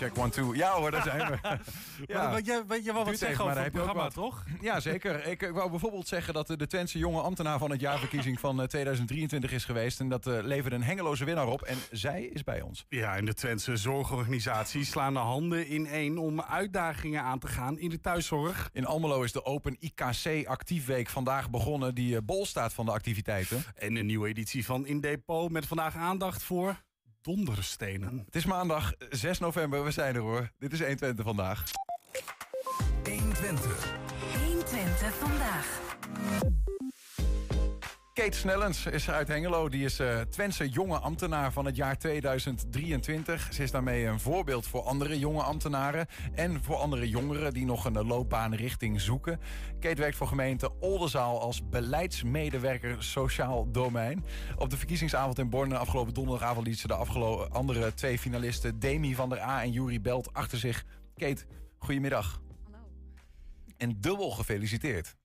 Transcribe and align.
Check 0.00 0.18
one, 0.18 0.30
two. 0.30 0.54
Ja 0.54 0.70
hoor, 0.72 0.90
daar 0.90 1.02
zijn 1.02 1.30
we. 1.30 1.38
ja. 2.12 2.30
Wat, 2.30 2.46
je, 2.46 2.64
wat, 2.66 2.84
je 2.84 2.92
wat 2.92 3.04
Duurt 3.04 3.18
zeggen 3.18 3.44
maar 3.44 3.52
over 3.52 3.64
het 3.64 3.72
programma, 3.72 4.02
wat. 4.02 4.14
toch? 4.14 4.44
Ja, 4.60 4.80
zeker. 4.80 5.26
Ik, 5.30 5.42
ik 5.42 5.52
wou 5.52 5.70
bijvoorbeeld 5.70 6.08
zeggen 6.08 6.34
dat 6.34 6.50
eh, 6.50 6.56
de 6.56 6.66
Twentse 6.66 6.98
jonge 6.98 7.20
ambtenaar 7.20 7.58
van 7.58 7.70
het 7.70 7.80
jaarverkiezing 7.80 8.40
van 8.40 8.60
eh, 8.60 8.66
2023 8.66 9.52
is 9.52 9.64
geweest. 9.64 10.00
En 10.00 10.08
dat 10.08 10.26
eh, 10.26 10.38
leverde 10.42 10.76
een 10.76 10.82
hengeloze 10.82 11.24
winnaar 11.24 11.46
op. 11.46 11.62
En 11.62 11.76
zij 11.90 12.22
is 12.22 12.44
bij 12.44 12.60
ons. 12.60 12.86
Ja, 12.88 13.16
en 13.16 13.24
de 13.24 13.34
Twentse 13.34 13.76
zorgorganisaties 13.76 14.90
slaan 14.90 15.12
de 15.12 15.18
handen 15.18 15.66
in 15.66 15.86
één 15.86 16.18
om 16.18 16.40
uitdagingen 16.40 17.22
aan 17.22 17.38
te 17.38 17.46
gaan 17.46 17.78
in 17.78 17.90
de 17.90 18.00
thuiszorg. 18.00 18.70
In 18.72 18.86
Almelo 18.86 19.22
is 19.22 19.32
de 19.32 19.44
Open 19.44 19.76
IKC 19.80 20.46
Actiefweek 20.46 21.08
vandaag 21.08 21.50
begonnen, 21.50 21.94
die 21.94 22.16
eh, 22.16 22.22
bol 22.24 22.46
staat 22.46 22.72
van 22.72 22.84
de 22.84 22.92
activiteiten. 22.92 23.62
En 23.74 23.96
een 23.96 24.06
nieuwe 24.06 24.28
editie 24.28 24.64
van 24.64 24.86
In 24.86 25.00
Depot 25.00 25.50
met 25.50 25.66
vandaag 25.66 25.94
aandacht 25.94 26.42
voor 26.42 26.82
donderstenen. 27.22 28.22
Het 28.26 28.36
is 28.36 28.44
maandag 28.44 28.92
6 29.10 29.38
november, 29.38 29.84
we 29.84 29.90
zijn 29.90 30.14
er 30.14 30.20
hoor. 30.20 30.50
Dit 30.58 30.72
is 30.72 30.80
120 30.80 31.24
vandaag. 31.24 31.64
120. 33.04 33.92
120 34.44 35.14
vandaag. 35.14 35.80
Kate 38.12 38.36
Snellens 38.36 38.86
is 38.86 39.10
uit 39.10 39.28
Hengelo. 39.28 39.68
Die 39.68 39.84
is 39.84 39.98
eh 39.98 40.20
Twentse 40.20 40.68
jonge 40.68 40.98
ambtenaar 40.98 41.52
van 41.52 41.64
het 41.64 41.76
jaar 41.76 41.98
2023. 41.98 43.48
Ze 43.52 43.62
is 43.62 43.70
daarmee 43.70 44.04
een 44.04 44.20
voorbeeld 44.20 44.66
voor 44.66 44.82
andere 44.82 45.18
jonge 45.18 45.42
ambtenaren. 45.42 46.06
En 46.34 46.62
voor 46.62 46.76
andere 46.76 47.08
jongeren 47.08 47.52
die 47.52 47.64
nog 47.64 47.84
een 47.84 48.06
loopbaanrichting 48.06 49.00
zoeken. 49.00 49.40
Kate 49.80 50.00
werkt 50.00 50.16
voor 50.16 50.26
gemeente 50.26 50.70
Oldenzaal 50.80 51.40
als 51.40 51.68
beleidsmedewerker 51.68 53.02
sociaal 53.02 53.70
domein. 53.70 54.24
Op 54.56 54.70
de 54.70 54.76
verkiezingsavond 54.76 55.38
in 55.38 55.50
Borne 55.50 55.76
afgelopen 55.76 56.14
donderdagavond 56.14 56.66
liet 56.66 56.78
ze 56.78 56.86
de 56.86 56.94
afgelopen 56.94 57.50
andere 57.50 57.94
twee 57.94 58.18
finalisten... 58.18 58.78
Demi 58.78 59.14
van 59.14 59.28
der 59.28 59.40
A 59.40 59.62
en 59.62 59.72
Juri 59.72 60.00
Belt 60.00 60.32
achter 60.32 60.58
zich. 60.58 60.84
Kate, 61.16 61.44
goedemiddag. 61.78 62.40
Hallo. 62.64 62.84
En 63.76 64.00
dubbel 64.00 64.30
gefeliciteerd. 64.30 65.18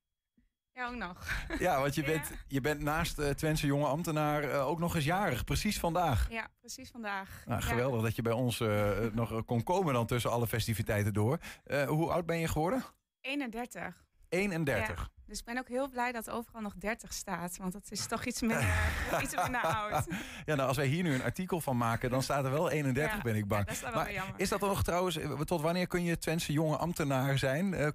Ja, 0.76 0.88
ook 0.88 0.96
nog. 0.96 1.28
Ja, 1.60 1.80
want 1.82 1.96
je 1.96 2.02
Ja. 2.02 2.08
bent, 2.08 2.32
je 2.48 2.62
bent 2.62 2.82
naast 2.82 3.20
uh, 3.20 3.30
Twentse 3.30 3.66
jonge 3.66 3.86
ambtenaar 3.88 4.44
eh, 4.44 4.68
ook 4.68 4.80
nog 4.80 4.96
eens 4.96 5.06
jarig. 5.06 5.44
Precies 5.44 5.80
vandaag. 5.80 6.30
Ja, 6.30 6.48
precies 6.60 6.90
vandaag. 6.90 7.44
Nou, 7.46 7.62
Ja. 7.62 7.68
geweldig 7.68 8.02
dat 8.02 8.16
je 8.16 8.22
bij 8.22 8.34
ons 8.34 8.60
eh, 8.60 8.90
nog 9.14 9.46
kon 9.46 9.64
komen 9.64 9.94
dan 9.94 10.06
tussen 10.06 10.32
alle 10.32 10.48
festiviteiten 10.48 11.14
door. 11.14 11.38
Eh, 11.64 11.84
hoe 11.88 12.12
oud 12.12 12.26
ben 12.26 12.40
je 12.40 12.48
geworden? 12.48 12.84
31. 13.22 14.04
31. 14.30 15.10
Dus 15.28 15.40
ik 15.40 15.46
ben 15.46 15.58
ook 15.58 15.68
heel 15.68 15.90
blij 15.90 16.12
dat 16.12 16.30
overal 16.30 16.62
nog 16.62 16.74
30 16.76 17.14
staat. 17.14 17.58
Want 17.58 17.74
dat 17.74 17.88
is 17.90 18.06
toch 18.08 18.26
iets 18.26 18.42
minder, 18.42 18.76
iets 19.24 19.36
minder 19.36 19.62
oud. 19.62 20.06
Ja, 20.46 20.56
nou, 20.56 20.68
als 20.68 20.78
wij 20.78 20.86
hier 20.86 21.04
nu 21.04 21.14
een 21.14 21.24
artikel 21.24 21.62
van 21.62 21.78
maken, 21.78 22.10
dan 22.10 22.24
staat 22.24 22.46
er 22.46 22.52
wel 22.52 22.70
31, 22.70 23.16
Ja, 23.16 23.22
ben 23.22 23.36
ik 23.36 23.48
bang. 23.48 23.64
ja, 23.70 23.80
dat 23.80 23.90
is 23.90 23.96
maar 23.96 24.14
jammer. 24.14 24.40
is 24.40 24.50
dat 24.50 24.60
dan 24.60 24.70
nog 24.70 24.84
trouwens, 24.84 25.18
eh, 25.18 25.40
tot 25.40 25.62
wanneer 25.62 25.88
kun 25.88 26.04
je 26.04 26.18
Twentse 26.18 26.52
jonge 26.52 26.78
ambtenaar 26.78 27.38
zijn? 27.38 27.74
Eh, 27.74 27.88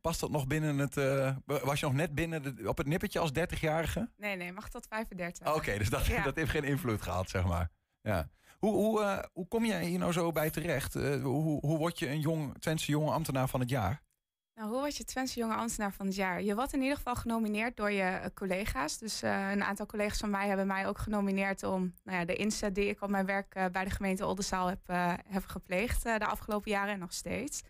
past 0.00 0.20
dat 0.20 0.30
nog 0.30 0.46
binnen 0.46 0.78
het, 0.78 0.96
eh, 0.96 1.36
was 1.46 1.80
je 1.80 1.86
nog 1.86 1.94
net 1.94 2.14
binnen 2.14 2.42
de- 2.56 2.68
op 2.68 2.78
het 2.78 2.86
nippertje 2.86 3.18
als 3.18 3.32
30-jarige? 3.32 4.10
Nee, 4.16 4.36
nee, 4.36 4.52
mag 4.52 4.68
tot 4.68 4.86
35. 4.88 5.54
Oké, 5.54 5.78
dus 5.78 5.90
dat, 5.90 6.06
Ja. 6.06 6.22
dat 6.30 6.36
heeft 6.36 6.50
geen 6.50 6.64
invloed 6.64 7.02
gehad, 7.02 7.30
zeg 7.30 7.44
maar. 7.46 7.70
Ja. 8.02 8.28
Hoe, 8.58 8.72
hoe, 8.74 9.28
hoe 9.32 9.48
kom 9.48 9.64
jij 9.64 9.84
hier 9.84 9.98
nou 9.98 10.12
zo 10.12 10.32
bij 10.32 10.50
terecht? 10.50 10.94
Hoe, 10.94 11.60
hoe 11.60 11.78
word 11.78 11.98
je 11.98 12.08
een 12.08 12.20
jong, 12.20 12.58
Twentse 12.58 12.90
jonge 12.90 13.10
ambtenaar 13.10 13.48
van 13.48 13.60
het 13.60 13.68
jaar? 13.68 14.02
Nou, 14.56 14.70
hoe 14.70 14.80
was 14.80 14.96
je 14.96 15.04
Twentse 15.04 15.38
jonge 15.38 15.54
ambtenaar 15.54 15.92
van 15.92 16.06
het 16.06 16.14
jaar? 16.14 16.42
Je 16.42 16.54
wordt 16.54 16.72
in 16.72 16.80
ieder 16.80 16.96
geval 16.96 17.14
genomineerd 17.14 17.76
door 17.76 17.90
je 17.90 18.02
eh, 18.02 18.26
collega's. 18.34 18.98
Dus 18.98 19.22
eh, 19.22 19.50
een 19.50 19.64
aantal 19.64 19.86
collega's 19.86 20.18
van 20.18 20.30
mij 20.30 20.48
hebben 20.48 20.66
mij 20.66 20.86
ook 20.86 20.98
genomineerd 20.98 21.62
om 21.62 21.94
nou 22.04 22.18
ja, 22.18 22.24
de 22.24 22.34
inzet 22.34 22.74
die 22.74 22.88
ik 22.88 23.02
op 23.02 23.10
mijn 23.10 23.26
werk 23.26 23.54
eh, 23.54 23.64
bij 23.72 23.84
de 23.84 23.90
gemeente 23.90 24.26
Oldenzaal 24.26 24.66
heb, 24.66 24.80
heb 25.26 25.46
gepleegd 25.46 26.02
de 26.02 26.26
afgelopen 26.26 26.70
jaren 26.70 26.92
en 26.92 26.98
nog 26.98 27.12
steeds. 27.12 27.62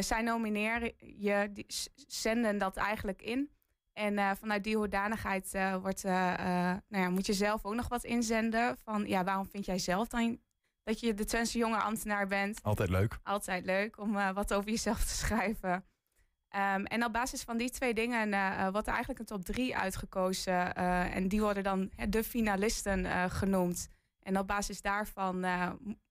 Zij 0.00 0.22
nomineren 0.22 0.92
je, 0.98 1.50
die 1.52 1.66
zenden 2.06 2.58
dat 2.58 2.76
eigenlijk 2.76 3.22
in. 3.22 3.50
En 3.92 4.36
vanuit 4.36 4.64
die 4.64 4.76
hoedanigheid 4.76 5.50
wordt, 5.80 6.02
nou 6.02 6.80
ja, 6.88 7.10
moet 7.10 7.26
je 7.26 7.32
zelf 7.32 7.64
ook 7.64 7.74
nog 7.74 7.88
wat 7.88 8.04
inzenden. 8.04 8.76
Van 8.78 9.06
ja, 9.06 9.24
waarom 9.24 9.46
vind 9.46 9.64
jij 9.64 9.78
zelf 9.78 10.08
dan 10.08 10.40
dat 10.82 11.00
je 11.00 11.14
de 11.14 11.24
Twentse 11.24 11.58
jonge 11.58 11.76
ambtenaar 11.76 12.26
bent? 12.26 12.62
Altijd 12.62 12.88
leuk. 12.88 13.18
Altijd 13.22 13.64
leuk 13.64 13.98
om 13.98 14.12
wat 14.12 14.54
over 14.54 14.70
jezelf 14.70 15.04
te 15.04 15.14
schrijven. 15.14 15.84
Ehm, 16.54 16.84
en 16.84 17.04
op 17.04 17.12
basis 17.12 17.42
van 17.42 17.56
die 17.56 17.70
twee 17.70 17.94
dingen 17.94 18.32
eh, 18.32 18.68
wordt 18.70 18.86
er 18.86 18.92
eigenlijk 18.92 19.18
een 19.20 19.26
top 19.36 19.44
drie 19.44 19.76
uitgekozen. 19.76 20.74
eh, 20.74 21.16
en 21.16 21.28
die 21.28 21.40
worden 21.40 21.62
dan 21.62 21.90
de 22.08 22.24
finalisten 22.24 23.30
genoemd. 23.30 23.88
En 24.22 24.38
op 24.38 24.46
basis 24.46 24.80
daarvan 24.80 25.38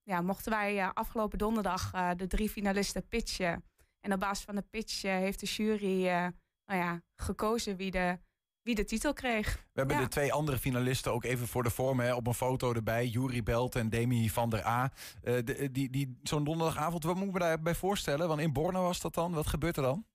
ja, 0.03 0.21
mochten 0.21 0.51
wij 0.51 0.91
afgelopen 0.94 1.38
donderdag 1.38 1.91
de 2.15 2.27
drie 2.27 2.50
finalisten 2.50 3.07
pitchen. 3.07 3.63
En 4.00 4.13
op 4.13 4.19
basis 4.19 4.45
van 4.45 4.56
de 4.56 4.62
pitch 4.69 5.01
heeft 5.01 5.39
de 5.39 5.45
jury 5.45 6.03
nou 6.65 6.79
ja, 6.79 7.01
gekozen 7.15 7.75
wie 7.75 7.91
de, 7.91 8.19
wie 8.62 8.75
de 8.75 8.83
titel 8.85 9.13
kreeg. 9.13 9.53
We 9.56 9.59
hebben 9.79 9.95
Ja. 9.95 10.01
de 10.01 10.07
twee 10.07 10.33
andere 10.33 10.57
finalisten 10.57 11.12
ook 11.13 11.23
even 11.23 11.47
voor 11.47 11.63
de 11.63 11.69
vorm 11.69 12.00
hè, 12.00 12.13
op 12.13 12.27
een 12.27 12.33
foto 12.33 12.73
erbij. 12.73 13.07
Juri 13.07 13.44
Belt 13.44 13.75
en 13.75 13.89
Demi 13.89 14.29
van 14.29 14.50
der 14.50 14.65
A. 14.65 14.91
De- 15.21 15.69
die, 15.71 15.89
die, 15.89 16.19
Zo'n 16.23 16.44
donderdagavond, 16.44 17.03
wat 17.03 17.15
moet 17.15 17.27
ik 17.27 17.33
me 17.33 17.39
daarbij 17.39 17.75
voorstellen? 17.75 18.27
Want 18.27 18.39
in 18.41 18.53
Borne 18.53 18.79
was 18.79 19.01
dat 19.01 19.13
dan. 19.13 19.33
Wat 19.33 19.47
gebeurt 19.47 19.77
er 19.77 19.83
dan? 19.83 20.06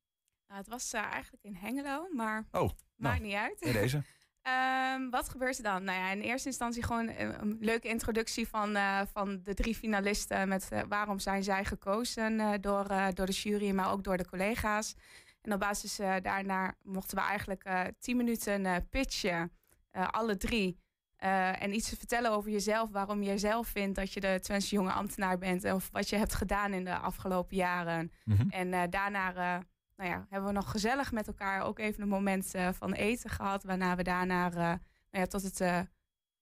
Nou, 0.49 0.61
het 0.61 0.69
was 0.69 0.93
eh, 0.93 1.03
eigenlijk 1.03 1.45
in 1.45 1.55
Hengelo, 1.55 2.09
maar 2.13 2.45
Oh, 2.53 2.71
maakt 2.97 3.23
niet 3.23 3.35
uit. 3.35 3.61
in 3.61 3.73
deze. 3.73 4.03
Ehm, 4.43 5.11
wat 5.11 5.29
gebeurt 5.29 5.57
er 5.57 5.63
dan? 5.63 5.85
Nou 5.85 5.99
ja, 5.99 6.11
in 6.11 6.21
eerste 6.21 6.49
instantie 6.49 6.83
gewoon 6.83 7.09
een, 7.09 7.41
een 7.41 7.57
leuke 7.61 7.89
introductie 7.89 8.49
van, 8.49 8.77
eh, 8.77 9.01
van 9.13 9.41
de 9.45 9.55
drie 9.55 9.75
finalisten. 9.75 10.49
Met 10.49 10.69
eh, 10.73 10.81
waarom 10.89 11.19
zijn 11.19 11.43
zij 11.43 11.65
gekozen 11.65 12.41
eh, 12.41 12.53
door, 12.61 12.87
eh, 12.87 13.07
door 13.15 13.27
de 13.27 13.33
jury, 13.33 13.71
maar 13.71 13.91
ook 13.93 14.05
door 14.05 14.17
de 14.17 14.29
collega's. 14.29 14.95
En 15.43 15.53
op 15.53 15.61
basis 15.61 15.99
eh, 15.99 16.15
daarna 16.23 16.75
mochten 16.83 17.17
we 17.17 17.23
eigenlijk 17.25 17.65
eh 17.65 17.85
tien 17.99 18.17
minuten 18.17 18.67
eh, 18.67 18.77
pitchen, 18.91 19.53
eh, 19.91 20.09
alle 20.09 20.37
drie. 20.37 20.81
Eh, 21.17 21.63
en 21.63 21.75
iets 21.75 21.89
te 21.89 21.97
vertellen 21.97 22.31
over 22.31 22.51
jezelf, 22.51 22.91
waarom 22.91 23.23
je 23.23 23.39
zelf 23.39 23.69
vindt 23.69 23.97
dat 23.97 24.13
je 24.13 24.21
de 24.21 24.39
Twentse 24.43 24.75
jonge 24.75 24.93
ambtenaar 24.93 25.39
bent. 25.39 25.65
Of 25.73 25.89
wat 25.93 26.09
je 26.09 26.17
hebt 26.17 26.35
gedaan 26.35 26.73
in 26.73 26.85
de 26.85 26.97
afgelopen 26.99 27.57
jaren. 27.57 28.13
Mhm. 28.25 28.49
En 28.49 28.73
eh, 28.73 28.83
daarna 28.91 29.35
eh, 29.35 29.63
nou 29.99 30.11
ja, 30.11 30.27
hebben 30.29 30.49
we 30.49 30.55
nog 30.55 30.71
gezellig 30.71 31.13
met 31.13 31.27
elkaar 31.27 31.63
ook 31.63 31.79
even 31.79 32.03
een 32.03 32.09
moment 32.09 32.55
eh, 32.55 32.69
van 32.73 32.93
eten 32.93 33.31
gehad. 33.31 33.65
Waarna 33.65 33.97
we 33.97 34.03
daarna 34.03 34.51
eh, 34.51 34.57
nou 34.57 34.79
ja, 35.11 35.27
tot 35.27 35.43
het 35.43 35.61
eh, 35.61 35.81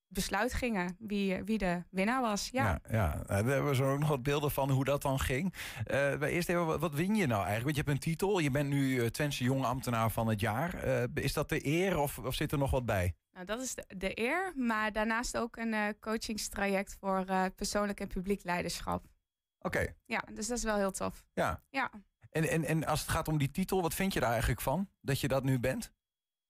besluit 0.08 0.52
gingen 0.52 0.96
wie, 0.98 1.44
wie 1.44 1.58
de 1.58 1.82
winnaar 1.90 2.20
was. 2.20 2.48
Ja. 2.52 2.64
Ja, 2.64 2.80
ja. 2.90 3.14
Nou, 3.14 3.26
daar 3.26 3.44
hebben 3.44 3.68
we 3.68 3.74
zo 3.74 3.92
ook 3.92 3.98
nog 3.98 4.08
wat 4.08 4.22
beelden 4.22 4.50
van 4.50 4.70
hoe 4.70 4.84
dat 4.84 5.02
dan 5.02 5.20
ging. 5.20 5.54
Maar 5.88 6.22
eerst 6.22 6.48
even, 6.48 6.80
wat, 6.80 6.94
win 6.94 7.14
je 7.14 7.26
nou 7.26 7.44
eigenlijk? 7.44 7.64
Want 7.64 7.76
je 7.76 7.82
hebt 7.82 7.88
een 7.88 8.10
titel. 8.10 8.38
Je 8.38 8.50
bent 8.50 8.68
nu 8.68 9.10
Twentse 9.10 9.44
jonge 9.44 9.66
ambtenaar 9.66 10.10
van 10.10 10.28
het 10.28 10.40
jaar. 10.40 10.84
Is 11.14 11.32
dat 11.32 11.48
de 11.48 11.66
eer 11.66 11.98
of, 11.98 12.18
of 12.18 12.34
zit 12.34 12.52
er 12.52 12.58
nog 12.58 12.70
wat 12.70 12.86
bij? 12.86 13.14
Nou, 13.32 13.46
dat 13.46 13.60
is 13.60 13.74
de, 13.74 13.84
de 13.96 14.20
eer. 14.20 14.52
Maar 14.56 14.92
daarnaast 14.92 15.36
ook 15.36 15.56
een 15.56 15.96
coachingstraject 16.00 16.96
voor 17.00 17.24
persoonlijk 17.56 18.00
en 18.00 18.08
publiek 18.08 18.44
leiderschap. 18.44 19.04
Oké, 19.58 19.94
Ja, 20.04 20.24
dus 20.32 20.46
dat 20.46 20.58
is 20.58 20.64
wel 20.64 20.76
heel 20.76 20.92
tof. 20.92 21.24
ja. 21.32 21.62
Ja. 21.70 21.90
En, 22.36 22.48
en, 22.48 22.64
en 22.64 22.86
als 22.86 23.00
het 23.00 23.08
gaat 23.08 23.28
om 23.28 23.38
die 23.38 23.50
titel, 23.50 23.82
wat 23.82 23.94
vind 23.94 24.12
je 24.12 24.20
daar 24.20 24.30
eigenlijk 24.30 24.60
van? 24.60 24.88
Dat 25.00 25.20
je 25.20 25.28
dat 25.28 25.44
nu 25.44 25.58
bent? 25.58 25.92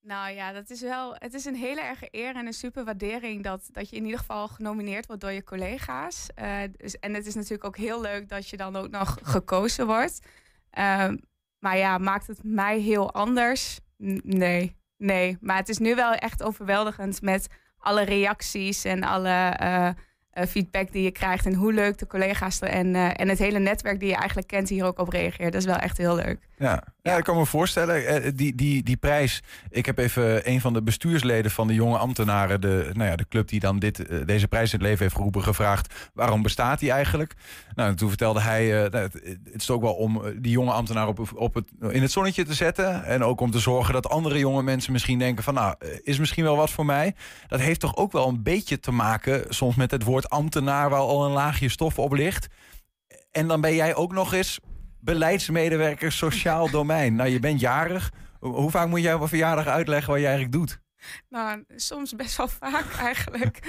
Nou 0.01 0.31
ja, 0.31 0.51
dat 0.51 0.69
is 0.69 0.81
wel. 0.81 1.15
Het 1.17 1.33
is 1.33 1.45
een 1.45 1.55
hele 1.55 1.81
erge 1.81 2.07
eer 2.11 2.35
en 2.35 2.45
een 2.45 2.53
super 2.53 2.85
waardering 2.85 3.43
dat, 3.43 3.69
dat 3.71 3.89
je 3.89 3.95
in 3.95 4.03
ieder 4.03 4.19
geval 4.19 4.47
genomineerd 4.47 5.05
wordt 5.05 5.21
door 5.21 5.31
je 5.31 5.43
collega's. 5.43 6.27
Eh, 6.35 6.59
dus, 6.77 6.99
en 6.99 7.13
het 7.13 7.25
is 7.25 7.35
natuurlijk 7.35 7.63
ook 7.63 7.77
heel 7.77 8.01
leuk 8.01 8.29
dat 8.29 8.49
je 8.49 8.57
dan 8.57 8.75
ook 8.75 8.89
nog 8.89 9.17
gekozen 9.21 9.85
wordt. 9.85 10.19
Ehm, 10.69 11.17
maar 11.59 11.77
ja, 11.77 11.97
maakt 11.97 12.27
het 12.27 12.43
mij 12.43 12.79
heel 12.79 13.13
anders? 13.13 13.79
Nee, 14.23 14.75
nee. 14.97 15.37
Maar 15.41 15.57
het 15.57 15.69
is 15.69 15.77
nu 15.77 15.95
wel 15.95 16.13
echt 16.13 16.43
overweldigend 16.43 17.21
met 17.21 17.47
alle 17.77 18.01
reacties 18.01 18.83
en 18.83 19.03
alle 19.03 19.49
eh, 19.49 19.89
feedback 20.45 20.91
die 20.91 21.03
je 21.03 21.11
krijgt. 21.11 21.45
En 21.45 21.53
hoe 21.53 21.73
leuk 21.73 21.97
de 21.97 22.07
collega's 22.07 22.59
en, 22.59 22.95
eh, 22.95 23.09
en 23.13 23.29
het 23.29 23.39
hele 23.39 23.59
netwerk 23.59 23.99
die 23.99 24.09
je 24.09 24.15
eigenlijk 24.15 24.47
kent 24.47 24.69
hier 24.69 24.85
ook 24.85 24.99
op 24.99 25.09
reageert. 25.09 25.51
Dat 25.51 25.61
is 25.61 25.67
wel 25.67 25.75
echt 25.75 25.97
heel 25.97 26.15
leuk. 26.15 26.37
Ja. 26.59 26.83
ja, 27.01 27.17
ik 27.17 27.23
kan 27.23 27.37
me 27.37 27.45
voorstellen. 27.45 28.05
eh, 28.07 28.31
Die, 28.35 28.55
die, 28.55 28.83
die 28.83 28.97
prijs. 28.97 29.43
Ik 29.69 29.85
heb 29.85 29.97
even 29.97 30.49
een 30.49 30.61
van 30.61 30.73
de 30.73 30.81
bestuursleden 30.83 31.51
van 31.51 31.67
de 31.67 31.73
jonge 31.73 31.97
ambtenaren, 31.97 32.61
de, 32.61 32.89
nou 32.93 33.09
ja, 33.09 33.15
de 33.15 33.27
club 33.29 33.47
die 33.47 33.59
dan 33.59 33.79
dit, 33.79 34.07
eh, 34.07 34.19
deze 34.25 34.47
prijs 34.47 34.73
in 34.73 34.79
het 34.79 34.87
leven 34.87 35.03
heeft 35.03 35.15
geroepen, 35.15 35.43
gevraagd. 35.43 36.09
Waarom 36.13 36.41
bestaat 36.41 36.79
die 36.79 36.91
eigenlijk? 36.91 37.33
Nou, 37.75 37.89
en 37.89 37.95
toen 37.95 38.07
vertelde 38.09 38.39
hij. 38.41 38.83
eh, 38.85 38.91
nou, 38.91 39.03
het, 39.03 39.13
het 39.43 39.61
is 39.61 39.69
ook 39.69 39.81
wel 39.81 39.93
om 39.93 40.25
eh, 40.25 40.31
die 40.37 40.51
jonge 40.51 40.71
ambtenaar 40.71 41.07
op, 41.07 41.31
op 41.35 41.53
het, 41.53 41.65
in 41.89 42.01
het 42.01 42.11
zonnetje 42.11 42.43
te 42.45 42.53
zetten. 42.53 43.03
En 43.03 43.23
ook 43.23 43.41
om 43.41 43.51
te 43.51 43.59
zorgen 43.59 43.93
dat 43.93 44.09
andere 44.09 44.39
jonge 44.39 44.63
mensen 44.63 44.91
misschien 44.91 45.19
denken: 45.19 45.43
van 45.43 45.53
nou, 45.53 45.75
eh, 45.79 45.89
is 46.03 46.19
misschien 46.19 46.43
wel 46.43 46.55
wat 46.57 46.69
voor 46.71 46.85
mij. 46.85 47.15
Dat 47.47 47.59
heeft 47.59 47.79
toch 47.79 47.95
ook 47.95 48.11
wel 48.11 48.27
een 48.27 48.43
beetje 48.43 48.79
te 48.79 48.91
maken 48.91 49.45
soms 49.49 49.75
met 49.75 49.91
het 49.91 50.03
woord 50.03 50.29
ambtenaar, 50.29 50.89
waar 50.89 50.99
al 50.99 51.25
een 51.25 51.31
laagje 51.31 51.69
stof 51.69 51.99
op 51.99 52.13
ligt. 52.13 52.47
En 53.31 53.47
dan 53.47 53.61
ben 53.61 53.75
jij 53.75 53.95
ook 53.95 54.11
nog 54.13 54.33
eens 54.33 54.59
beleidsmedewerker 54.99 56.11
sociaal 56.11 56.69
domein. 56.77 57.15
Nou, 57.15 57.29
je 57.29 57.39
bent 57.39 57.59
jarig. 57.59 58.11
Hoe 58.39 58.71
vaak 58.71 58.87
moet 58.87 59.01
jij 59.01 59.13
op 59.13 59.21
een 59.21 59.27
verjaardag 59.27 59.67
uitleggen 59.67 60.11
wat 60.11 60.19
je 60.19 60.27
eigenlijk 60.27 60.55
doet? 60.55 60.79
Nou, 61.29 61.63
soms 61.75 62.15
best 62.15 62.37
wel 62.37 62.47
vaak 62.47 62.93
eigenlijk. 63.09 63.59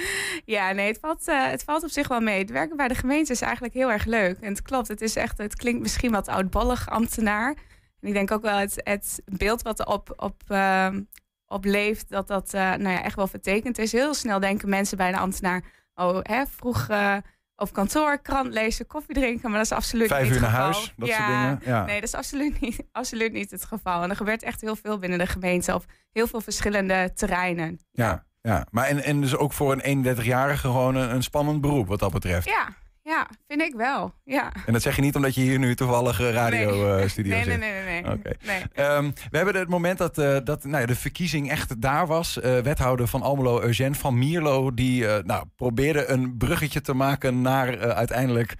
ja, 0.45 0.71
nee, 0.71 0.87
het 0.87 0.99
valt, 1.01 1.27
eh, 1.27 1.45
het 1.45 1.63
valt 1.63 1.83
op 1.83 1.89
zich 1.89 2.07
wel 2.07 2.19
mee. 2.19 2.39
Het 2.39 2.51
werken 2.51 2.77
bij 2.77 2.87
de 2.87 2.95
gemeente 2.95 3.31
is 3.31 3.41
eigenlijk 3.41 3.73
heel 3.73 3.91
erg 3.91 4.05
leuk. 4.05 4.37
En 4.39 4.49
het 4.49 4.61
klopt, 4.61 4.87
het, 4.87 5.01
is 5.01 5.15
echt, 5.15 5.37
het 5.37 5.55
klinkt 5.55 5.81
misschien 5.81 6.11
wat 6.11 6.27
oudbollig 6.27 6.89
ambtenaar. 6.89 7.55
En 8.01 8.07
ik 8.07 8.13
denk 8.13 8.31
ook 8.31 8.41
wel 8.41 8.57
het, 8.57 8.81
het 8.83 9.21
beeld 9.25 9.61
wat 9.61 9.79
erop 9.79 10.13
op, 10.15 10.43
ehm, 10.47 11.01
op 11.45 11.65
leeft, 11.65 12.09
dat 12.09 12.27
dat 12.27 12.53
eh, 12.53 12.61
nou 12.61 12.89
ja, 12.89 13.03
echt 13.03 13.15
wel 13.15 13.27
vertekend 13.27 13.77
is. 13.77 13.91
Heel 13.91 14.13
snel 14.13 14.39
denken 14.39 14.69
mensen 14.69 14.97
bij 14.97 15.07
een 15.07 15.15
ambtenaar, 15.15 15.63
oh, 15.95 16.19
hè, 16.21 16.45
vroeg 16.47 16.87
eh, 16.89 17.17
op 17.59 17.73
kantoor, 17.73 18.19
krant 18.21 18.53
lezen, 18.53 18.87
koffie 18.87 19.15
drinken. 19.15 19.49
Maar 19.49 19.57
dat 19.57 19.71
is 19.71 19.77
absoluut 19.77 20.07
Vijf 20.07 20.23
niet 20.23 20.31
uur 20.31 20.41
het 20.41 20.51
naar 20.51 20.61
geval. 20.61 20.73
huis, 20.73 20.93
dat 20.97 21.07
ja, 21.07 21.15
soort 21.15 21.27
dingen. 21.27 21.59
Ja. 21.63 21.85
Nee, 21.85 21.99
dat 21.99 22.09
is 22.09 22.15
absoluut 22.15 22.59
niet, 22.61 22.83
absoluut 22.91 23.31
niet 23.31 23.51
het 23.51 23.65
geval. 23.65 24.03
En 24.03 24.09
er 24.09 24.15
gebeurt 24.15 24.43
echt 24.43 24.61
heel 24.61 24.75
veel 24.75 24.97
binnen 24.97 25.19
de 25.19 25.27
gemeente 25.27 25.73
op 25.73 25.85
heel 26.11 26.27
veel 26.27 26.41
verschillende 26.41 27.11
terreinen. 27.13 27.79
ja, 27.91 28.27
ja. 28.41 28.65
Maar 28.71 28.85
en, 28.85 29.03
en 29.03 29.21
dus 29.21 29.35
ook 29.35 29.53
voor 29.53 29.81
een 29.81 30.05
31-jarige 30.05 30.57
gewoon 30.57 30.95
een, 30.95 31.13
een 31.13 31.23
spannend 31.23 31.61
beroep 31.61 31.87
wat 31.87 31.99
dat 31.99 32.11
betreft. 32.11 32.47
Ja, 32.47 32.67
ja, 33.09 33.27
vind 33.47 33.61
ik 33.61 33.73
wel. 33.75 34.13
Ja. 34.23 34.51
En 34.65 34.73
dat 34.73 34.81
zeg 34.81 34.95
je 34.95 35.01
niet 35.01 35.15
omdat 35.15 35.35
je 35.35 35.41
hier 35.41 35.59
nu 35.59 35.75
toevallig 35.75 36.19
eh, 36.21 36.31
radio 36.31 36.69
nee. 36.95 37.01
eh, 37.03 37.09
studio 37.09 37.35
nee, 37.35 37.45
nee, 37.45 37.51
zit. 37.51 37.59
nee, 37.59 37.83
nee, 37.83 38.01
nee. 38.01 38.11
Oké. 38.13 38.31
nee. 38.45 38.61
Ehm, 38.73 39.11
we 39.31 39.37
hebben 39.37 39.55
het 39.55 39.69
moment 39.69 39.97
dat, 39.97 40.17
eh, 40.17 40.37
dat 40.43 40.63
nou 40.63 40.81
ja, 40.81 40.85
de 40.87 40.95
verkiezing 40.95 41.49
echt 41.49 41.81
daar 41.81 42.07
was. 42.07 42.39
eh, 42.39 42.57
wethouder 42.59 43.07
van 43.07 43.21
Almelo, 43.21 43.61
Eugène 43.61 43.95
van 43.95 44.17
Mierlo, 44.17 44.73
die 44.73 45.07
eh, 45.07 45.23
nou, 45.23 45.45
probeerde 45.55 46.07
een 46.09 46.37
bruggetje 46.37 46.81
te 46.81 46.93
maken 46.93 47.41
naar 47.41 47.73
eh, 47.73 47.89
uiteindelijk 47.89 48.55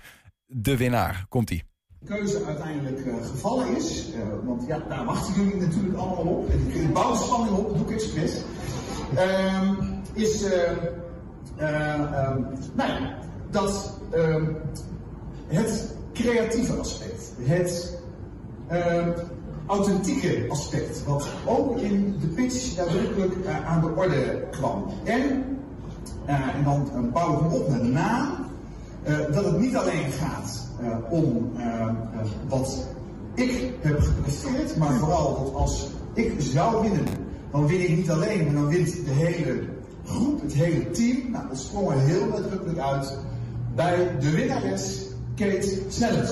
de 0.46 0.78
winnaar. 0.78 1.26
Komt-ie. 1.30 1.64
keuze 2.06 2.46
uiteindelijk 2.46 3.06
eh, 3.06 3.14
gevallen 3.32 3.76
is. 3.78 4.12
eh, 4.14 4.20
want 4.44 4.66
ja, 4.68 4.80
daar 4.90 5.06
wachten 5.06 5.34
jullie 5.44 5.60
natuurlijk 5.68 5.98
allemaal 5.98 6.34
op. 6.34 6.50
En 6.50 6.68
jullie 6.68 6.90
bouwen 6.90 7.18
spanning 7.20 7.56
op, 7.58 7.78
doe 7.78 7.86
ik 7.88 7.92
expres. 7.94 8.42
Ehm, 9.16 9.74
is 10.14 10.44
eh, 10.44 10.72
eh, 11.58 11.94
ehm, 11.94 12.42
nou 12.76 12.90
ja, 12.92 13.18
dat 13.50 13.94
ehm, 14.10 14.44
het 15.48 15.96
creatieve 16.14 16.74
aspect, 16.74 17.32
het 17.42 17.98
ehm, 18.68 19.12
authentieke 19.66 20.46
aspect, 20.50 21.04
wat 21.06 21.28
ook 21.46 21.78
in 21.78 22.16
de 22.20 22.28
pitch 22.28 22.78
nadrukkelijk 22.78 23.46
eh, 23.46 23.68
aan 23.68 23.82
de 23.82 23.92
orde 23.96 24.48
kwam. 24.52 24.86
En, 25.04 25.44
eh, 26.26 26.56
en 26.56 26.64
dan 26.64 26.90
uh, 26.96 27.14
bouw 27.14 27.46
ik 27.46 27.54
op 27.54 27.70
met 27.70 27.84
naam. 27.84 28.48
Dat 29.32 29.46
het 29.46 29.60
niet 29.60 29.76
alleen 29.76 30.12
gaat 30.12 30.68
om 31.10 31.52
wat 32.48 32.88
ik 33.34 33.74
heb 33.80 34.00
gepresteerd, 34.00 34.78
maar 34.78 34.94
vooral 34.94 35.44
dat 35.44 35.54
als 35.54 35.88
ik 36.14 36.34
zou 36.38 36.82
winnen, 36.82 37.06
dan 37.52 37.68
win 37.68 37.82
ik 37.82 37.98
niet 37.98 38.12
alleen, 38.12 38.46
maar 38.46 38.54
dan 38.54 38.68
wint 38.68 39.06
de 39.06 39.12
hele 39.12 39.64
groep, 40.06 40.42
het 40.42 40.54
hele 40.54 40.92
team. 40.92 41.32
Nou, 41.32 41.48
dat 41.48 41.60
sprong 41.60 41.90
er 41.90 42.00
heel 42.00 42.26
nadrukkelijk 42.26 42.80
uit 42.80 43.18
bij 43.80 44.18
de 44.20 44.32
winnares 44.32 45.06
Kate 45.36 45.86
Snellens. 45.90 46.32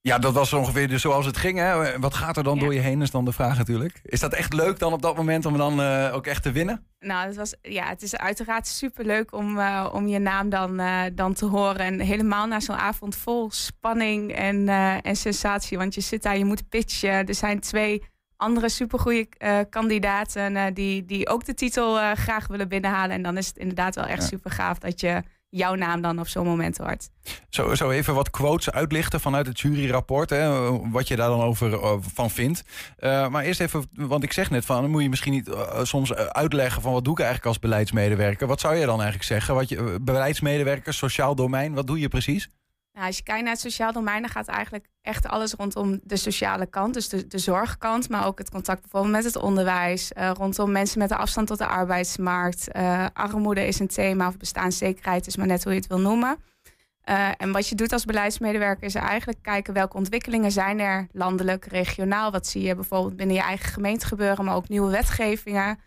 Ja, 0.00 0.18
dat 0.18 0.32
was 0.32 0.52
ongeveer 0.52 0.88
dus 0.88 1.02
zoals 1.02 1.26
het 1.26 1.36
ging. 1.36 1.58
Hè? 1.58 1.98
Wat 1.98 2.14
gaat 2.14 2.36
er 2.36 2.42
dan 2.42 2.54
Ja. 2.54 2.60
door 2.60 2.74
je 2.74 2.80
heen, 2.80 3.02
is 3.02 3.10
dan 3.10 3.24
de 3.24 3.32
vraag 3.32 3.58
natuurlijk. 3.58 4.00
Is 4.04 4.20
dat 4.20 4.32
echt 4.32 4.52
leuk 4.52 4.78
dan 4.78 4.92
op 4.92 5.02
dat 5.02 5.16
moment 5.16 5.46
om 5.46 5.56
dan 5.56 5.80
uh, 5.80 6.10
ook 6.14 6.26
echt 6.26 6.42
te 6.42 6.52
winnen? 6.52 6.86
Nou, 7.00 7.26
het, 7.26 7.36
was, 7.36 7.54
ja, 7.62 7.88
het 7.88 8.02
is 8.02 8.16
uiteraard 8.16 8.66
superleuk 8.66 9.32
om, 9.32 9.58
uh, 9.58 9.88
om 9.92 10.06
je 10.08 10.18
naam 10.18 10.48
dan, 10.48 10.80
uh, 10.80 11.02
dan 11.12 11.32
te 11.34 11.46
horen. 11.46 11.78
En 11.78 12.00
helemaal 12.00 12.46
na 12.46 12.60
zo'n 12.60 12.76
avond 12.76 13.16
vol 13.16 13.50
spanning 13.50 14.32
en, 14.34 14.56
uh, 14.56 15.06
en 15.06 15.16
sensatie. 15.16 15.78
Want 15.78 15.94
je 15.94 16.00
zit 16.00 16.22
daar, 16.22 16.38
je 16.38 16.44
moet 16.44 16.68
pitchen. 16.68 17.26
Er 17.26 17.34
zijn 17.34 17.60
twee 17.60 18.02
andere 18.40 18.68
supergoeie 18.68 19.28
kandidaten 19.70 20.74
die, 20.74 21.04
die 21.04 21.28
ook 21.28 21.44
de 21.44 21.54
titel 21.54 22.14
graag 22.14 22.46
willen 22.46 22.68
binnenhalen. 22.68 23.16
En 23.16 23.22
dan 23.22 23.36
is 23.36 23.46
het 23.46 23.56
inderdaad 23.56 23.94
wel 23.94 24.04
echt 24.04 24.22
ja. 24.22 24.28
super 24.28 24.50
gaaf 24.50 24.78
dat 24.78 25.00
je 25.00 25.22
jouw 25.50 25.74
naam 25.74 26.00
dan 26.00 26.18
op 26.18 26.28
zo'n 26.28 26.46
moment 26.46 26.78
hoort. 26.78 27.10
Zo, 27.48 27.74
zo 27.74 27.90
even 27.90 28.14
wat 28.14 28.30
quotes 28.30 28.70
uitlichten 28.70 29.20
vanuit 29.20 29.46
het 29.46 29.60
juryrapport. 29.60 30.30
Hè, 30.30 30.70
wat 30.90 31.08
je 31.08 31.16
daar 31.16 31.28
dan 31.28 31.42
over 31.42 31.72
uh, 31.72 31.92
van 32.00 32.30
vindt. 32.30 32.64
Uh, 32.98 33.28
maar 33.28 33.44
eerst 33.44 33.60
even, 33.60 33.84
want 33.92 34.22
ik 34.22 34.32
zeg 34.32 34.50
net 34.50 34.64
van, 34.64 34.80
dan 34.80 34.90
moet 34.90 35.02
je 35.02 35.08
misschien 35.08 35.32
niet 35.32 35.48
uh, 35.48 35.82
soms 35.82 36.14
uitleggen 36.14 36.82
van 36.82 36.92
wat 36.92 37.04
doe 37.04 37.12
ik 37.12 37.18
eigenlijk 37.18 37.48
als 37.48 37.58
beleidsmedewerker. 37.58 38.46
Wat 38.46 38.60
zou 38.60 38.74
je 38.74 38.86
dan 38.86 38.94
eigenlijk 38.94 39.24
zeggen? 39.24 39.54
Wat 39.54 39.68
je, 39.68 39.98
beleidsmedewerker, 40.02 40.94
sociaal 40.94 41.34
domein, 41.34 41.74
wat 41.74 41.86
doe 41.86 41.98
je 42.00 42.08
precies? 42.08 42.48
Nou, 43.00 43.12
als 43.12 43.20
je 43.20 43.26
kijkt 43.26 43.42
naar 43.42 43.52
het 43.52 43.62
sociaal 43.62 43.92
domein, 43.92 44.22
dan 44.22 44.30
gaat 44.30 44.48
eigenlijk 44.48 44.86
echt 45.02 45.26
alles 45.26 45.52
rondom 45.52 46.00
de 46.02 46.16
sociale 46.16 46.66
kant. 46.66 46.94
Dus 46.94 47.08
de, 47.08 47.26
de 47.26 47.38
zorgkant, 47.38 48.08
maar 48.08 48.26
ook 48.26 48.38
het 48.38 48.50
contact 48.50 48.80
bijvoorbeeld 48.80 49.12
met 49.12 49.24
het 49.24 49.36
onderwijs. 49.36 50.12
Uh, 50.16 50.30
rondom 50.34 50.72
mensen 50.72 50.98
met 50.98 51.10
een 51.10 51.16
afstand 51.16 51.46
tot 51.46 51.58
de 51.58 51.66
arbeidsmarkt. 51.66 52.68
Uh, 52.76 53.06
armoede 53.12 53.66
is 53.66 53.78
een 53.78 53.88
thema, 53.88 54.26
of 54.26 54.36
bestaanszekerheid 54.36 55.26
is 55.26 55.36
maar 55.36 55.46
net 55.46 55.64
hoe 55.64 55.72
je 55.72 55.78
het 55.78 55.88
wil 55.88 55.98
noemen. 56.00 56.36
Uh, 57.08 57.28
en 57.36 57.52
wat 57.52 57.68
je 57.68 57.74
doet 57.74 57.92
als 57.92 58.04
beleidsmedewerker 58.04 58.84
is 58.84 58.94
eigenlijk 58.94 59.38
kijken 59.42 59.74
welke 59.74 59.96
ontwikkelingen 59.96 60.52
zijn 60.52 60.80
er 60.80 61.08
landelijk, 61.12 61.64
regionaal. 61.64 62.30
Wat 62.30 62.46
zie 62.46 62.62
je 62.62 62.74
bijvoorbeeld 62.74 63.16
binnen 63.16 63.36
je 63.36 63.42
eigen 63.42 63.72
gemeente 63.72 64.06
gebeuren, 64.06 64.44
maar 64.44 64.54
ook 64.54 64.68
nieuwe 64.68 64.90
wetgevingen. 64.90 65.78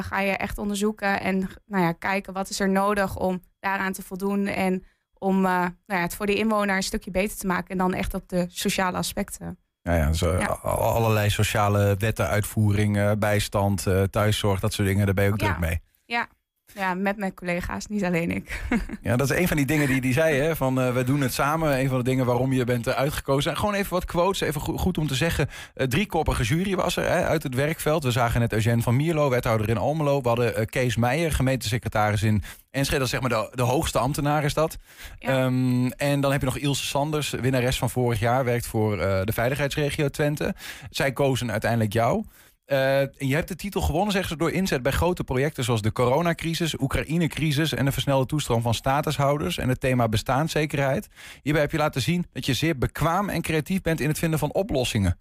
Ga 0.00 0.20
je 0.20 0.36
echt 0.36 0.58
onderzoeken 0.58 1.20
en 1.20 1.48
nou 1.66 1.84
ja, 1.84 1.92
kijken 1.92 2.32
wat 2.32 2.48
is 2.48 2.60
er 2.60 2.68
nodig 2.68 3.16
om 3.16 3.42
daaraan 3.60 3.92
te 3.92 4.02
voldoen. 4.02 4.46
En 4.46 4.84
om 5.24 5.36
uh, 5.36 5.52
nou 5.52 5.72
ja, 5.86 6.00
het 6.00 6.14
voor 6.14 6.26
de 6.26 6.34
inwoner 6.34 6.76
een 6.76 6.82
stukje 6.82 7.10
beter 7.10 7.36
te 7.36 7.46
maken. 7.46 7.68
En 7.68 7.78
dan 7.78 7.94
echt 7.94 8.14
op 8.14 8.28
de 8.28 8.46
sociale 8.48 8.96
aspecten. 8.96 9.58
Ja, 9.82 9.94
ja, 9.94 10.08
dus, 10.08 10.20
ja. 10.20 10.46
allerlei 10.62 11.30
sociale 11.30 11.94
wetten, 11.98 12.28
uitvoering, 12.28 12.96
uh, 12.96 13.12
bijstand, 13.18 13.86
thuiszorg, 14.10 14.60
dat 14.60 14.72
soort 14.72 14.88
dingen. 14.88 15.04
Daar 15.04 15.14
ben 15.14 15.24
je 15.24 15.32
ook 15.32 15.38
druk 15.38 15.58
mee. 15.58 15.80
Ja. 16.04 16.28
Ja, 16.74 16.94
met 16.94 17.16
mijn 17.16 17.34
collega's, 17.34 17.86
niet 17.86 18.04
alleen 18.04 18.30
ik. 18.30 18.62
ja, 19.02 19.16
dat 19.16 19.30
is 19.30 19.38
een 19.38 19.48
van 19.48 19.56
die 19.56 19.66
dingen 19.66 19.88
die 19.88 20.00
die 20.00 20.12
zei, 20.12 20.40
hè, 20.40 20.56
van 20.56 20.78
uh, 20.78 20.92
we 20.92 21.04
doen 21.04 21.20
het 21.20 21.32
samen. 21.32 21.78
Een 21.78 21.88
van 21.88 21.98
de 21.98 22.04
dingen 22.04 22.26
waarom 22.26 22.52
je 22.52 22.64
bent 22.64 22.86
uh, 22.86 22.94
uitgekozen. 22.94 23.50
En 23.50 23.56
gewoon 23.56 23.74
even 23.74 23.92
wat 23.92 24.04
quotes, 24.04 24.40
even 24.40 24.60
go 24.60 24.76
goed 24.76 24.98
om 24.98 25.06
te 25.06 25.14
zeggen. 25.14 25.48
Uh, 25.76 25.86
driekoppige 25.86 26.42
jury 26.42 26.76
was 26.76 26.96
er 26.96 27.04
hè, 27.04 27.24
uit 27.26 27.42
het 27.42 27.54
werkveld. 27.54 28.04
We 28.04 28.10
zagen 28.10 28.40
net 28.40 28.52
Eugène 28.52 28.82
van 28.82 28.96
Mierlo, 28.96 29.30
wethouder 29.30 29.68
in 29.68 29.76
Almelo. 29.76 30.20
We 30.20 30.28
hadden 30.28 30.66
Kees 30.66 30.96
Meijer, 30.96 31.32
gemeentesecretaris 31.32 32.22
in 32.22 32.42
Enschede. 32.70 32.98
Dat 32.98 33.06
is 33.06 33.12
zeg 33.12 33.20
maar 33.20 33.30
de, 33.30 33.56
de 33.56 33.62
hoogste 33.62 33.98
ambtenaar 33.98 34.44
is 34.44 34.54
dat. 34.54 34.76
Ja. 35.18 35.44
Um, 35.44 35.92
en 35.92 36.20
dan 36.20 36.32
heb 36.32 36.40
je 36.40 36.46
nog 36.46 36.58
Ilse 36.58 36.86
Sanders, 36.86 37.30
winnares 37.30 37.78
van 37.78 37.90
vorig 37.90 38.20
jaar. 38.20 38.44
Werkt 38.44 38.66
voor 38.66 38.96
de 38.96 39.32
veiligheidsregio 39.32 40.08
Twente. 40.08 40.54
Zij 40.90 41.12
kozen 41.12 41.50
uiteindelijk 41.50 41.92
jou. 41.92 42.24
Uh, 42.66 42.76
je 43.00 43.34
hebt 43.34 43.48
de 43.48 43.56
titel 43.56 43.80
gewonnen, 43.80 44.12
zeggen 44.12 44.30
ze, 44.30 44.36
door 44.36 44.50
inzet 44.50 44.82
bij 44.82 44.92
grote 44.92 45.24
projecten 45.24 45.64
zoals 45.64 45.82
de 45.82 45.92
coronacrisis, 45.92 46.78
Oekraïne-crisis 46.80 47.72
en 47.72 47.84
de 47.84 47.92
versnelde 47.92 48.26
toestroom 48.26 48.62
van 48.62 48.74
statushouders 48.74 49.58
en 49.58 49.68
het 49.68 49.80
thema 49.80 50.08
bestaanszekerheid. 50.08 51.08
Hierbij 51.42 51.62
heb 51.62 51.70
je 51.70 51.78
laten 51.78 52.02
zien 52.02 52.26
dat 52.32 52.46
je 52.46 52.54
zeer 52.54 52.78
bekwaam 52.78 53.28
en 53.28 53.42
creatief 53.42 53.80
bent 53.80 54.00
in 54.00 54.08
het 54.08 54.18
vinden 54.18 54.38
van 54.38 54.52
oplossingen. 54.52 55.18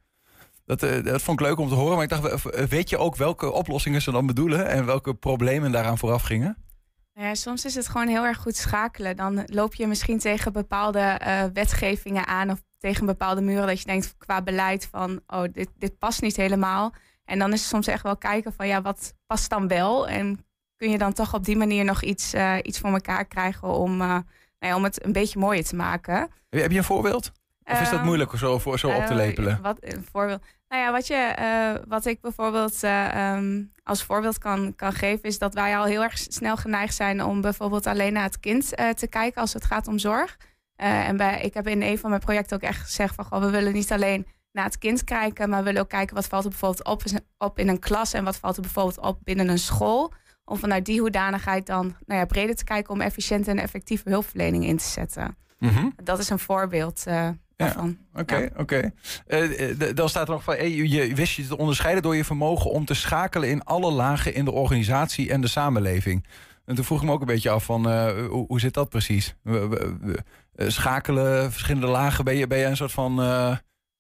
Dat, 0.66 0.84
uh, 0.84 1.04
dat 1.04 1.22
vond 1.22 1.40
ik 1.40 1.46
leuk 1.46 1.58
om 1.58 1.68
te 1.68 1.76
horen, 1.76 1.94
maar 1.96 2.04
ik 2.04 2.10
dacht, 2.10 2.70
weet 2.70 2.90
je 2.90 2.98
ook 2.98 3.16
welke 3.16 3.52
oplossingen 3.52 4.02
ze 4.02 4.12
dan 4.12 4.26
bedoelen 4.26 4.68
en 4.68 4.86
welke 4.86 5.14
problemen 5.14 5.72
daaraan 5.72 5.98
vooraf 5.98 6.24
gingen? 6.24 6.58
Ja, 7.14 7.36
soms 7.36 7.66
is 7.66 7.76
het 7.76 7.88
gewoon 7.88 8.08
heel 8.08 8.26
erg 8.26 8.38
goed 8.38 8.56
schakelen. 8.56 9.16
Dan 9.16 9.44
loop 9.46 9.74
je 9.76 9.88
misschien 9.88 10.20
tegen 10.20 10.54
bepaalde 10.54 11.20
wetgevingen 11.54 12.28
aan 12.28 12.50
of 12.50 12.62
tegen 12.78 13.06
bepaalde 13.06 13.42
muren 13.42 13.68
dat 13.68 13.80
je 13.80 13.86
denkt 13.86 14.16
qua 14.18 14.42
beleid 14.42 14.88
van, 14.92 15.22
oh, 15.28 15.44
dit, 15.52 15.70
dit 15.78 15.98
past 15.98 16.22
niet 16.22 16.36
helemaal. 16.36 16.94
En 17.26 17.40
dan 17.40 17.54
is 17.54 17.60
het 17.60 17.70
soms 17.70 17.88
echt 17.88 18.04
wel 18.04 18.18
kijken 18.18 18.54
van 18.54 18.68
ja, 18.68 18.82
wat 18.82 19.14
past 19.26 19.50
dan 19.50 19.68
wel? 19.68 20.08
En 20.08 20.46
kun 20.78 20.90
je 20.90 20.98
dan 20.98 21.14
toch 21.14 21.34
op 21.34 21.46
die 21.46 21.58
manier 21.58 21.86
nog 21.86 22.02
iets, 22.02 22.34
uh, 22.34 22.58
iets 22.62 22.80
voor 22.80 22.90
elkaar 22.90 23.26
krijgen 23.26 23.68
om, 23.68 23.92
uh, 23.92 24.08
nou 24.08 24.24
ja, 24.60 24.76
om 24.76 24.84
het 24.84 25.06
een 25.06 25.12
beetje 25.12 25.40
mooier 25.40 25.64
te 25.64 25.76
maken? 25.76 26.30
Heb 26.50 26.72
je 26.72 26.78
een 26.78 26.84
voorbeeld? 26.84 27.32
Of 27.64 27.82
is 27.82 27.90
dat 27.90 28.04
moeilijk 28.04 28.38
zo, 28.38 28.60
voor, 28.60 28.80
zo 28.80 28.90
op 28.90 29.06
te 29.06 29.14
lepelen? 29.14 29.54
Uh, 29.54 29.62
wat, 29.62 29.78
een 29.80 30.06
voorbeeld. 30.12 30.44
Nou 30.68 30.82
ja, 30.82 30.92
wat, 30.92 31.08
je, 31.08 31.82
wat 31.88 32.06
ik 32.06 32.22
bijvoorbeeld 32.22 32.84
um, 32.84 33.72
als 33.84 34.04
voorbeeld 34.04 34.38
kan, 34.38 34.76
kan 34.76 34.94
geven, 34.94 35.24
is 35.24 35.38
dat 35.38 35.54
wij 35.54 35.78
al 35.78 35.84
heel 35.84 36.04
erg 36.04 36.18
snel 36.18 36.58
geneigd 36.58 36.96
zijn 36.96 37.24
om 37.24 37.42
bijvoorbeeld 37.42 37.88
alleen 37.88 38.14
naar 38.14 38.24
het 38.24 38.40
kind 38.40 38.70
te 38.96 39.08
kijken 39.10 39.42
als 39.42 39.54
het 39.54 39.66
gaat 39.66 39.88
om 39.88 39.98
zorg. 39.98 40.38
en 40.76 41.18
bij, 41.18 41.42
ik 41.42 41.54
heb 41.54 41.68
in 41.68 41.82
een 41.82 41.98
van 41.98 42.10
mijn 42.10 42.22
projecten 42.22 42.56
ook 42.56 42.64
echt 42.64 42.82
gezegd 42.82 43.16
van... 43.16 43.26
Goh, 43.26 43.40
we 43.40 43.50
willen 43.50 43.74
niet 43.74 43.92
alleen 43.92 44.28
naar 44.54 44.66
het 44.66 44.78
kind 44.78 45.04
kijken... 45.04 45.50
maar 45.50 45.60
we 45.60 45.66
willen 45.66 45.82
ook 45.82 45.90
kijken 45.90 46.16
wat 46.16 46.28
valt 46.28 46.44
er 46.44 46.50
bijvoorbeeld 46.50 46.86
op, 46.86 47.04
op 47.38 47.60
in 47.60 47.68
een 47.68 47.80
klas... 47.80 48.14
en 48.14 48.24
wat 48.24 48.38
valt 48.38 48.56
er 48.56 48.62
bijvoorbeeld 48.62 49.00
op 49.00 49.20
binnen 49.24 49.50
een 49.50 49.60
school... 49.60 50.14
om 50.46 50.58
vanuit 50.58 50.86
die 50.86 51.00
hoedanigheid 51.00 51.66
dan 51.66 51.96
nou 52.06 52.20
ja, 52.20 52.26
breder 52.26 52.56
te 52.56 52.64
kijken... 52.64 52.94
om 52.94 53.02
efficiënte 53.02 53.52
en 53.52 53.60
effectieve 53.60 54.10
hulpverlening 54.10 54.66
in 54.66 54.78
te 54.78 54.84
zetten. 54.84 55.38
Mhm. 55.60 55.90
Dat 56.04 56.20
is 56.20 56.30
een 56.30 56.40
voorbeeld 56.40 57.04
uh, 57.08 57.30
daarvan. 57.56 57.98
Oké, 58.14 58.50
oké. 58.58 58.92
Eh, 59.28 59.96
dan 59.96 60.10
staat 60.10 60.28
er 60.28 60.34
nog 60.34 60.44
van, 60.44 60.72
je 60.72 61.16
wist 61.16 61.36
je 61.36 61.48
te 61.48 61.58
onderscheiden 61.58 62.04
door 62.04 62.16
je 62.16 62.26
vermogen 62.26 62.72
om 62.72 62.86
te 62.86 62.94
schakelen 62.94 63.50
in 63.50 63.64
alle 63.64 63.92
lagen 63.92 64.34
in 64.34 64.46
de 64.46 64.52
organisatie 64.52 65.32
en 65.32 65.42
de 65.42 65.48
samenleving. 65.48 66.26
En 66.66 66.76
toen 66.76 66.86
vroeg 66.86 67.00
ik 67.02 67.06
me 67.06 67.12
ook 67.12 67.22
een 67.22 67.28
beetje 67.28 67.50
af 67.50 67.64
van, 67.64 67.90
uh, 67.90 68.28
hoe, 68.28 68.46
hoe, 68.48 68.60
zit 68.60 68.74
dat 68.74 68.90
precies? 68.90 69.36
schakelen, 70.56 71.52
verschillende 71.52 71.88
lagen, 71.88 72.24
ben 72.24 72.36
je, 72.36 72.48
ben 72.48 72.58
je 72.58 72.66
een 72.66 72.78
soort 72.78 72.92
van 72.92 73.20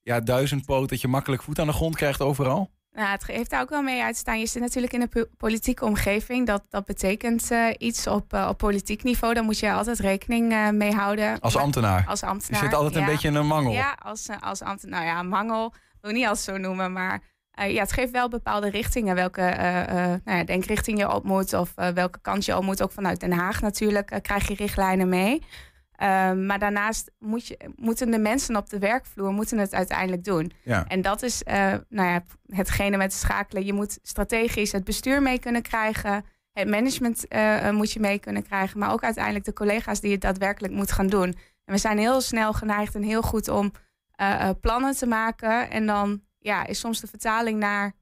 ja, 0.04 0.20
duizendpoot 0.20 0.90
dat 0.90 1.02
je 1.02 1.08
makkelijk 1.08 1.44
voet 1.44 1.60
aan 1.60 1.68
de 1.68 1.74
grond 1.74 1.96
krijgt 1.96 2.22
overal? 2.22 2.72
Nou, 2.92 3.10
het 3.10 3.28
heeft 3.28 3.50
daar 3.50 3.62
ook 3.62 3.70
wel 3.70 3.82
mee 3.82 4.02
uitstaan. 4.02 4.40
Je 4.40 4.46
zit 4.46 4.62
natuurlijk 4.62 4.94
in 4.94 5.02
een 5.02 5.28
politieke 5.38 5.86
omgeving. 5.86 6.48
Dat, 6.48 6.64
dat 6.70 6.86
betekent 6.86 7.52
uh, 7.52 7.68
iets 7.78 8.08
op, 8.08 8.34
uh, 8.34 8.48
op 8.50 8.58
politiek 8.58 9.04
niveau. 9.04 9.34
Daar 9.34 9.44
moet 9.44 9.60
je 9.60 9.72
altijd 9.72 10.00
rekening 10.00 10.52
uh, 10.52 10.70
mee 10.70 10.92
houden. 10.92 11.40
Als 11.40 11.56
ambtenaar? 11.56 12.06
Als 12.08 12.24
ambtenaar, 12.24 12.64
Je 12.64 12.68
zit 12.68 12.78
altijd 12.78 12.96
een 12.96 13.06
beetje 13.06 13.28
in 13.28 13.36
een 13.36 13.48
mangel. 13.48 13.72
Ja, 13.72 13.98
als, 14.04 14.28
als 14.40 14.62
ambtenaar. 14.62 15.06
Nou 15.06 15.16
ja, 15.16 15.24
mangel 15.24 15.74
wil 16.02 16.12
ik 16.12 16.18
niet 16.18 16.28
als 16.28 16.44
zo 16.44 16.58
noemen. 16.58 16.94
Maar 16.94 17.22
ja, 17.52 17.82
het 17.82 17.92
geeft 17.92 18.12
wel 18.12 18.30
bepaalde 18.30 18.70
richtingen. 18.70 19.16
Welke 19.16 19.56
nou 20.24 20.38
ja, 20.38 20.44
denkrichting 20.44 21.00
je 21.00 21.14
op 21.14 21.24
moet. 21.24 21.54
Of 21.54 21.74
welke 21.94 22.20
kant 22.22 22.46
je 22.46 22.58
op 22.58 22.64
moet. 22.64 22.84
Ook 22.84 22.92
vanuit 22.92 23.20
Den 23.20 23.32
Haag 23.32 23.62
natuurlijk 23.62 24.20
krijg 24.22 24.48
je 24.48 24.56
richtlijnen 24.56 25.10
mee. 25.10 25.42
Ehm, 25.96 26.46
maar 26.46 26.60
daarnaast 26.60 27.12
moet 27.20 27.48
je, 27.48 27.58
moeten 27.76 28.12
de 28.12 28.18
mensen 28.20 28.56
op 28.56 28.70
de 28.70 28.80
werkvloer 28.80 29.32
moeten 29.32 29.58
het 29.58 29.74
uiteindelijk 29.74 30.24
doen. 30.24 30.52
Ja. 30.64 30.88
En 30.88 31.02
dat 31.02 31.22
is 31.22 31.42
uh, 31.48 31.54
nou 31.90 32.10
ja, 32.10 32.24
hetgene 32.48 32.98
met 32.98 33.14
schakelen. 33.14 33.66
Je 33.66 33.74
moet 33.74 34.00
strategisch 34.02 34.72
het 34.72 34.84
bestuur 34.84 35.22
mee 35.22 35.40
kunnen 35.40 35.62
krijgen. 35.62 36.26
Het 36.52 36.68
management 36.70 37.26
uh, 37.34 37.70
moet 37.70 37.92
je 37.92 38.00
mee 38.00 38.20
kunnen 38.20 38.44
krijgen. 38.44 38.80
Maar 38.80 38.92
ook 38.92 39.04
uiteindelijk 39.04 39.46
de 39.46 39.54
collega's 39.54 40.00
die 40.00 40.12
het 40.12 40.22
daadwerkelijk 40.22 40.74
moeten 40.74 40.96
gaan 40.96 41.08
doen. 41.08 41.36
En 41.66 41.74
we 41.74 41.78
zijn 41.78 41.98
heel 41.98 42.22
snel 42.22 42.54
geneigd 42.54 42.96
en 42.96 43.04
heel 43.04 43.22
goed 43.22 43.48
om 43.48 43.72
uh, 44.22 44.50
plannen 44.62 44.96
te 44.96 45.06
maken. 45.08 45.70
En 45.70 45.86
dan 45.86 46.22
ja, 46.40 46.66
is 46.66 46.80
soms 46.80 47.00
de 47.00 47.08
vertaling 47.08 47.60
naar 47.60 47.94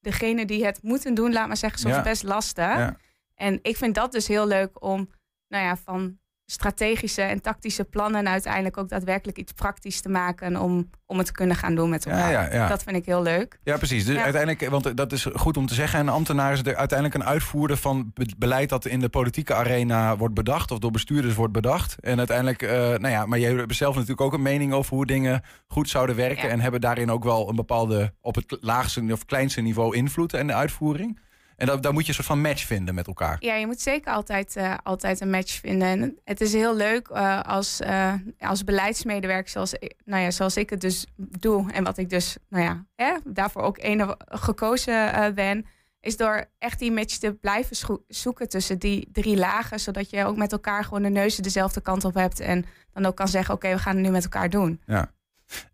degene 0.00 0.44
die 0.46 0.64
het 0.64 0.82
moeten 0.82 1.14
doen, 1.14 1.32
laat 1.32 1.46
maar 1.46 1.56
zeggen, 1.56 1.78
soms 1.80 1.94
Ja. 1.94 2.02
best 2.02 2.22
lastig. 2.22 2.64
Ja. 2.64 2.96
En 3.34 3.58
ik 3.62 3.76
vind 3.76 3.94
dat 3.94 4.12
dus 4.12 4.28
heel 4.28 4.46
leuk 4.46 4.82
om 4.84 5.10
nou 5.48 5.64
ja, 5.64 5.76
van 5.76 6.18
strategische 6.52 7.22
en 7.22 7.40
tactische 7.42 7.84
plannen 7.84 8.20
en 8.20 8.28
uiteindelijk 8.28 8.76
ook 8.76 8.88
daadwerkelijk 8.88 9.38
iets 9.38 9.52
praktisch 9.52 10.00
te 10.00 10.08
maken 10.08 10.56
om, 10.56 10.90
om 11.06 11.16
het 11.18 11.26
te 11.26 11.32
kunnen 11.32 11.56
gaan 11.56 11.74
doen 11.74 11.90
met 11.90 12.06
elkaar. 12.06 12.30
Ja, 12.32 12.42
ja, 12.42 12.54
ja. 12.54 12.68
Dat 12.68 12.82
vind 12.82 12.96
ik 12.96 13.04
heel 13.04 13.22
leuk. 13.22 13.58
Ja, 13.64 13.76
precies. 13.76 14.04
Dus 14.04 14.14
Ja. 14.16 14.22
uiteindelijk, 14.22 14.70
want 14.70 14.96
dat 14.96 15.12
is 15.12 15.26
goed 15.34 15.56
om 15.56 15.66
te 15.66 15.74
zeggen. 15.74 16.00
Een 16.00 16.08
ambtenaar 16.08 16.52
is 16.52 16.58
er 16.62 16.76
uiteindelijk 16.76 17.20
een 17.20 17.28
uitvoerder 17.28 17.76
van 17.76 18.10
be- 18.14 18.26
beleid 18.38 18.68
dat 18.68 18.86
in 18.86 19.00
de 19.00 19.08
politieke 19.08 19.54
arena 19.54 20.16
wordt 20.16 20.34
bedacht 20.34 20.70
of 20.70 20.78
door 20.78 20.90
bestuurders 20.90 21.34
wordt 21.34 21.52
bedacht. 21.52 21.96
En 22.00 22.18
uiteindelijk, 22.18 22.62
eh, 22.62 22.78
nou 22.78 23.08
ja, 23.08 23.26
maar 23.26 23.38
jij 23.38 23.52
hebt 23.54 23.74
zelf 23.74 23.94
natuurlijk 23.94 24.20
ook 24.20 24.32
een 24.32 24.42
mening 24.42 24.72
over 24.72 24.94
hoe 24.94 25.06
dingen 25.06 25.42
goed 25.66 25.88
zouden 25.88 26.16
werken. 26.16 26.50
En 26.50 26.60
hebben 26.60 26.80
daarin 26.80 27.10
ook 27.10 27.24
wel 27.24 27.48
een 27.48 27.56
bepaalde 27.56 28.14
op 28.20 28.34
het 28.34 28.56
laagste 28.60 29.06
of 29.10 29.24
kleinste 29.24 29.60
niveau 29.60 29.96
invloed 29.96 30.32
in 30.32 30.46
de 30.46 30.54
uitvoering. 30.54 31.18
En 31.56 31.66
dat, 31.66 31.82
daar 31.82 31.92
moet 31.92 32.02
je 32.02 32.08
een 32.08 32.14
soort 32.14 32.26
van 32.26 32.40
match 32.40 32.66
vinden 32.66 32.94
met 32.94 33.06
elkaar. 33.06 33.36
Ja, 33.40 33.54
je 33.54 33.66
moet 33.66 33.80
zeker 33.80 34.12
altijd, 34.12 34.56
eh, 34.56 34.74
altijd 34.82 35.20
een 35.20 35.30
match 35.30 35.52
vinden. 35.60 35.88
En 35.88 36.18
het 36.24 36.40
is 36.40 36.52
heel 36.52 36.76
leuk 36.76 37.08
eh, 37.08 37.40
als, 37.40 37.80
eh, 37.80 38.14
als 38.38 38.64
beleidsmedewerker, 38.64 39.50
zoals, 39.50 39.72
ik- 39.74 39.94
nou 40.04 40.22
ja, 40.22 40.30
zoals 40.30 40.56
ik 40.56 40.70
het 40.70 40.80
dus 40.80 41.06
doe. 41.16 41.72
En 41.72 41.84
wat 41.84 41.98
ik 41.98 42.10
dus 42.10 42.36
nou 42.48 42.64
ja, 42.64 42.84
hè, 42.94 43.14
daarvoor 43.24 43.62
ook 43.62 43.76
een 43.80 44.16
gekozen 44.18 45.34
ben. 45.34 45.66
Is 46.00 46.16
door 46.16 46.44
echt 46.58 46.78
die 46.78 46.92
match 46.92 47.16
te 47.16 47.32
blijven 47.32 47.76
zoeken 48.08 48.48
tussen 48.48 48.78
die 48.78 49.08
drie 49.12 49.36
lagen. 49.36 49.80
Zodat 49.80 50.10
je 50.10 50.24
ook 50.24 50.36
met 50.36 50.52
elkaar 50.52 50.84
gewoon 50.84 51.02
de 51.02 51.08
neuzen 51.08 51.42
dezelfde 51.42 51.80
kant 51.80 52.04
op 52.04 52.14
hebt. 52.14 52.40
En 52.40 52.64
dan 52.92 53.06
ook 53.06 53.16
kan 53.16 53.28
zeggen, 53.28 53.54
oké, 53.54 53.68
we 53.70 53.78
gaan 53.78 53.94
het 53.96 54.04
nu 54.04 54.10
met 54.10 54.22
elkaar 54.22 54.50
doen. 54.50 54.80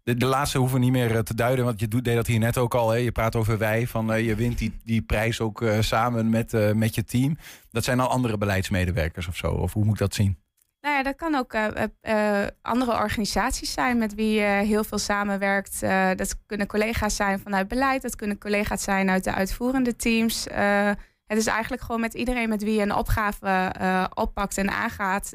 De, 0.02 0.26
laatste 0.26 0.58
hoeven 0.58 0.80
niet 0.80 0.92
meer 0.92 1.14
eh, 1.16 1.18
te 1.18 1.34
duiden, 1.34 1.64
want 1.64 1.80
je 1.80 1.88
deed 1.88 2.14
dat 2.14 2.26
hier 2.26 2.38
net 2.38 2.58
ook 2.58 2.74
al. 2.74 2.90
Hè. 2.90 2.96
Je 2.96 3.12
praat 3.12 3.36
over 3.36 3.58
wij, 3.58 3.86
van 3.86 4.12
eh, 4.12 4.26
je 4.26 4.34
wint 4.34 4.58
die, 4.58 4.80
die 4.84 5.02
prijs 5.02 5.40
ook 5.40 5.62
eh, 5.62 5.80
samen 5.80 6.30
met, 6.30 6.74
met 6.74 6.94
je 6.94 7.04
team. 7.04 7.36
Dat 7.70 7.84
zijn 7.84 8.00
al 8.00 8.08
andere 8.08 8.38
beleidsmedewerkers 8.38 9.28
of 9.28 9.36
zo, 9.36 9.52
of 9.52 9.72
hoe 9.72 9.84
moet 9.84 9.92
ik 9.92 10.00
dat 10.00 10.14
zien? 10.14 10.38
Nou 10.80 10.96
ja, 10.96 11.02
dat 11.02 11.16
kan 11.16 11.34
ook 11.34 11.54
andere 12.62 12.92
organisaties 12.92 13.72
zijn 13.72 13.98
met 13.98 14.14
wie 14.14 14.32
je 14.32 14.62
heel 14.64 14.84
veel 14.84 14.98
samenwerkt. 14.98 15.80
Dat 16.16 16.36
kunnen 16.46 16.66
collega's 16.66 17.16
zijn 17.16 17.38
vanuit 17.38 17.68
beleid, 17.68 18.02
dat 18.02 18.16
kunnen 18.16 18.38
collega's 18.38 18.82
zijn 18.82 19.10
uit 19.10 19.24
de 19.24 19.32
uitvoerende 19.32 19.96
teams. 19.96 20.46
Het 21.26 21.38
is 21.38 21.46
eigenlijk 21.46 21.82
gewoon 21.82 22.00
met 22.00 22.14
iedereen 22.14 22.48
met 22.48 22.62
wie 22.62 22.74
je 22.74 22.82
een 22.82 22.94
opgave 22.94 23.72
oppakt 24.14 24.58
en 24.58 24.70
aangaat. 24.70 25.32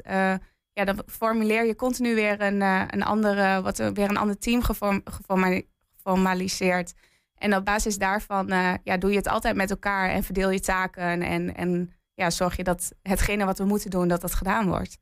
Ja, 0.74 0.84
dan 0.84 1.02
formuleer 1.06 1.66
je 1.66 1.74
continu 1.76 2.14
weer 2.14 2.40
een, 2.40 2.62
eh, 2.62 2.82
een, 2.86 3.02
andere, 3.02 3.62
wat, 3.62 3.78
er- 3.78 3.92
weer 3.92 4.08
een 4.08 4.16
ander 4.16 4.38
team 4.38 4.62
geform, 4.62 5.00
geforma- 5.04 5.60
geformaliseerd. 5.96 6.94
En 7.34 7.56
op 7.56 7.64
basis 7.64 7.98
daarvan 7.98 8.48
eh, 8.50 8.74
ja, 8.84 8.96
doe 8.96 9.10
je 9.10 9.16
het 9.16 9.28
altijd 9.28 9.56
met 9.56 9.70
elkaar 9.70 10.10
en 10.10 10.22
verdeel 10.22 10.50
je 10.50 10.60
taken. 10.60 11.22
En, 11.22 11.54
en 11.54 11.92
ja, 12.14 12.30
zorg 12.30 12.56
je 12.56 12.64
dat 12.64 12.92
hetgene 13.02 13.44
wat 13.44 13.58
we 13.58 13.64
moeten 13.64 13.90
doen, 13.90 14.08
dat 14.08 14.20
dat 14.20 14.34
gedaan 14.34 14.66
wordt. 14.68 14.98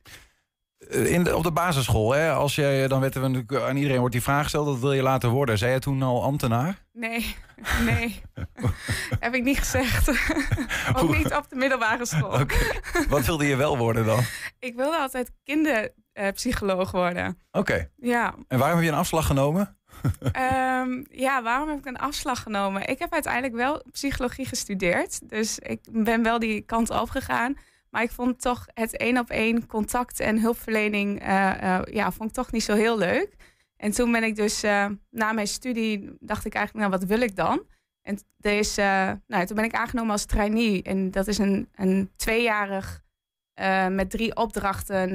Eh, 0.90 1.12
In 1.12 1.24
de, 1.24 1.36
op 1.36 1.42
de 1.42 1.52
basisschool, 1.52 2.12
hè, 2.12 2.32
als 2.32 2.54
je, 2.54 2.84
dan 2.88 3.00
werd 3.00 3.14
er 3.14 3.20
natuurlijk 3.30 3.62
aan 3.68 3.76
iedereen 3.76 3.98
wordt 3.98 4.12
die 4.12 4.22
vraag 4.22 4.42
gesteld, 4.42 4.66
dat 4.66 4.78
wil 4.78 4.92
je 4.92 5.02
laten 5.02 5.30
worden. 5.30 5.58
Zei 5.58 5.72
je 5.72 5.78
toen 5.78 6.02
al 6.02 6.22
ambtenaar? 6.22 6.84
Nee, 6.92 7.34
nee. 7.90 8.20
Heb 9.20 9.34
ik 9.34 9.42
niet 9.42 9.58
gezegd. 9.58 10.08
Ook 10.98 11.16
niet 11.16 11.34
op 11.34 11.48
de 11.48 11.56
middelbare 11.56 12.06
school. 12.06 12.38
Wat 13.08 13.24
wilde 13.26 13.46
je 13.46 13.56
wel 13.56 13.78
worden 13.78 14.04
dan? 14.04 14.20
Ik 14.58 14.74
wilde 14.76 14.96
altijd 14.96 15.30
kinderpsycholoog 15.44 16.90
worden. 16.90 17.38
Oké. 17.52 17.88
Ja. 17.96 18.34
En 18.48 18.58
waarom 18.58 18.76
heb 18.76 18.86
je 18.86 18.92
een 18.92 18.98
afslag 18.98 19.26
genomen? 19.26 19.76
Ehm, 20.32 21.02
ja, 21.10 21.42
waarom 21.42 21.68
heb 21.68 21.78
ik 21.78 21.86
een 21.86 21.96
afslag 21.98 22.42
genomen? 22.42 22.88
Ik 22.88 22.98
heb 22.98 23.12
uiteindelijk 23.12 23.54
wel 23.54 23.82
psychologie 23.92 24.46
gestudeerd. 24.46 25.28
Dus 25.28 25.58
ik 25.58 25.80
ben 25.90 26.22
wel 26.22 26.38
die 26.38 26.60
kant 26.60 26.90
opgegaan. 26.90 27.56
Maar 27.92 28.02
ik 28.02 28.10
vond 28.10 28.40
toch 28.40 28.66
het 28.74 28.96
één 28.96 29.18
op 29.18 29.30
één 29.30 29.66
contact 29.66 30.20
en 30.20 30.40
hulpverlening... 30.40 31.20
eh, 31.20 31.76
eh, 31.76 31.84
ja, 31.84 32.12
vond 32.12 32.28
ik 32.28 32.34
toch 32.34 32.52
niet 32.52 32.62
zo 32.62 32.74
heel 32.74 32.98
leuk. 32.98 33.36
En 33.76 33.90
toen 33.90 34.12
ben 34.12 34.22
ik 34.22 34.36
dus 34.36 34.62
eh, 34.62 34.86
na 35.10 35.32
mijn 35.32 35.46
studie... 35.46 36.16
dacht 36.20 36.44
ik 36.44 36.54
eigenlijk, 36.54 36.88
nou, 36.88 37.00
wat 37.00 37.08
wil 37.08 37.20
ik 37.20 37.36
dan? 37.36 37.62
En 38.02 38.18
deze, 38.36 38.82
nou, 39.26 39.46
toen 39.46 39.56
ben 39.56 39.64
ik 39.64 39.74
aangenomen 39.74 40.12
als 40.12 40.24
trainee. 40.24 40.82
En 40.82 41.10
dat 41.10 41.26
is 41.26 41.38
een, 41.38 41.68
een 41.74 42.10
tweejarig 42.16 43.00
met 43.88 44.10
drie 44.10 44.36
opdrachten 44.36 45.14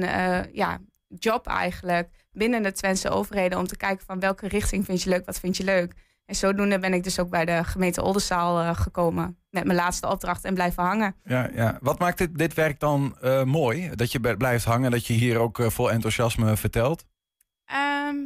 ja, 0.52 0.78
job 1.08 1.46
eigenlijk 1.46 2.26
binnen 2.32 2.62
de 2.62 2.72
Twentse 2.72 3.08
overheden 3.08 3.58
om 3.58 3.66
te 3.66 3.76
kijken 3.76 4.06
van 4.06 4.20
welke 4.20 4.48
richting 4.48 4.84
vind 4.84 5.02
je 5.02 5.10
leuk, 5.10 5.26
wat 5.26 5.40
vind 5.40 5.56
je 5.56 5.64
leuk. 5.64 5.92
En 6.24 6.34
zodoende 6.34 6.78
ben 6.78 6.92
ik 6.92 7.02
dus 7.02 7.18
ook 7.18 7.30
bij 7.30 7.44
de 7.44 7.64
gemeente 7.64 8.02
Oldenzaal 8.02 8.74
gekomen 8.74 9.38
met 9.58 9.66
mijn 9.66 9.84
laatste 9.84 10.08
opdracht 10.08 10.44
en 10.44 10.54
blijven 10.54 10.82
hangen. 10.82 11.14
Ja, 11.24 11.50
ja. 11.54 11.78
Wat 11.80 11.98
maakt 11.98 12.18
dit, 12.18 12.38
dit 12.38 12.54
werk 12.54 12.80
dan 12.80 13.16
eh, 13.20 13.42
mooi? 13.42 13.90
Dat 13.94 14.12
je 14.12 14.36
blijft 14.36 14.64
hangen, 14.64 14.90
dat 14.90 15.06
je 15.06 15.12
hier 15.12 15.38
ook 15.38 15.58
eh, 15.58 15.70
vol 15.70 15.90
enthousiasme 15.90 16.56
vertelt? 16.56 17.04
Ehm, 17.64 18.16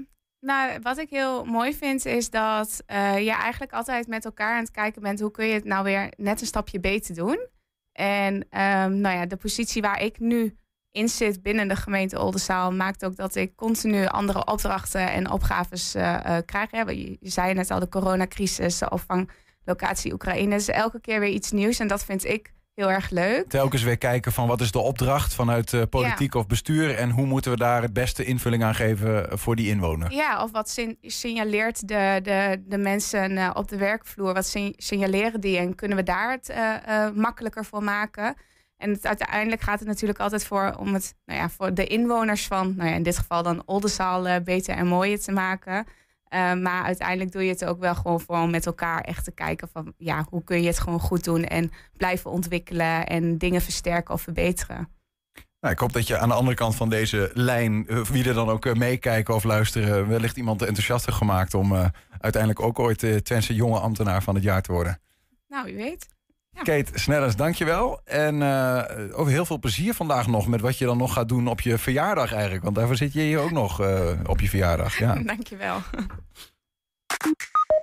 nou, 0.41 0.79
wat 0.83 0.99
ik 0.99 1.11
heel 1.11 1.45
mooi 1.45 1.75
vind 1.75 2.07
is 2.07 2.31
dat 2.31 2.83
eh, 2.87 3.19
je 3.19 3.33
eigenlijk 3.33 3.73
altijd 3.73 4.07
met 4.07 4.25
elkaar 4.25 4.55
aan 4.55 4.63
het 4.63 4.71
kijken 4.71 5.03
bent 5.03 5.21
hoe 5.21 5.31
kun 5.31 5.47
je 5.47 5.55
het 5.55 5.65
nou 5.65 5.85
weer 5.85 6.13
net 6.17 6.41
een 6.41 6.47
stapje 6.47 6.81
beter 6.81 7.15
doen. 7.15 7.47
En 7.93 8.47
ehm, 8.51 9.01
nou 9.01 9.17
ja, 9.17 9.27
de 9.27 9.37
positie 9.37 9.83
waar 9.83 10.03
ik 10.03 10.19
nu 10.19 10.57
in 10.91 11.09
zit 11.09 11.43
binnen 11.43 11.69
de 11.69 11.77
gemeente 11.77 12.21
Oldenzaal 12.21 12.73
maakt 12.73 13.05
ook 13.05 13.17
dat 13.17 13.35
ik 13.35 13.57
continu 13.57 14.07
andere 14.07 14.47
opdrachten 14.47 15.13
en 15.13 15.31
opgaves 15.31 15.93
krijg. 16.45 16.71
Hè. 16.71 16.81
Je, 16.81 17.17
je 17.21 17.31
zei 17.31 17.55
net 17.55 17.71
al, 17.71 17.81
de 17.81 17.89
coronacrisis, 17.89 18.79
de 18.79 18.91
opvanglocatie 19.65 20.13
Oekraïne. 20.13 20.55
Dus 20.55 20.69
elke 20.69 21.01
keer 21.01 21.21
weer 21.21 21.31
iets 21.31 21.51
nieuws 21.51 21.79
en 21.79 21.87
dat 21.87 22.05
vind 22.05 22.25
ik 22.25 22.53
heel 22.75 22.91
erg 22.91 23.11
leuk. 23.11 23.49
Telkens 23.49 23.83
weer 23.83 23.99
kijken 23.99 24.33
van 24.33 24.47
wat 24.47 24.61
is 24.61 24.71
de 24.71 24.79
opdracht 24.79 25.35
vanuit 25.35 25.73
eh, 25.73 25.83
politiek 25.91 26.35
of 26.35 26.47
bestuur... 26.47 26.97
en 26.97 27.11
hoe 27.11 27.27
moeten 27.27 27.51
we 27.51 27.57
daar 27.57 27.83
het 27.83 27.93
beste 27.93 28.25
invulling 28.25 28.65
aan 28.65 28.75
geven 28.75 29.31
eh, 29.31 29.37
voor 29.37 29.57
die 29.57 29.69
inwoner? 29.69 30.13
Ja, 30.13 30.43
of 30.43 30.51
wat 30.51 30.71
sin- 30.71 30.99
signaleert 31.03 31.89
de, 31.89 32.21
de, 32.23 32.63
de 32.67 32.79
mensen 32.79 33.37
eh, 33.39 33.51
op 33.55 33.69
de 33.69 33.77
werkvloer? 33.77 34.35
Wat 34.35 34.47
sin- 34.47 34.75
signaleren 34.77 35.41
die 35.41 35.59
en 35.59 35.75
kunnen 35.75 35.97
we 35.97 36.03
daar 36.03 36.31
het 36.31 36.53
makkelijker 37.15 37.65
voor 37.65 37.83
maken? 37.83 38.35
En 38.77 38.91
het, 38.91 39.07
uiteindelijk 39.07 39.63
gaat 39.63 39.79
het 39.79 39.89
natuurlijk 39.89 40.19
altijd 40.21 40.45
voor 40.45 40.75
om 40.79 40.95
het 40.95 41.15
nou 41.27 41.41
ja, 41.41 41.49
voor 41.49 41.75
de 41.75 41.87
inwoners 41.87 42.47
van, 42.47 42.75
nou 42.77 42.89
ja, 42.89 42.95
in 42.95 43.03
dit 43.03 43.19
geval 43.19 43.43
dan 43.43 43.63
Oldenzaal, 43.67 44.41
beter 44.41 44.77
en 44.77 44.87
mooier 44.87 45.21
te 45.21 45.33
maken. 45.33 45.87
Eh, 46.33 46.55
maar 46.55 46.85
uiteindelijk 46.85 47.33
doe 47.33 47.45
je 47.45 47.51
het 47.51 47.65
ook 47.65 47.81
wel 47.81 47.95
gewoon 47.95 48.21
voor 48.21 48.49
met 48.49 48.67
elkaar 48.67 49.01
echt 49.01 49.25
te 49.25 49.33
kijken 49.33 49.69
van 49.73 49.95
ja, 49.97 50.27
hoe 50.31 50.45
kun 50.45 50.61
je 50.61 50.67
het 50.67 50.79
gewoon 50.79 51.01
goed 51.01 51.25
doen 51.25 51.45
en 51.45 51.71
blijven 51.97 52.31
ontwikkelen 52.31 53.07
en 53.07 53.39
dingen 53.39 53.61
versterken 53.61 54.15
of 54.15 54.23
verbeteren. 54.23 54.89
Nou, 55.61 55.75
ik 55.75 55.79
hoop 55.79 55.93
dat 55.93 56.07
je 56.07 56.19
aan 56.19 56.29
de 56.29 56.35
andere 56.35 56.57
kant 56.57 56.75
van 56.75 56.89
deze 56.89 57.31
lijn, 57.35 57.89
eh, 57.89 58.05
wie 58.05 58.29
er 58.29 58.35
dan 58.35 58.49
ook 58.49 58.65
uh, 58.65 58.75
meekijken 58.75 59.35
of 59.35 59.45
luisteren, 59.45 60.09
wellicht 60.09 60.37
iemand 60.37 60.63
enthousiast 60.63 61.11
gemaakt 61.11 61.55
om 61.55 61.73
uh, 61.73 61.87
uiteindelijk 62.21 62.63
ook 62.63 62.79
ooit 62.79 63.01
de 63.01 63.23
Twentse 63.23 63.55
jonge 63.55 63.79
ambtenaar 63.79 64.23
van 64.23 64.35
het 64.35 64.45
jaar 64.45 64.63
te 64.63 64.73
worden. 64.73 65.01
Nou, 65.49 65.65
wie 65.65 65.77
weet. 65.77 66.09
Ja. 66.55 66.63
Kate 66.63 66.91
Snellers, 66.95 67.37
dankjewel. 67.37 68.01
En 68.05 68.43
ook 69.13 69.29
heel 69.29 69.45
veel 69.45 69.59
plezier 69.59 69.95
vandaag 69.95 70.27
nog 70.27 70.47
met 70.47 70.61
wat 70.61 70.79
je 70.79 70.85
dan 70.85 70.99
nog 70.99 71.13
gaat 71.13 71.29
doen 71.29 71.47
op 71.47 71.61
je 71.61 71.79
verjaardag 71.79 72.33
eigenlijk. 72.33 72.63
Want 72.63 72.77
daarvoor 72.77 72.97
zit 72.97 73.13
je 73.13 73.21
hier 73.21 73.39
ook 73.39 73.51
nog 73.51 73.81
op 74.27 74.41
je 74.41 74.49
verjaardag. 74.49 74.99
Ja. 74.99 75.15
dankjewel. 75.35 75.81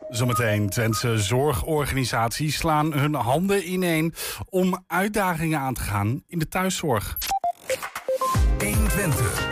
Zometeen 0.10 0.70
Twentse 0.70 1.18
zorgorganisaties 1.18 2.58
slaan 2.58 2.94
hun 2.94 3.14
handen 3.14 3.72
ineen 3.72 4.14
om 4.50 4.84
uitdagingen 4.88 5.60
aan 5.60 5.74
te 5.74 5.82
gaan 5.82 6.24
in 6.28 6.40
de 6.40 6.48
thuiszorg. 6.48 7.18
120. 8.60 9.48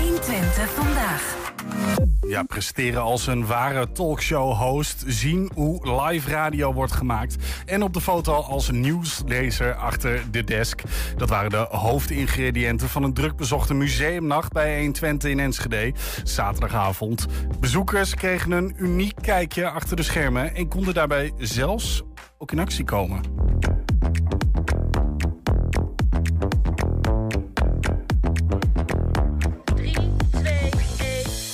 120 0.00 0.70
vandaag. 0.70 2.09
Ja, 2.30 2.42
presteren 2.42 3.02
als 3.02 3.26
een 3.26 3.46
ware 3.46 3.92
talkshow-host. 3.92 5.04
Zien 5.06 5.50
hoe 5.54 6.02
live 6.02 6.30
radio 6.30 6.72
wordt 6.72 6.92
gemaakt. 6.92 7.36
En 7.66 7.82
op 7.82 7.94
de 7.94 8.00
foto 8.00 8.32
als 8.32 8.70
nieuwslezer 8.70 9.74
achter 9.74 10.22
de 10.30 10.44
desk. 10.44 10.82
Dat 11.16 11.28
waren 11.28 11.50
de 11.50 11.66
hoofdingrediënten 11.70 12.88
van 12.88 13.02
een 13.02 13.14
drukbezochte 13.14 13.74
museumnacht 13.74 14.52
bij 14.52 14.76
120 14.76 15.30
in 15.30 15.40
Enschede. 15.40 15.92
Zaterdagavond. 16.24 17.26
Bezoekers 17.60 18.14
kregen 18.14 18.50
een 18.50 18.74
uniek 18.76 19.14
kijkje 19.22 19.70
achter 19.70 19.96
de 19.96 20.02
schermen. 20.02 20.54
En 20.54 20.68
konden 20.68 20.94
daarbij 20.94 21.32
zelfs 21.38 22.02
ook 22.38 22.52
in 22.52 22.58
actie 22.58 22.84
komen. 22.84 23.20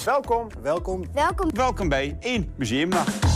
Welkom. 0.06 0.48
Welkom. 0.62 1.04
Welkom. 1.12 1.50
Welkom 1.54 1.88
bij 1.88 2.16
1 2.20 2.52
Museumnacht. 2.56 3.35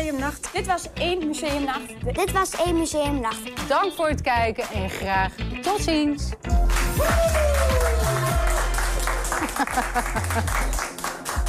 Museumnacht. 0.00 0.52
Dit 0.52 0.66
was 0.66 0.92
één 0.92 1.26
museumnacht. 1.26 2.14
Dit 2.14 2.32
was 2.32 2.50
één 2.64 2.78
museumnacht. 2.78 3.68
Dank 3.68 3.92
voor 3.92 4.08
het 4.08 4.20
kijken 4.20 4.64
en 4.68 4.90
graag 4.90 5.32
tot 5.62 5.80
ziens. 5.80 6.28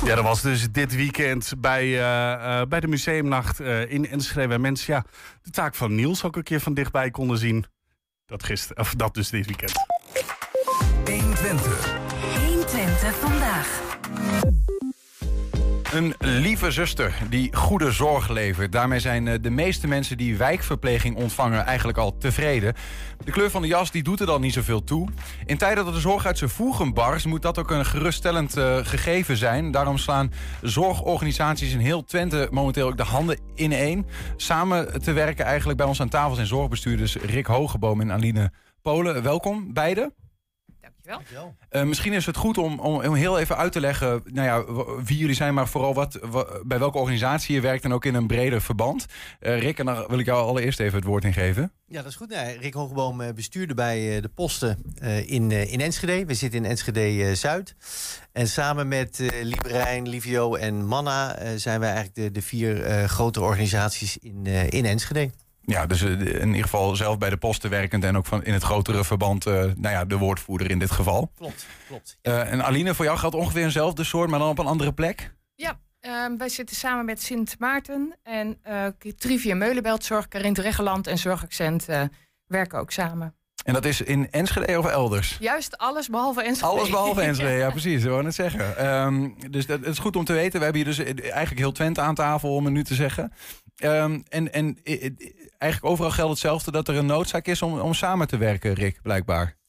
Ja, 0.06 0.16
dat 0.16 0.24
was 0.24 0.42
dus 0.42 0.72
dit 0.72 0.96
weekend 0.96 1.54
bij, 1.58 1.86
uh, 1.86 2.00
uh, 2.00 2.62
bij 2.68 2.80
de 2.80 2.88
museumnacht 2.88 3.60
uh, 3.60 3.92
in 3.92 4.08
Enschede. 4.08 4.48
Waar 4.48 4.62
mensen 4.62 4.94
ja, 4.94 5.04
de 5.42 5.50
taak 5.50 5.76
van 5.76 5.96
Niels 5.96 6.24
ook 6.24 6.36
een 6.36 6.44
keer 6.44 6.60
van 6.60 6.74
dichtbij 6.74 7.12
konden 7.12 7.38
zien. 7.38 7.66
Dat, 8.26 8.44
gisteren, 8.44 8.84
of 8.84 8.94
dat 8.96 9.14
dus 9.14 9.30
dit 9.30 9.46
weekend. 9.46 9.74
120. 11.06 11.98
120 12.46 13.16
vandaag. 13.16 13.82
Een 15.92 16.14
lieve 16.20 16.72
zuster 16.72 17.14
die 17.30 17.56
goede 17.56 17.92
zorg 17.92 18.30
levert. 18.30 18.72
Daarmee 18.72 19.00
zijn 19.00 19.28
eh, 19.28 19.36
de 19.42 19.50
meeste 19.50 19.88
mensen 19.88 20.18
die 20.18 20.38
wijkverpleging 20.38 21.16
ontvangen 21.16 21.66
eigenlijk 21.66 21.98
al 21.98 22.18
tevreden. 22.18 22.74
De 23.26 23.32
kleur 23.32 23.50
van 23.50 23.62
de 23.62 23.68
jas 23.68 23.92
die 23.92 24.04
doet 24.04 24.20
er 24.20 24.26
dan 24.26 24.42
niet 24.42 24.54
zoveel 24.54 24.84
toe. 24.84 25.08
In 25.46 25.58
tijden 25.58 25.86
dat 25.86 25.94
de 25.94 26.00
zorg 26.00 26.26
uit 26.26 26.38
zijn 26.38 26.50
voegen 26.50 26.94
barst, 26.94 27.26
moet 27.26 27.42
dat 27.42 27.58
ook 27.58 27.72
een 27.72 27.86
geruststellend 27.86 28.58
uh, 28.58 28.78
gegeven 28.82 29.38
zijn. 29.38 29.72
Daarom 29.72 29.98
slaan 29.98 30.32
zorgorganisaties 30.62 31.74
in 31.74 31.80
heel 31.80 32.04
Twente 32.04 32.48
momenteel 32.52 32.88
ook 32.88 32.98
de 32.98 33.04
handen 33.04 33.40
in 33.56 33.72
één. 33.72 34.06
Samen 34.36 35.02
te 35.02 35.12
werken 35.12 35.46
eigenlijk 35.46 35.78
bij 35.78 35.88
ons 35.88 36.02
aan 36.02 36.10
tafel 36.10 36.36
zijn 36.36 36.48
zorgbestuurders 36.48 37.16
Rick 37.16 37.46
Hogeboom 37.46 38.02
en 38.02 38.12
Aline 38.12 38.52
Polen. 38.82 39.24
Welkom, 39.24 39.74
beiden. 39.74 40.21
Dankjewel. 41.02 41.56
Uh, 41.72 41.84
misschien 41.84 42.14
is 42.14 42.26
het 42.26 42.38
goed 42.38 42.58
om, 42.58 42.80
om, 42.80 43.14
heel 43.14 43.40
even 43.40 43.58
uit 43.58 43.72
te 43.72 43.80
leggen 43.80 44.22
nou 44.26 44.48
ja, 44.48 44.84
wie 45.04 45.18
jullie 45.18 45.36
zijn, 45.36 45.54
maar 45.54 45.68
vooral 45.68 45.94
wat, 45.94 46.20
bij 46.66 46.80
welke 46.80 46.98
organisatie 46.98 47.56
je 47.56 47.62
werkt 47.62 47.84
en 47.84 47.94
ook 47.94 48.06
in 48.06 48.16
een 48.16 48.28
breder 48.28 48.62
verband. 48.62 49.06
Uh, 49.40 49.60
Rick, 49.60 49.80
en 49.80 49.86
dan 49.86 50.06
wil 50.08 50.20
ik 50.20 50.26
jou 50.26 50.48
allereerst 50.48 50.80
even 50.80 50.96
het 50.96 51.08
woord 51.08 51.24
ingeven. 51.24 51.72
Ja, 51.88 52.02
dat 52.02 52.12
is 52.12 52.16
goed. 52.16 52.30
Nee, 52.30 52.58
Rick 52.58 52.74
Hogeboom 52.74 53.22
eh, 53.22 53.34
bestuurde 53.34 53.74
bij 53.74 54.22
de 54.22 54.30
posten 54.30 54.78
in, 55.26 55.52
in 55.52 55.82
Enschede. 55.82 56.26
We 56.26 56.34
zitten 56.34 56.64
in 56.64 56.70
Enschede 56.70 57.36
Zuid. 57.36 57.76
En 58.32 58.48
samen 58.48 58.88
met 58.88 59.20
uh, 59.20 59.30
Liberijn, 59.42 60.10
Livio 60.10 60.56
en 60.56 60.86
Manna 60.86 61.38
zijn 61.58 61.80
wij 61.80 61.94
eigenlijk 61.94 62.16
de, 62.16 62.32
de 62.32 62.42
vier 62.42 63.08
grote 63.08 63.42
organisaties 63.42 64.18
in, 64.18 64.46
in 64.70 64.86
Enschede. 64.86 65.30
Ja, 65.72 65.86
dus 65.86 66.02
eh, 66.02 66.12
in 66.20 66.48
ieder 66.48 66.64
geval 66.64 66.96
zelf 66.96 67.18
bij 67.18 67.30
de 67.30 67.38
posten 67.38 67.70
werkend 67.70 68.04
en 68.04 68.18
ook 68.18 68.26
van 68.26 68.44
in 68.44 68.54
het 68.54 68.64
grotere 68.64 69.04
verband, 69.04 69.46
uh, 69.46 69.54
nou 69.54 69.76
ja, 69.82 70.06
de 70.06 70.18
woordvoerder 70.18 70.70
in 70.70 70.80
dit 70.80 70.92
geval. 70.92 71.32
Klopt, 71.36 71.66
klopt. 71.88 72.18
Uh, 72.24 72.52
en 72.52 72.64
Aline, 72.64 72.96
voor 72.96 73.06
jou 73.06 73.18
geldt 73.18 73.36
ongeveer 73.36 73.64
eenzelfde 73.64 74.04
soort, 74.04 74.30
maar 74.30 74.40
dan 74.40 74.50
op 74.50 74.60
een 74.60 74.66
andere 74.66 74.94
plek? 74.94 75.34
Ja, 75.56 75.80
uh, 76.02 76.38
wij 76.38 76.50
zitten 76.50 76.76
samen 76.76 77.06
met 77.06 77.22
Sint 77.22 77.56
Maarten 77.60 78.16
en 78.24 78.58
uh, 78.68 78.86
Trivia 79.18 79.56
Meulenbelt, 79.56 80.04
Zorg 80.04 80.28
Karin 80.28 80.54
Reggeland 80.54 81.08
en 81.08 81.18
Zorgaccent 81.18 81.86
werken 82.46 82.80
ook 82.80 82.92
samen. 82.92 83.36
En 83.64 83.74
dat 83.74 83.86
is 83.86 84.02
in 84.02 84.32
Enschede 84.32 84.78
of 84.78 84.86
elders? 84.86 85.38
Juist 85.40 85.78
alles 85.78 86.10
behalve 86.10 86.44
Enschede. 86.44 86.72
Alles 86.72 86.90
behalve 86.90 87.22
Enschede, 87.22 87.58
ja 87.64 87.70
precies, 87.70 88.02
dat 88.02 88.12
wou 88.12 88.24
net 88.24 88.36
zeggen. 88.36 88.86
Um, 88.88 89.36
dus 89.50 89.66
dat, 89.66 89.80
het 89.80 89.88
is 89.88 90.00
goed 90.00 90.16
om 90.16 90.26
te 90.26 90.34
weten. 90.34 90.60
We 90.60 90.64
hebben 90.64 90.84
hier 90.84 90.96
dus 90.96 91.24
eigenlijk 91.30 91.60
heel 91.60 91.72
Twente 91.72 92.02
aan 92.02 92.16
tafel, 92.16 92.56
om 92.56 92.66
het 92.66 92.74
nu 92.74 92.84
te 92.84 92.96
zeggen. 92.96 93.32
Um, 93.84 94.24
en, 94.30 94.54
en 94.54 94.78
eigenlijk 95.62 95.92
overal 95.92 96.12
geldt 96.12 96.32
hetzelfde 96.32 96.72
dat 96.72 96.88
er 96.88 96.96
een 96.96 97.06
noodzaak 97.06 97.46
is 97.46 97.62
om, 97.62 97.80
om 97.80 97.94
samen 97.94 98.28
te 98.28 98.38
werken, 98.38 98.74
Rick, 98.74 99.00
blijkbaar. 99.02 99.61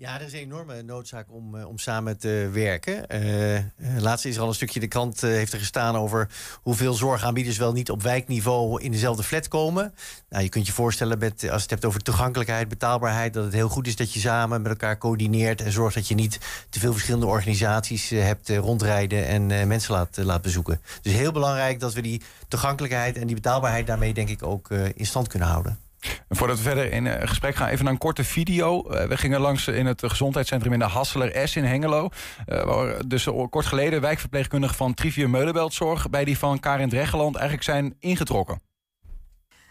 Ja, 0.00 0.14
er 0.14 0.26
is 0.26 0.32
een 0.32 0.38
enorme 0.38 0.82
noodzaak 0.82 1.26
om, 1.30 1.54
uh, 1.54 1.68
om 1.68 1.78
samen 1.78 2.18
te 2.18 2.48
werken. 2.52 3.22
Uh, 3.24 4.02
laatst 4.02 4.24
is 4.24 4.36
er 4.36 4.42
al 4.42 4.48
een 4.48 4.54
stukje 4.54 4.80
de 4.80 4.88
krant 4.88 5.20
heeft 5.20 5.52
er 5.52 5.58
gestaan 5.58 5.96
over 5.96 6.28
hoeveel 6.62 6.94
zorgaanbieders 6.94 7.56
wel 7.56 7.72
niet 7.72 7.90
op 7.90 8.02
wijkniveau 8.02 8.82
in 8.82 8.90
dezelfde 8.90 9.22
flat 9.22 9.48
komen. 9.48 9.94
Nou, 10.28 10.42
je 10.42 10.48
kunt 10.48 10.66
je 10.66 10.72
voorstellen, 10.72 11.18
met, 11.18 11.32
als 11.32 11.42
je 11.42 11.50
het 11.50 11.70
hebt 11.70 11.84
over 11.84 12.02
toegankelijkheid, 12.02 12.68
betaalbaarheid, 12.68 13.34
dat 13.34 13.44
het 13.44 13.52
heel 13.52 13.68
goed 13.68 13.86
is 13.86 13.96
dat 13.96 14.12
je 14.12 14.20
samen 14.20 14.62
met 14.62 14.70
elkaar 14.70 14.98
coördineert 14.98 15.60
en 15.60 15.72
zorgt 15.72 15.94
dat 15.94 16.08
je 16.08 16.14
niet 16.14 16.38
te 16.70 16.80
veel 16.80 16.92
verschillende 16.92 17.26
organisaties 17.26 18.10
hebt 18.10 18.48
rondrijden 18.48 19.26
en 19.26 19.68
mensen 19.68 19.94
laat, 19.94 20.16
laat 20.16 20.42
bezoeken. 20.42 20.80
Dus 21.02 21.12
heel 21.12 21.32
belangrijk 21.32 21.80
dat 21.80 21.92
we 21.92 22.02
die 22.02 22.22
toegankelijkheid 22.48 23.16
en 23.16 23.26
die 23.26 23.36
betaalbaarheid 23.36 23.86
daarmee 23.86 24.14
denk 24.14 24.28
ik 24.28 24.42
ook 24.42 24.70
in 24.70 25.06
stand 25.06 25.28
kunnen 25.28 25.48
houden. 25.48 25.87
Voordat 26.28 26.56
we 26.56 26.62
verder 26.62 26.92
in 26.92 27.04
uh, 27.04 27.14
gesprek 27.20 27.54
gaan, 27.54 27.68
even 27.68 27.84
naar 27.84 27.92
een 27.92 27.98
korte 27.98 28.24
video. 28.24 28.92
Uh, 28.92 29.04
we 29.04 29.16
gingen 29.16 29.40
langs 29.40 29.68
in 29.68 29.86
het 29.86 30.02
gezondheidscentrum 30.06 30.72
in 30.72 30.78
de 30.78 30.84
Hasseler 30.84 31.48
S 31.48 31.56
in 31.56 31.64
Hengelo. 31.64 32.08
Uh, 32.46 32.64
waar 32.64 33.08
dus 33.08 33.28
kort 33.50 33.66
geleden 33.66 34.00
wijkverpleegkundigen 34.00 34.76
van 34.76 34.94
Trivium 34.94 35.30
Meulenbeltzorg... 35.30 36.10
bij 36.10 36.24
die 36.24 36.38
van 36.38 36.60
Karin 36.60 36.88
Dreggeland 36.88 37.34
eigenlijk 37.34 37.64
zijn 37.64 37.96
ingetrokken. 38.00 38.60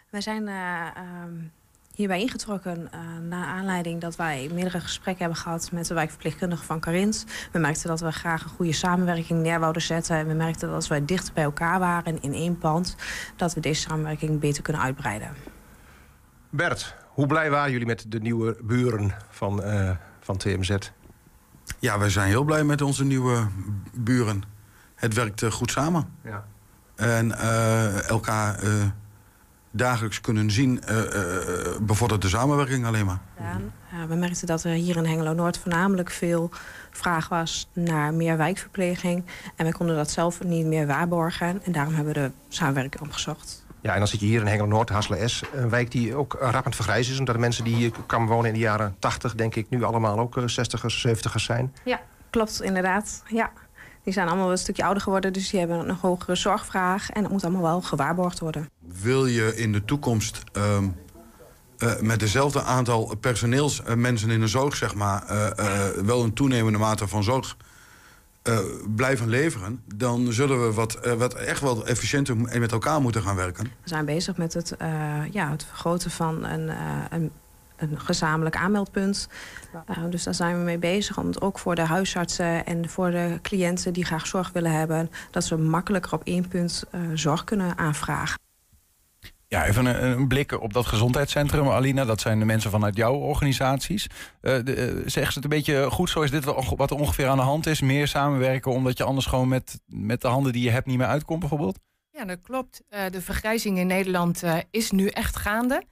Wij 0.10 0.22
zijn 0.22 0.48
um, 0.48 1.52
hierbij 1.96 2.20
ingetrokken 2.20 2.90
naar 3.30 3.46
aanleiding 3.46 4.02
dat 4.02 4.16
wij 4.16 4.50
meerdere 4.54 4.80
gesprekken 4.80 5.24
hebben 5.24 5.42
gehad... 5.44 5.72
met 5.72 5.88
de 5.88 5.94
wijkverpleegkundigen 5.94 6.66
van 6.66 6.80
Karins. 6.80 7.26
We 7.52 7.60
merkten 7.60 7.88
dat 7.88 8.00
we 8.00 8.12
graag 8.12 8.44
een 8.44 8.50
goede 8.50 8.74
samenwerking 8.74 9.42
neer 9.42 9.60
wouden 9.60 9.82
zetten. 9.82 10.18
En 10.18 10.28
we 10.28 10.34
merkten 10.34 10.68
dat 10.68 10.76
als 10.76 10.88
wij 10.88 11.06
dicht 11.06 11.34
bij 11.34 11.44
elkaar 11.44 11.80
waren 11.80 12.22
in 12.22 12.34
één 12.34 12.58
pand... 12.58 12.96
dat 13.36 13.54
we 13.54 13.60
deze 13.60 13.82
samenwerking 13.82 14.40
beter 14.40 14.64
kunnen 14.64 14.82
uitbreiden. 14.82 15.56
Bert, 16.50 16.96
hoe 17.08 17.26
blij 17.26 17.50
waren 17.50 17.72
jullie 17.72 17.88
met 17.88 18.06
de 18.08 18.20
nieuwe 18.20 18.58
buren 18.64 19.12
van, 19.30 19.64
uh, 19.64 19.90
van 20.20 20.38
TMZ? 20.38 20.78
Ja, 21.80 22.00
wij 22.00 22.10
zijn 22.10 22.28
heel 22.28 22.44
blij 22.44 22.64
met 22.64 22.82
onze 22.82 23.04
nieuwe 23.04 23.48
buren. 23.94 24.44
Het 24.96 25.14
werkt 25.14 25.42
uh, 25.42 25.52
goed 25.52 25.72
samen. 25.72 26.14
Ja. 26.24 26.46
En 26.96 27.28
uh, 27.28 28.10
elkaar 28.10 28.60
dagelijks 29.72 30.22
kunnen 30.22 30.52
zien 30.52 30.84
bevordert 31.82 32.22
de 32.22 32.30
samenwerking 32.30 32.86
alleen 32.86 33.06
maar. 33.06 33.20
Ja, 33.92 34.08
we 34.08 34.16
merkten 34.16 34.48
dat 34.48 34.64
er 34.64 34.72
hier 34.72 34.98
in 34.98 35.06
Hengelo-Noord 35.06 35.58
voornamelijk 35.58 36.12
veel 36.12 36.50
vraag 36.92 37.30
was 37.30 37.70
naar 37.74 38.14
meer 38.14 38.38
wijkverpleging. 38.38 39.26
En 39.56 39.66
we 39.66 39.72
konden 39.74 39.96
dat 39.96 40.12
zelf 40.12 40.44
niet 40.44 40.66
meer 40.66 40.88
waarborgen. 40.88 41.64
En 41.64 41.72
daarom 41.72 41.94
hebben 41.94 42.14
we 42.14 42.20
de 42.20 42.32
samenwerking 42.48 43.04
opgezocht. 43.04 43.66
Ja, 43.88 43.94
en 43.94 44.00
dan 44.00 44.08
zit 44.08 44.20
je 44.20 44.26
hier 44.26 44.42
in 44.42 44.48
Hengelo-Noord, 44.48 44.90
Hasselen 44.90 45.30
S. 45.30 45.44
Een 45.54 45.70
wijk 45.70 45.92
die 45.92 46.16
ook 46.16 46.38
uh, 46.42 46.50
rappend 46.52 46.76
vergrijst 46.76 47.10
is. 47.10 47.20
Omdat 47.20 47.36
de 47.36 47.42
mensen 47.42 47.64
die 47.64 47.76
hier 47.76 47.92
kwamen 48.06 48.28
wonen 48.28 48.48
in 48.48 48.54
de 48.54 48.60
jaren 48.60 48.96
80, 49.00 49.36
denk 49.36 49.56
ik, 49.56 49.70
nu 49.70 49.84
allemaal 49.84 50.20
ook 50.20 50.38
uh, 50.38 50.44
60ers, 50.44 51.08
70ers 51.08 51.44
zijn. 51.44 51.74
Ja, 51.84 52.02
klopt, 52.30 52.62
inderdaad. 52.62 53.24
Ja. 53.28 53.52
Die 54.04 54.14
zijn 54.14 54.28
allemaal 54.28 54.52
een 54.52 54.58
stukje 54.58 54.84
ouder 54.84 55.04
geworden, 55.04 55.34
dus 55.34 55.50
die 55.50 55.60
hebben 55.60 55.90
een 55.90 55.96
hogere 55.96 56.36
zorgvraag. 56.36 57.10
En 57.10 57.22
dat 57.22 57.32
moet 57.32 57.44
allemaal 57.44 57.62
wel 57.62 57.82
gewaarborgd 57.82 58.40
worden. 58.40 58.70
Wil 59.02 59.26
je 59.26 59.56
in 59.56 59.72
de 59.72 59.86
toekomst 59.86 60.42
um, 60.54 60.96
uh, 61.80 62.00
met 62.00 62.20
dezelfde 62.20 62.64
aantal 62.64 63.16
personeelsmensen 63.20 64.30
in 64.30 64.40
de 64.40 64.48
zorg, 64.48 64.76
zeg 64.76 64.96
maar, 64.96 65.24
uh, 65.32 65.88
wel 66.06 66.24
een 66.24 66.34
toenemende 66.34 66.80
mate 66.80 67.08
van 67.08 67.24
zorg 67.24 67.58
blijven 68.96 69.30
leveren, 69.30 69.82
dan 69.96 70.34
zullen 70.34 70.68
we 70.68 70.74
wat, 70.74 71.16
wat 71.18 71.34
echt 71.34 71.62
wel 71.62 71.88
efficiënter 71.88 72.38
met 72.38 72.72
elkaar 72.72 73.02
moeten 73.02 73.22
gaan 73.22 73.36
werken. 73.36 73.64
We 73.64 73.90
zijn 73.90 74.06
bezig 74.06 74.38
met 74.38 74.54
het, 74.54 74.76
ja, 75.32 75.52
het 75.52 75.66
vergroten 75.66 76.12
van 76.12 76.46
een, 76.46 76.72
een 77.10 77.32
een 77.78 78.00
gezamenlijk 78.00 78.56
aanmeldpunt. 78.56 79.28
Uh, 79.90 79.98
dus 80.10 80.24
daar 80.24 80.34
zijn 80.34 80.58
we 80.58 80.64
mee 80.64 80.78
bezig. 80.78 81.18
Om 81.18 81.28
het 81.28 81.42
ook 81.42 81.60
voor 81.60 81.76
de 81.76 81.82
huisartsen 81.82 82.66
en 82.66 82.90
voor 82.90 83.12
de 83.12 83.40
cliënten 83.42 83.94
die 83.94 84.06
graag 84.06 84.28
zorg 84.28 84.52
willen 84.52 84.72
hebben... 84.72 85.10
dat 85.32 85.44
ze 85.44 85.58
makkelijker 85.58 86.14
op 86.14 86.22
één 86.24 86.48
punt 86.48 86.84
uh, 86.92 87.02
zorg 87.14 87.44
kunnen 87.44 87.78
aanvragen. 87.78 88.40
Ja, 89.50 89.66
even 89.66 89.86
een, 89.86 90.04
een, 90.04 90.28
blik 90.28 90.62
op 90.62 90.74
dat 90.74 90.86
gezondheidscentrum, 90.86 91.70
Alina. 91.70 92.06
Dat 92.06 92.22
zijn 92.22 92.40
de 92.40 92.46
mensen 92.46 92.72
vanuit 92.72 92.96
jouw 92.96 93.14
organisaties. 93.14 94.08
Uh, 94.42 94.54
ze 95.06 95.20
het 95.20 95.44
een 95.44 95.50
beetje 95.50 95.92
goed? 95.92 96.10
Zo 96.10 96.22
is 96.22 96.32
dit 96.32 96.44
wat 96.76 96.92
er 96.92 96.98
ongeveer 96.98 97.28
aan 97.28 97.38
de 97.38 97.44
hand 97.44 97.68
is? 97.68 97.82
Meer 97.82 98.08
samenwerken 98.08 98.72
omdat 98.72 98.98
je 98.98 99.04
anders 99.04 99.26
gewoon 99.26 99.48
met, 99.48 99.80
met 99.86 100.22
de 100.22 100.28
handen 100.28 100.54
die 100.54 100.64
je 100.64 100.70
hebt 100.70 100.86
niet 100.86 100.98
meer 100.98 101.08
uitkomt 101.08 101.40
bijvoorbeeld? 101.40 101.80
Ja, 102.12 102.26
dat 102.26 102.42
klopt. 102.42 102.84
Uh, 102.90 103.00
de 103.12 103.22
vergrijzing 103.22 103.78
in 103.78 103.88
Nederland 103.88 104.44
is 104.72 104.92
nu 104.92 105.08
echt 105.08 105.36
gaande. 105.36 105.84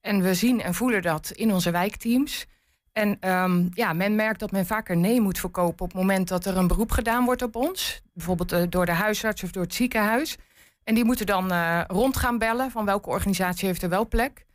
En 0.00 0.22
we 0.22 0.34
zien 0.34 0.62
en 0.62 0.74
voelen 0.74 1.02
dat 1.02 1.30
in 1.30 1.52
onze 1.52 1.70
wijkteams. 1.70 2.46
En 2.92 3.28
um, 3.30 3.68
ja, 3.74 3.92
men 3.92 4.14
merkt 4.14 4.40
dat 4.40 4.50
men 4.50 4.66
vaker 4.66 4.96
nee 4.96 5.20
moet 5.20 5.38
verkopen 5.38 5.84
op 5.84 5.92
het 5.92 6.00
moment 6.00 6.28
dat 6.28 6.44
er 6.44 6.56
een 6.56 6.66
beroep 6.66 6.90
gedaan 6.90 7.24
wordt 7.24 7.42
op 7.42 7.56
ons. 7.56 8.02
Bijvoorbeeld 8.14 8.72
door 8.72 8.86
de 8.86 8.92
huisarts 8.92 9.42
of 9.42 9.50
door 9.50 9.62
het 9.62 9.74
ziekenhuis. 9.74 10.36
En 10.84 10.94
die 10.94 11.04
moeten 11.04 11.26
dan 11.26 11.52
uh, 11.52 11.80
rond 11.86 12.16
gaan 12.16 12.38
bellen 12.38 12.70
van 12.70 12.84
welke 12.84 13.08
organisatie 13.08 13.66
heeft 13.66 13.82
er 13.82 13.88
wel 13.88 14.08
plek. 14.08 14.46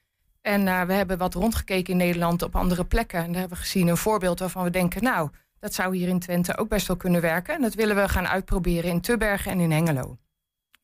En 0.42 0.66
uh, 0.66 0.82
we 0.82 0.94
hebben 0.94 1.18
wat 1.18 1.34
rondgekeken 1.34 1.92
in 1.92 1.98
Nederland 1.98 2.42
op 2.42 2.56
andere 2.56 2.86
plekken. 2.86 3.20
En 3.20 3.32
daar 3.32 3.40
hebben 3.40 3.58
we 3.58 3.64
gezien 3.64 3.88
een 3.88 3.98
voorbeeld 3.98 4.40
waarvan 4.40 4.64
we 4.64 4.70
denken... 4.70 5.04
nou, 5.04 5.30
dat 5.60 5.74
zou 5.74 5.96
hier 5.96 6.08
in 6.08 6.20
Twente 6.20 6.58
ook 6.58 6.70
best 6.70 6.88
wel 6.88 6.98
kunnen 6.98 7.22
werken. 7.22 7.56
En 7.56 7.62
dat 7.62 7.74
willen 7.74 7.96
we 7.96 8.10
gaan 8.10 8.28
uitproberen 8.28 8.90
in 8.90 9.02
Tubbergen 9.02 9.52
en 9.52 9.60
in 9.60 9.72
Hengelo. 9.72 10.18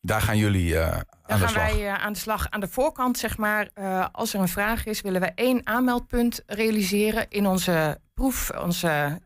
Daar 0.02 0.22
gaan 0.22 0.38
jullie 0.38 0.74
uh, 0.74 0.82
aan 0.82 0.92
Daar 0.92 1.38
de 1.38 1.44
gaan 1.44 1.50
slag. 1.50 1.72
wij 1.72 1.84
uh, 1.84 1.94
aan 1.94 2.14
de 2.14 2.20
slag. 2.20 2.50
Aan 2.50 2.60
de 2.60 2.68
voorkant, 2.68 3.18
zeg 3.18 3.38
maar, 3.38 3.70
als 4.12 4.34
er 4.34 4.40
een 4.40 4.48
vraag 4.48 4.86
is, 4.86 5.02
willen 5.02 5.22
we 5.22 5.32
één 5.36 5.68
aanmeldpunt 5.68 6.44
realiseren 6.46 7.26
in 7.30 7.48
onze 7.48 8.00
proef, 8.14 8.50
onze 8.50 9.22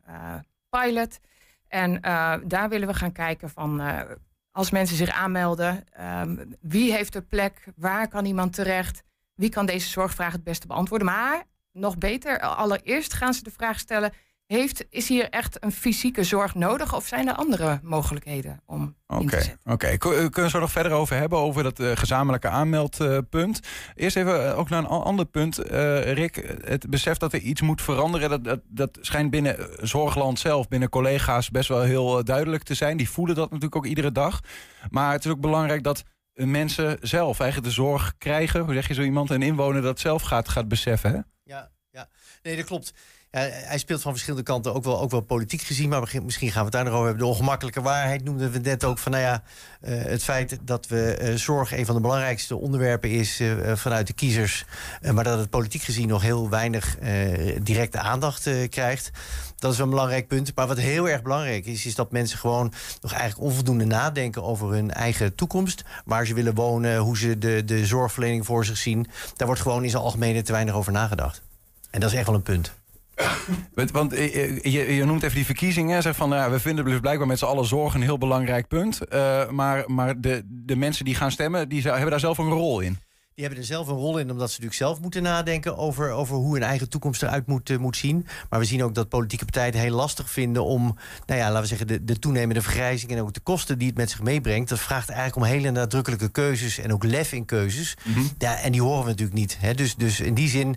pilot. 0.69 1.19
En 1.67 2.01
daar 2.47 2.69
willen 2.69 2.88
we 2.88 2.93
gaan 2.93 3.12
kijken 3.12 3.49
van 3.49 3.82
als 4.58 4.72
mensen 4.72 4.98
zich 4.98 5.10
aanmelden, 5.10 5.84
um, 6.22 6.56
wie 6.62 6.93
heeft 6.93 7.15
er 7.15 7.22
plek, 7.22 7.67
waar 7.76 8.08
kan 8.08 8.26
iemand 8.26 8.54
terecht, 8.54 9.04
wie 9.36 9.50
kan 9.50 9.65
deze 9.65 9.89
zorgvraag 9.89 10.32
het 10.32 10.43
beste 10.43 10.67
beantwoorden. 10.67 11.08
Maar 11.08 11.43
nog 11.72 11.98
beter, 11.98 12.39
allereerst 12.39 13.13
gaan 13.13 13.34
ze 13.34 13.43
de 13.43 13.52
vraag 13.52 13.80
stellen. 13.80 14.13
Heeft, 14.47 14.86
is 14.89 15.07
hier 15.07 15.29
echt 15.29 15.63
een 15.63 15.71
fysieke 15.71 16.23
zorg 16.23 16.55
nodig 16.55 16.95
of 16.95 17.07
zijn 17.07 17.27
er 17.27 17.33
andere 17.33 17.79
mogelijkheden 17.83 18.62
om 18.65 18.95
Oké, 19.07 19.21
in 19.21 19.29
te 19.29 19.36
zetten? 19.36 19.60
okay. 19.73 19.97
kunnen 19.97 20.31
we 20.31 20.41
het 20.41 20.53
er 20.53 20.60
nog 20.60 20.71
verder 20.71 20.91
over 20.91 21.15
hebben, 21.15 21.39
over 21.39 21.63
dat 21.63 21.79
uh, 21.79 21.91
gezamenlijke 21.95 22.47
aanmeldpunt. 22.47 23.60
Eerst 23.95 24.15
even 24.15 24.45
uh, 24.45 24.57
ook 24.57 24.69
naar 24.69 24.79
een 24.79 24.86
ander 24.86 25.25
punt. 25.25 25.71
Uh, 25.71 26.13
Rick, 26.13 26.57
het 26.63 26.89
besef 26.89 27.17
dat 27.17 27.33
er 27.33 27.39
iets 27.39 27.62
moet 27.62 27.81
veranderen, 27.81 28.29
dat, 28.29 28.43
dat, 28.43 28.60
dat 28.67 28.97
schijnt 29.01 29.29
binnen 29.29 29.69
Zorgland 29.88 30.39
zelf, 30.39 30.67
binnen 30.67 30.89
collega's 30.89 31.49
best 31.49 31.69
wel 31.69 31.81
heel 31.81 32.23
duidelijk 32.23 32.63
te 32.63 32.73
zijn. 32.73 32.97
Die 32.97 33.10
voelen 33.10 33.36
dat 33.36 33.45
natuurlijk 33.45 33.75
ook 33.75 33.86
iedere 33.86 34.12
dag. 34.12 34.39
Maar 34.89 35.12
het 35.12 35.25
is 35.25 35.31
ook 35.31 35.41
belangrijk 35.41 35.83
dat 35.83 36.03
mensen 36.33 36.97
zelf 37.01 37.39
eigenlijk 37.39 37.69
de 37.69 37.81
zorg 37.81 38.13
krijgen. 38.17 38.62
Hoe 38.62 38.73
zeg 38.73 38.88
je 38.88 38.93
zo 38.93 39.01
iemand, 39.01 39.29
een 39.29 39.41
inwoner 39.41 39.81
dat 39.81 39.99
zelf 39.99 40.21
gaat, 40.21 40.49
gaat 40.49 40.67
beseffen, 40.67 41.12
hè? 41.12 41.19
Ja, 41.43 41.71
ja. 41.91 42.10
Nee, 42.41 42.55
dat 42.55 42.65
klopt. 42.65 42.93
Hij 43.31 43.77
speelt 43.77 44.01
van 44.01 44.11
verschillende 44.11 44.45
kanten, 44.45 44.73
ook 44.73 44.83
wel, 44.83 45.01
ook 45.01 45.11
wel 45.11 45.21
politiek 45.21 45.61
gezien. 45.61 45.89
Maar 45.89 46.09
misschien 46.23 46.51
gaan 46.51 46.59
we 46.59 46.65
het 46.65 46.71
daar 46.71 46.83
nog 46.83 46.93
over 46.93 47.05
hebben. 47.05 47.25
De 47.25 47.31
ongemakkelijke 47.31 47.81
waarheid 47.81 48.23
noemden 48.23 48.51
we 48.51 48.59
net 48.59 48.83
ook. 48.83 48.97
Van, 48.97 49.11
nou 49.11 49.23
ja, 49.23 49.43
uh, 49.81 50.03
het 50.03 50.23
feit 50.23 50.57
dat 50.61 50.87
we 50.87 51.19
uh, 51.21 51.35
zorg 51.35 51.77
een 51.77 51.85
van 51.85 51.95
de 51.95 52.01
belangrijkste 52.01 52.55
onderwerpen 52.55 53.09
is 53.09 53.39
uh, 53.41 53.75
vanuit 53.75 54.07
de 54.07 54.13
kiezers. 54.13 54.65
maar 55.13 55.23
dat 55.23 55.39
het 55.39 55.49
politiek 55.49 55.81
gezien 55.81 56.07
nog 56.07 56.21
heel 56.21 56.49
weinig 56.49 56.97
directe 57.61 57.99
aandacht 57.99 58.49
krijgt. 58.69 59.11
Dat 59.57 59.71
is 59.71 59.77
wel 59.77 59.85
een 59.85 59.93
belangrijk 59.93 60.27
punt. 60.27 60.55
Maar 60.55 60.67
wat 60.67 60.77
heel 60.77 61.09
erg 61.09 61.21
belangrijk 61.21 61.65
is, 61.65 61.85
is 61.85 61.95
dat 61.95 62.11
mensen 62.11 62.37
gewoon 62.37 62.73
nog 63.01 63.11
eigenlijk 63.11 63.41
onvoldoende 63.41 63.85
nadenken 63.85 64.43
over 64.43 64.71
hun 64.71 64.91
eigen 64.91 65.35
toekomst. 65.35 65.83
Waar 66.05 66.25
ze 66.25 66.33
willen 66.33 66.53
wonen, 66.53 66.97
hoe 66.97 67.17
ze 67.17 67.37
de, 67.37 67.65
de 67.65 67.85
zorgverlening 67.85 68.45
voor 68.45 68.65
zich 68.65 68.77
zien. 68.77 69.07
Daar 69.35 69.47
wordt 69.47 69.61
gewoon 69.61 69.83
in 69.83 69.89
zijn 69.89 70.03
algemene 70.03 70.41
te 70.41 70.51
weinig 70.51 70.73
over 70.73 70.91
nagedacht. 70.91 71.41
En 71.89 71.99
dat 71.99 72.09
is 72.11 72.15
echt 72.15 72.25
wel 72.25 72.35
een 72.35 72.41
punt. 72.41 72.76
Want 73.91 74.12
je, 74.12 74.95
je, 74.95 75.06
noemt 75.06 75.23
even 75.23 75.36
die 75.36 75.45
verkiezingen. 75.45 76.01
Zeg 76.01 76.15
van, 76.15 76.30
nou, 76.30 76.51
we 76.51 76.60
vinden 76.60 76.86
dus 76.86 76.99
blijkbaar 76.99 77.27
met 77.27 77.39
z'n 77.39 77.45
allen 77.45 77.65
zorg 77.65 77.93
een 77.93 78.01
heel 78.01 78.17
belangrijk 78.17 78.67
punt. 78.67 78.99
Uh, 79.13 79.49
maar 79.49 79.84
maar 79.88 80.21
de, 80.21 80.41
de 80.45 80.75
mensen 80.75 81.06
die 81.06 81.15
gaan 81.15 81.32
stemmen, 81.32 81.69
die 81.69 81.82
hebben 81.82 82.10
daar 82.10 82.19
zelf 82.19 82.38
een 82.38 82.49
rol 82.49 82.80
in. 82.80 82.97
Die 83.38 83.45
hebben 83.45 83.63
er 83.63 83.69
zelf 83.69 83.88
een 83.88 83.95
rol 83.95 84.17
in, 84.17 84.32
omdat 84.32 84.51
ze 84.51 84.62
natuurlijk 84.62 84.73
zelf 84.73 85.01
moeten 85.01 85.23
nadenken 85.23 85.77
over, 85.77 86.12
over 86.12 86.36
hoe 86.36 86.53
hun 86.53 86.63
eigen 86.63 86.89
toekomst 86.89 87.23
eruit 87.23 87.47
moet, 87.47 87.69
uh, 87.69 87.77
moet 87.77 87.97
zien. 87.97 88.25
Maar 88.49 88.60
we 88.60 88.65
zien 88.65 88.84
ook 88.84 88.95
dat 88.95 89.10
politieke 89.10 89.45
partijen 89.45 89.73
het 89.73 89.82
heel 89.82 89.95
lastig 89.95 90.30
vinden 90.30 90.63
om, 90.63 90.97
nou 91.25 91.39
ja, 91.39 91.47
laten 91.47 91.62
we 91.62 91.67
zeggen, 91.67 91.88
de, 91.88 92.03
de 92.03 92.19
toenemende 92.19 92.62
vergrijzing 92.62 93.12
en 93.12 93.21
ook 93.21 93.34
de 93.34 93.39
kosten 93.39 93.77
die 93.77 93.88
het 93.88 93.97
met 93.97 94.10
zich 94.10 94.21
meebrengt. 94.21 94.69
Dat 94.69 94.80
vraagt 94.80 95.10
eigenlijk 95.10 95.38
om 95.38 95.53
hele 95.53 95.71
nadrukkelijke 95.71 96.30
keuzes 96.30 96.77
en 96.77 96.93
ook 96.93 97.03
lef 97.03 97.32
in 97.32 97.45
keuzes. 97.45 97.97
Mm 98.03 98.13
-hmm. 98.13 98.30
ja, 98.38 98.60
en 98.60 98.71
die 98.71 98.82
horen 98.82 99.03
we 99.03 99.10
natuurlijk 99.10 99.38
niet. 99.38 99.58
Hè? 99.60 99.73
Dus, 99.73 99.95
dus 99.95 100.19
in 100.19 100.34
die 100.34 100.49
zin 100.49 100.75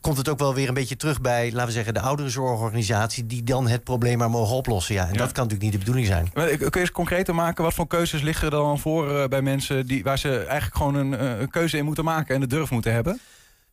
komt 0.00 0.16
het 0.16 0.28
ook 0.28 0.38
wel 0.38 0.54
weer 0.54 0.68
een 0.68 0.74
beetje 0.74 0.96
terug 0.96 1.20
bij, 1.20 1.52
laten 1.52 1.66
we 1.66 1.72
zeggen, 1.72 1.94
de 1.94 2.00
ouderenzorgorganisatie, 2.00 3.26
die 3.26 3.42
dan 3.42 3.68
het 3.68 3.84
probleem 3.84 4.18
maar 4.18 4.30
mogen 4.30 4.56
oplossen. 4.56 4.94
Ja, 4.94 5.06
en 5.06 5.12
ja. 5.12 5.18
dat 5.18 5.32
kan 5.32 5.44
natuurlijk 5.44 5.62
niet 5.62 5.72
de 5.72 5.78
bedoeling 5.78 6.06
zijn. 6.06 6.30
Maar, 6.34 6.46
kun 6.48 6.68
je 6.70 6.80
eens 6.80 6.90
concreter 6.90 7.34
maken, 7.34 7.64
wat 7.64 7.74
voor 7.74 7.86
keuzes 7.86 8.22
liggen 8.22 8.44
er 8.44 8.50
dan 8.50 8.78
voor 8.78 9.10
uh, 9.10 9.24
bij 9.24 9.42
mensen 9.42 9.86
die, 9.86 10.02
waar 10.02 10.18
ze 10.18 10.38
eigenlijk 10.38 10.76
gewoon 10.76 10.94
een, 10.94 11.40
een 11.40 11.50
keuze 11.50 11.76
in 11.76 11.84
moeten 11.84 12.04
maken 12.04 12.34
en 12.34 12.40
de 12.40 12.46
durf 12.46 12.70
moeten 12.70 12.92
hebben? 12.92 13.20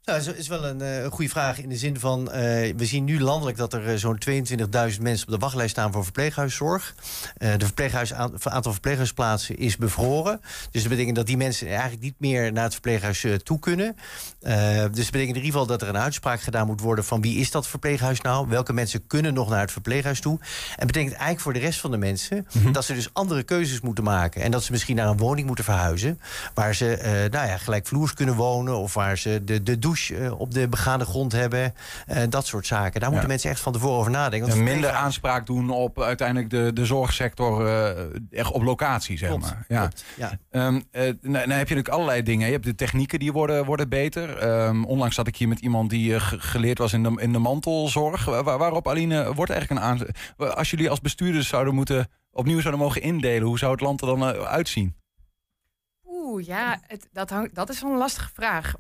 Nou, 0.06 0.24
dat 0.24 0.36
is 0.36 0.48
wel 0.48 0.66
een, 0.66 0.82
uh, 0.82 1.06
goede 1.12 1.30
vraag 1.30 1.62
in 1.62 1.70
de 1.70 1.78
zin 1.78 2.00
van... 2.00 2.20
Uh, 2.22 2.34
we 2.76 2.86
zien 2.86 3.04
nu 3.04 3.22
landelijk 3.22 3.58
dat 3.58 3.74
er 3.74 3.92
uh, 3.92 3.96
zo'n 3.96 4.20
22.000 4.30 5.02
mensen 5.02 5.28
op 5.28 5.34
de 5.34 5.38
wachtlijst 5.38 5.72
staan 5.72 5.92
voor 5.92 6.04
verpleeghuiszorg. 6.04 6.96
de 7.38 7.66
verpleeghuis, 7.66 8.14
aantal 8.14 8.72
verpleeghuisplaatsen 8.72 9.58
is 9.58 9.78
bevroren. 9.78 10.42
Dus 10.72 10.82
dat 10.82 10.92
betekent 10.92 11.16
dat 11.16 11.26
die 11.26 11.38
mensen 11.38 11.68
eigenlijk 11.68 12.02
niet 12.02 12.16
meer 12.18 12.52
naar 12.52 12.64
het 12.64 12.74
verpleeghuis 12.74 13.26
toe 13.44 13.60
kunnen. 13.60 13.96
Dus 14.46 15.04
dat 15.04 15.12
betekent 15.12 15.14
in 15.14 15.44
ieder 15.44 15.44
geval 15.44 15.66
dat 15.66 15.82
er 15.82 15.88
een 15.88 15.98
uitspraak 15.98 16.42
gedaan 16.42 16.66
moet 16.66 16.82
worden... 16.82 17.06
van 17.06 17.22
wie 17.22 17.40
is 17.40 17.52
dat 17.52 17.68
verpleeghuis 17.68 18.22
nou? 18.22 18.48
Welke 18.48 18.74
mensen 18.74 19.08
kunnen 19.08 19.34
nog 19.34 19.50
naar 19.50 19.62
het 19.62 19.72
verpleeghuis 19.72 20.20
toe? 20.20 20.40
En 20.76 20.88
betekent 20.88 21.14
eigenlijk 21.14 21.42
voor 21.42 21.54
de 21.54 21.60
rest 21.60 21.80
van 21.80 21.92
de 21.92 21.98
mensen... 21.98 22.48
Mm 22.52 22.62
-hmm. 22.62 22.72
dat 22.72 22.86
ze 22.86 22.94
dus 22.94 23.10
andere 23.14 23.44
keuzes 23.44 23.82
moeten 23.82 24.04
maken. 24.04 24.42
En 24.42 24.52
dat 24.52 24.64
ze 24.64 24.72
misschien 24.72 24.96
naar 24.96 25.08
een 25.08 25.18
woning 25.18 25.48
moeten 25.48 25.66
verhuizen... 25.66 26.20
waar 26.54 26.76
ze 26.76 27.28
nou 27.32 27.48
ja, 27.48 27.58
gelijkvloers 27.58 28.14
kunnen 28.14 28.36
wonen... 28.36 28.78
of 28.78 28.94
waar 28.94 29.18
ze 29.18 29.42
de, 29.46 29.64
de 29.64 29.80
douche 29.80 30.36
op 30.38 30.54
de 30.54 30.68
begane 30.68 31.06
grond 31.06 31.32
hebben. 31.32 31.74
Uh, 32.08 32.18
dat 32.30 32.46
soort 32.46 32.68
zaken. 32.68 33.00
Daar 33.02 33.10
moeten 33.12 33.28
mensen 33.28 33.50
echt 33.50 33.60
van 33.60 33.74
tevoren 33.74 33.98
over 33.98 34.12
nadenken. 34.12 34.52
En 34.52 34.64
minder 34.64 34.92
aanspraak 34.92 35.46
doen 35.46 35.70
op 35.70 36.02
uiteindelijk 36.02 36.50
de, 36.50 36.72
de 36.74 36.86
zorgsector 36.86 37.66
uh, 37.66 37.90
echt 38.32 38.52
op 38.52 38.64
locatie, 38.64 39.18
zeg 39.18 39.30
klopt, 39.30 39.44
maar. 39.44 39.66
Ja. 39.68 39.80
Klopt, 39.80 40.04
ja. 40.16 40.38
Um, 40.52 40.76
uh, 40.76 41.02
nou, 41.02 41.14
nou, 41.22 41.38
heb 41.38 41.48
je 41.48 41.58
natuurlijk 41.58 41.90
allerlei 41.90 42.24
dingen. 42.24 42.46
Je 42.46 42.54
hebt 42.54 42.66
de 42.66 42.76
technieken 42.76 43.20
die 43.20 43.32
worden, 43.32 43.66
worden 43.66 43.90
beter. 43.90 44.35
Um, 44.44 44.86
onlangs 44.86 45.16
zat 45.16 45.28
ik 45.28 45.36
hier 45.36 45.48
met 45.48 45.60
iemand 45.60 45.90
die 45.90 46.20
geleerd 46.20 46.78
was 46.78 46.94
in 46.94 47.04
de, 47.04 47.14
in 47.22 47.32
de 47.32 47.40
mantelzorg. 47.40 48.26
Waar, 48.26 48.58
waarop 48.58 48.88
Aline 48.88 49.34
wordt 49.34 49.52
eigenlijk 49.52 49.82
een 49.82 49.88
aan. 49.88 50.56
Als 50.56 50.70
jullie 50.70 50.90
als 50.90 51.02
bestuurders 51.02 51.48
zouden 51.48 51.76
moeten 51.76 52.08
opnieuw 52.32 52.60
zouden 52.60 52.82
mogen 52.82 53.02
indelen, 53.02 53.48
hoe 53.48 53.58
zou 53.58 53.72
het 53.72 53.82
land 53.82 54.02
er 54.02 54.08
dan 54.08 54.24
uitzien? 54.24 54.96
Oeh, 56.06 56.46
ja, 56.46 56.80
het, 56.88 57.08
dat, 57.12 57.30
hang, 57.30 57.54
dat 57.54 57.70
is 57.70 57.82
wel 57.82 57.92
een 57.92 57.98
lastige 57.98 58.30
vraag. 58.34 58.74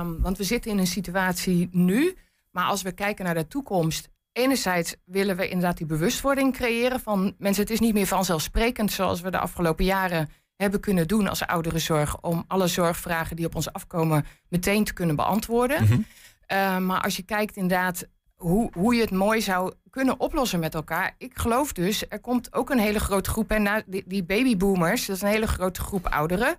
Um, 0.00 0.20
want 0.20 0.38
we 0.38 0.44
zitten 0.44 0.70
in 0.70 0.78
een 0.78 0.86
situatie 0.86 1.68
nu. 1.72 2.16
Maar 2.50 2.64
als 2.64 2.82
we 2.82 2.92
kijken 2.92 3.24
naar 3.24 3.34
de 3.34 3.48
toekomst. 3.48 4.10
Enerzijds 4.32 4.96
willen 5.04 5.36
we 5.36 5.48
inderdaad 5.48 5.76
die 5.76 5.86
bewustwording 5.86 6.52
creëren 6.52 7.00
van 7.00 7.34
mensen. 7.38 7.62
Het 7.62 7.72
is 7.72 7.80
niet 7.80 7.94
meer 7.94 8.06
vanzelfsprekend 8.06 8.92
zoals 8.92 9.20
we 9.20 9.30
de 9.30 9.38
afgelopen 9.38 9.84
jaren 9.84 10.28
hebben 10.62 10.80
kunnen 10.80 11.08
doen 11.08 11.28
als 11.28 11.46
ouderenzorg. 11.46 12.20
Om 12.20 12.44
alle 12.46 12.66
zorgvragen 12.66 13.36
die 13.36 13.46
op 13.46 13.54
ons 13.54 13.72
afkomen 13.72 14.26
meteen 14.48 14.84
te 14.84 14.92
kunnen 14.92 15.16
beantwoorden. 15.16 15.82
Mm-hmm. 15.82 16.06
Uh, 16.52 16.78
maar 16.78 17.00
als 17.00 17.16
je 17.16 17.22
kijkt 17.22 17.56
inderdaad 17.56 18.04
hoe, 18.36 18.70
hoe 18.72 18.94
je 18.94 19.00
het 19.00 19.10
mooi 19.10 19.40
zou 19.40 19.72
kunnen 19.90 20.20
oplossen 20.20 20.60
met 20.60 20.74
elkaar. 20.74 21.14
Ik 21.18 21.38
geloof 21.38 21.72
dus, 21.72 22.04
er 22.08 22.20
komt 22.20 22.54
ook 22.54 22.70
een 22.70 22.78
hele 22.78 23.00
grote 23.00 23.30
groep. 23.30 23.50
En 23.50 23.84
die, 23.86 24.04
die 24.06 24.24
babyboomers, 24.24 25.06
dat 25.06 25.16
is 25.16 25.22
een 25.22 25.28
hele 25.28 25.46
grote 25.46 25.80
groep 25.80 26.06
ouderen. 26.06 26.56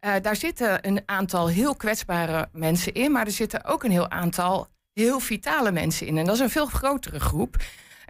Uh, 0.00 0.14
daar 0.22 0.36
zitten 0.36 0.86
een 0.86 1.02
aantal 1.06 1.48
heel 1.48 1.76
kwetsbare 1.76 2.48
mensen 2.52 2.92
in, 2.92 3.12
maar 3.12 3.26
er 3.26 3.32
zitten 3.32 3.64
ook 3.64 3.84
een 3.84 3.90
heel 3.90 4.10
aantal 4.10 4.68
heel 4.92 5.20
vitale 5.20 5.72
mensen 5.72 6.06
in. 6.06 6.18
En 6.18 6.24
dat 6.24 6.34
is 6.34 6.40
een 6.40 6.50
veel 6.50 6.66
grotere 6.66 7.20
groep. 7.20 7.56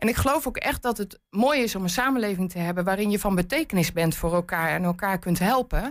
En 0.02 0.08
ik 0.08 0.16
geloof 0.16 0.46
ook 0.46 0.56
echt 0.56 0.82
dat 0.82 0.98
het 0.98 1.20
mooi 1.30 1.62
is 1.62 1.74
om 1.74 1.82
een 1.82 1.88
samenleving 1.88 2.50
te 2.50 2.58
hebben 2.58 2.84
waarin 2.84 3.10
je 3.10 3.18
van 3.18 3.34
betekenis 3.34 3.92
bent 3.92 4.14
voor 4.14 4.34
elkaar 4.34 4.68
en 4.68 4.84
elkaar 4.84 5.18
kunt 5.18 5.38
helpen. 5.38 5.84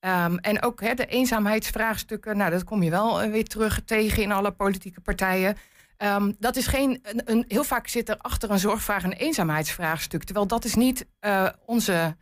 Um, 0.00 0.38
en 0.38 0.62
ook 0.62 0.96
de 0.96 1.06
eenzaamheidsvraagstukken, 1.06 2.36
nou, 2.36 2.50
dat 2.50 2.64
kom 2.64 2.82
je 2.82 2.90
wel 2.90 3.28
weer 3.30 3.44
terug 3.44 3.84
tegen 3.84 4.22
in 4.22 4.32
alle 4.32 4.50
politieke 4.50 5.00
partijen. 5.00 5.56
Um, 5.98 6.36
dat 6.38 6.56
is 6.56 6.66
geen. 6.66 7.02
Een, 7.02 7.44
heel 7.48 7.64
vaak 7.64 7.88
zit 7.88 8.08
er 8.08 8.16
achter 8.16 8.50
een 8.50 8.58
zorgvraag 8.58 9.04
een 9.04 9.12
eenzaamheidsvraagstuk. 9.12 10.24
Terwijl 10.24 10.46
dat 10.46 10.64
is 10.64 10.74
niet 10.74 11.06
uh, 11.20 11.48
onze 11.66 12.16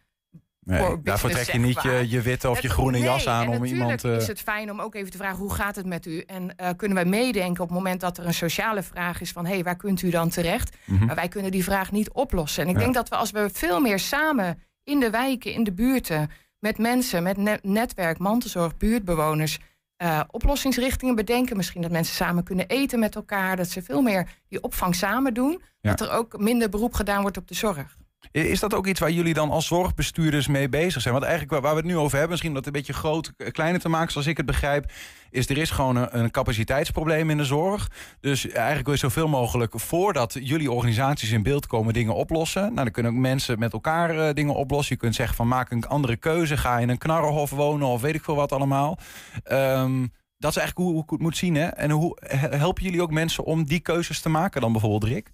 Nee, 0.64 1.02
daarvoor 1.02 1.30
trek 1.30 1.50
je 1.50 1.58
niet 1.58 1.82
je, 1.82 2.06
je 2.08 2.20
witte 2.20 2.50
of 2.50 2.60
je 2.60 2.68
groene 2.68 2.98
jas 2.98 3.26
aan 3.26 3.48
om 3.48 3.64
iemand. 3.64 4.04
Uh... 4.04 4.16
is 4.16 4.26
het 4.26 4.40
fijn 4.40 4.70
om 4.70 4.80
ook 4.80 4.94
even 4.94 5.10
te 5.10 5.16
vragen 5.16 5.38
hoe 5.38 5.54
gaat 5.54 5.76
het 5.76 5.86
met 5.86 6.06
u? 6.06 6.20
En 6.20 6.42
uh, 6.42 6.68
kunnen 6.76 6.96
wij 6.96 7.06
meedenken 7.06 7.62
op 7.62 7.68
het 7.68 7.78
moment 7.78 8.00
dat 8.00 8.18
er 8.18 8.26
een 8.26 8.34
sociale 8.34 8.82
vraag 8.82 9.20
is 9.20 9.32
van 9.32 9.46
hé, 9.46 9.54
hey, 9.54 9.62
waar 9.62 9.76
kunt 9.76 10.02
u 10.02 10.10
dan 10.10 10.28
terecht? 10.28 10.76
Mm 10.84 10.96
-hmm. 10.96 11.06
Maar 11.06 11.14
wij 11.14 11.28
kunnen 11.28 11.50
die 11.50 11.64
vraag 11.64 11.92
niet 11.92 12.10
oplossen. 12.10 12.62
En 12.62 12.68
ik 12.68 12.74
ja. 12.74 12.80
denk 12.82 12.94
dat 12.94 13.08
we 13.08 13.16
als 13.16 13.30
we 13.30 13.50
veel 13.52 13.80
meer 13.80 13.98
samen 13.98 14.62
in 14.84 15.00
de 15.00 15.10
wijken, 15.10 15.52
in 15.52 15.64
de 15.64 15.72
buurten, 15.72 16.30
met 16.58 16.78
mensen, 16.78 17.22
met 17.22 17.36
net 17.36 17.64
netwerk, 17.64 18.18
mantelzorg, 18.18 18.76
buurtbewoners. 18.76 19.58
Uh, 20.02 20.20
oplossingsrichtingen 20.30 21.14
bedenken. 21.14 21.56
Misschien 21.56 21.82
dat 21.82 21.90
mensen 21.90 22.14
samen 22.14 22.44
kunnen 22.44 22.66
eten 22.66 22.98
met 22.98 23.14
elkaar. 23.14 23.56
Dat 23.56 23.68
ze 23.68 23.82
veel 23.82 24.02
meer 24.02 24.28
die 24.48 24.62
opvang 24.62 24.94
samen 24.94 25.34
doen. 25.34 25.62
Ja. 25.80 25.94
Dat 25.94 26.08
er 26.08 26.14
ook 26.14 26.38
minder 26.38 26.68
beroep 26.68 26.94
gedaan 26.94 27.22
wordt 27.22 27.36
op 27.36 27.48
de 27.48 27.54
zorg. 27.54 27.96
Is 28.32 28.60
dat 28.60 28.74
ook 28.74 28.86
iets 28.86 29.00
waar 29.00 29.10
jullie 29.10 29.34
dan 29.34 29.50
als 29.50 29.66
zorgbestuurders 29.66 30.46
mee 30.46 30.68
bezig 30.68 31.02
zijn? 31.02 31.14
Want 31.14 31.26
eigenlijk 31.26 31.62
waar 31.62 31.72
we 31.72 31.80
het 31.80 31.88
nu 31.88 31.96
over 31.96 32.12
hebben, 32.12 32.30
misschien 32.30 32.54
dat 32.54 32.66
een 32.66 32.72
beetje 32.72 32.92
groot, 32.92 33.32
kleiner 33.52 33.80
te 33.80 33.88
maken, 33.88 34.12
zoals 34.12 34.26
ik 34.26 34.36
het 34.36 34.46
begrijp, 34.46 34.92
is 35.30 35.48
er 35.48 35.58
is 35.58 35.70
gewoon 35.70 36.08
een, 36.10 36.30
capaciteitsprobleem 36.30 37.30
in 37.30 37.36
de 37.36 37.44
zorg. 37.44 37.90
Dus 38.20 38.48
eigenlijk 38.48 38.84
wil 38.84 38.94
je 38.94 39.00
zoveel 39.00 39.28
mogelijk 39.28 39.80
voordat 39.80 40.36
jullie 40.42 40.70
organisaties 40.70 41.30
in 41.30 41.42
beeld 41.42 41.66
komen 41.66 41.92
dingen 41.92 42.14
oplossen. 42.14 42.62
Nou, 42.62 42.74
dan 42.74 42.90
kunnen 42.90 43.12
ook 43.12 43.18
mensen 43.18 43.58
met 43.58 43.72
elkaar 43.72 44.14
uh, 44.14 44.34
dingen 44.34 44.54
oplossen. 44.54 44.94
Je 44.94 45.00
kunt 45.00 45.14
zeggen 45.14 45.36
van 45.36 45.48
maak 45.48 45.70
een 45.70 45.86
andere 45.86 46.16
keuze, 46.16 46.56
ga 46.56 46.78
in 46.78 46.88
een 46.88 46.98
knarrenhof 46.98 47.50
wonen 47.50 47.88
of 47.88 48.00
weet 48.00 48.14
ik 48.14 48.24
veel 48.24 48.36
wat 48.36 48.52
allemaal. 48.52 48.98
Um, 49.52 50.12
dat 50.38 50.50
is 50.50 50.56
eigenlijk 50.56 50.76
hoe, 50.76 50.92
hoe 50.92 51.02
ik 51.02 51.10
het 51.10 51.20
moet 51.20 51.36
zien. 51.36 51.54
Hè? 51.54 51.66
En 51.66 51.90
hoe 51.90 52.16
helpen 52.50 52.82
jullie 52.82 53.02
ook 53.02 53.10
mensen 53.10 53.44
om 53.44 53.64
die 53.64 53.80
keuzes 53.80 54.20
te 54.20 54.28
maken 54.28 54.60
dan 54.60 54.72
bijvoorbeeld, 54.72 55.12
Rick? 55.12 55.30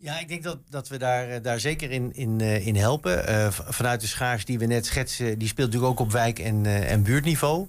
Ja, 0.00 0.18
ik 0.18 0.28
denk 0.28 0.42
dat, 0.42 0.58
dat 0.70 0.88
we 0.88 0.96
daar, 0.96 1.42
daar 1.42 1.60
zeker 1.60 1.90
in, 1.90 2.14
in, 2.14 2.40
in 2.40 2.76
helpen. 2.76 3.30
Uh, 3.30 3.46
vanuit 3.50 4.00
de 4.00 4.06
schaars 4.06 4.44
die 4.44 4.58
we 4.58 4.66
net 4.66 4.86
schetsen, 4.86 5.38
die 5.38 5.48
speelt 5.48 5.66
natuurlijk 5.72 6.00
ook 6.00 6.06
op 6.06 6.12
wijk- 6.12 6.38
en, 6.38 6.64
uh, 6.64 6.90
en 6.90 7.02
buurtniveau. 7.02 7.66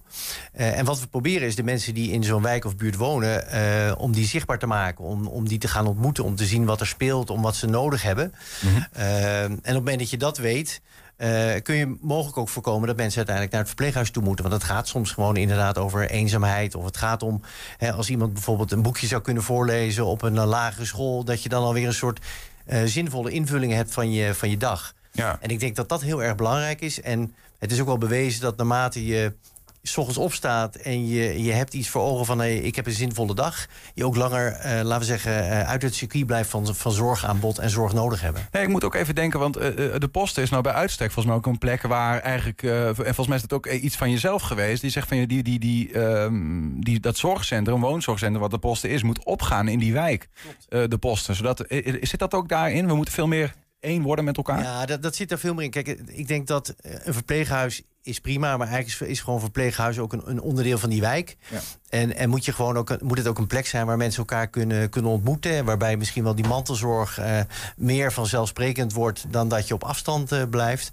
Uh, 0.57 0.77
en 0.77 0.85
wat 0.85 0.99
we 0.99 1.07
proberen 1.07 1.47
is 1.47 1.55
de 1.55 1.63
mensen 1.63 1.93
die 1.93 2.11
in 2.11 2.23
zo'n 2.23 2.41
wijk 2.41 2.65
of 2.65 2.75
buurt 2.75 2.95
wonen, 2.95 3.97
om 3.97 4.11
die 4.11 4.25
zichtbaar 4.25 4.59
te 4.59 4.65
maken, 4.65 5.05
om, 5.05 5.27
om 5.27 5.47
die 5.47 5.57
te 5.57 5.67
gaan 5.67 5.87
ontmoeten, 5.87 6.23
om 6.23 6.35
te 6.35 6.45
zien 6.45 6.65
wat 6.65 6.79
er 6.79 6.87
speelt, 6.87 7.29
om 7.29 7.41
wat 7.41 7.55
ze 7.55 7.67
nodig 7.67 8.01
hebben. 8.01 8.33
Mm 8.61 8.69
-hmm. 8.69 8.85
en 8.91 9.51
op 9.51 9.63
het 9.63 9.73
moment 9.73 9.99
dat 9.99 10.09
je 10.09 10.17
dat 10.17 10.37
weet, 10.37 10.81
uh, 11.19 11.61
kun 11.63 11.75
je 11.75 11.97
mogelijk 12.01 12.37
ook 12.37 12.49
voorkomen 12.49 12.87
dat 12.87 12.97
mensen 12.97 13.17
uiteindelijk 13.17 13.55
naar 13.55 13.65
het 13.65 13.75
verpleeghuis 13.75 14.11
toe 14.11 14.23
moeten. 14.23 14.49
Want 14.49 14.61
het 14.61 14.71
gaat 14.71 14.87
soms 14.87 15.11
gewoon 15.11 15.35
inderdaad 15.35 15.77
over 15.77 16.09
eenzaamheid. 16.09 16.75
Of 16.75 16.85
het 16.85 16.97
gaat 16.97 17.23
om 17.23 17.41
hè, 17.77 17.91
als 17.91 18.09
iemand 18.09 18.33
bijvoorbeeld 18.33 18.71
een 18.71 18.81
boekje 18.81 19.07
zou 19.07 19.21
kunnen 19.21 19.43
voorlezen 19.43 20.05
op 20.05 20.21
een 20.21 20.35
uh, 20.35 20.45
lagere 20.45 20.85
school, 20.85 21.23
dat 21.23 21.43
je 21.43 21.49
dan 21.49 21.63
alweer 21.63 21.87
een 21.87 21.93
soort 21.93 22.25
uh, 22.67 22.81
zinvolle 22.85 23.31
invulling 23.31 23.73
hebt 23.73 23.93
van 23.93 24.11
je, 24.11 24.33
van 24.33 24.49
je 24.49 24.57
dag. 24.57 24.93
Ja. 25.11 25.37
En 25.41 25.49
ik 25.49 25.59
denk 25.59 25.75
dat 25.75 25.89
dat 25.89 26.01
heel 26.01 26.23
erg 26.23 26.35
belangrijk 26.35 26.81
is. 26.81 27.01
En 27.01 27.33
het 27.57 27.71
is 27.71 27.79
ook 27.79 27.87
wel 27.87 27.97
bewezen 27.97 28.41
dat 28.41 28.57
naarmate 28.57 29.05
je 29.05 29.33
s 29.81 29.97
ochtends 29.97 30.19
opstaat 30.19 30.75
en 30.75 31.07
je, 31.07 31.43
je 31.43 31.51
hebt 31.51 31.73
iets 31.73 31.89
voor 31.89 32.01
ogen 32.01 32.25
van 32.25 32.39
hey, 32.39 32.57
ik 32.57 32.75
heb 32.75 32.85
een 32.85 32.91
zinvolle 32.91 33.35
dag, 33.35 33.67
je 33.93 34.05
ook 34.05 34.15
langer, 34.15 34.51
uh, 34.65 34.81
laten 34.83 34.99
we 34.99 35.05
zeggen, 35.05 35.43
uh, 35.43 35.67
uit 35.67 35.81
het 35.81 35.95
circuit 35.95 36.25
blijft 36.25 36.49
van, 36.49 36.75
van 36.75 36.91
zorgaanbod 36.91 37.57
en 37.57 37.69
zorg 37.69 37.93
nodig 37.93 38.21
hebben. 38.21 38.47
Nee, 38.51 38.63
ik 38.63 38.69
moet 38.69 38.83
ook 38.83 38.95
even 38.95 39.15
denken, 39.15 39.39
want 39.39 39.57
uh, 39.57 39.63
de 39.97 40.09
posten 40.11 40.43
is 40.43 40.49
nou 40.49 40.63
bij 40.63 40.73
uitstek 40.73 41.11
volgens 41.11 41.25
mij 41.25 41.35
ook 41.35 41.45
een 41.45 41.57
plek 41.57 41.81
waar 41.81 42.19
eigenlijk, 42.19 42.63
en 42.63 42.95
volgens 42.95 43.27
mij 43.27 43.35
is 43.35 43.41
het 43.41 43.53
ook 43.53 43.67
iets 43.67 43.95
van 43.95 44.11
jezelf 44.11 44.41
geweest, 44.41 44.81
die 44.81 44.91
zegt 44.91 45.07
van 45.07 45.17
je, 45.17 45.27
die, 45.27 45.43
die, 45.43 45.59
die, 45.59 45.97
um, 45.97 46.83
die, 46.83 46.99
dat 46.99 47.17
zorgcentrum, 47.17 47.81
woonzorgcentrum 47.81 48.41
wat 48.41 48.51
de 48.51 48.57
posten 48.57 48.89
is, 48.89 49.03
moet 49.03 49.23
opgaan 49.23 49.67
in 49.67 49.79
die 49.79 49.93
wijk, 49.93 50.27
de 50.67 50.97
posten. 50.99 51.35
Zodat, 51.35 51.65
zit 52.01 52.19
dat 52.19 52.33
ook 52.33 52.49
daarin? 52.49 52.87
We 52.87 52.95
moeten 52.95 53.13
veel 53.13 53.27
meer 53.27 53.53
één 53.79 54.01
worden 54.01 54.25
met 54.25 54.37
elkaar? 54.37 54.61
Ja, 54.61 54.85
dat, 54.85 55.01
dat 55.01 55.15
zit 55.15 55.31
er 55.31 55.39
veel 55.39 55.53
meer 55.53 55.63
in. 55.63 55.71
Kijk, 55.71 55.87
ik 56.05 56.27
denk 56.27 56.47
dat 56.47 56.75
een 56.83 57.13
verpleeghuis 57.13 57.81
is 58.03 58.19
prima, 58.19 58.57
maar 58.57 58.67
eigenlijk 58.67 59.01
is, 59.01 59.17
is 59.17 59.21
gewoon 59.21 59.39
verpleeghuis 59.39 59.99
ook 59.99 60.13
een, 60.13 60.21
een, 60.25 60.41
onderdeel 60.41 60.77
van 60.77 60.89
die 60.89 61.01
wijk. 61.01 61.37
Ja. 61.49 61.59
En, 61.89 62.15
en 62.15 62.29
moet, 62.29 62.45
je 62.45 62.53
gewoon 62.53 62.77
ook, 62.77 63.01
moet 63.01 63.17
het 63.17 63.27
ook 63.27 63.37
een 63.37 63.47
plek 63.47 63.67
zijn 63.67 63.85
waar 63.85 63.97
mensen 63.97 64.19
elkaar 64.19 64.47
kunnen, 64.47 64.89
kunnen 64.89 65.11
ontmoeten. 65.11 65.65
Waarbij 65.65 65.97
misschien 65.97 66.23
wel 66.23 66.35
die 66.35 66.47
mantelzorg 66.47 67.19
uh, 67.19 67.39
meer 67.77 68.11
vanzelfsprekend 68.11 68.93
wordt 68.93 69.25
dan 69.29 69.49
dat 69.49 69.67
je 69.67 69.73
op 69.73 69.83
afstand 69.83 70.31
uh, 70.31 70.43
blijft. 70.49 70.91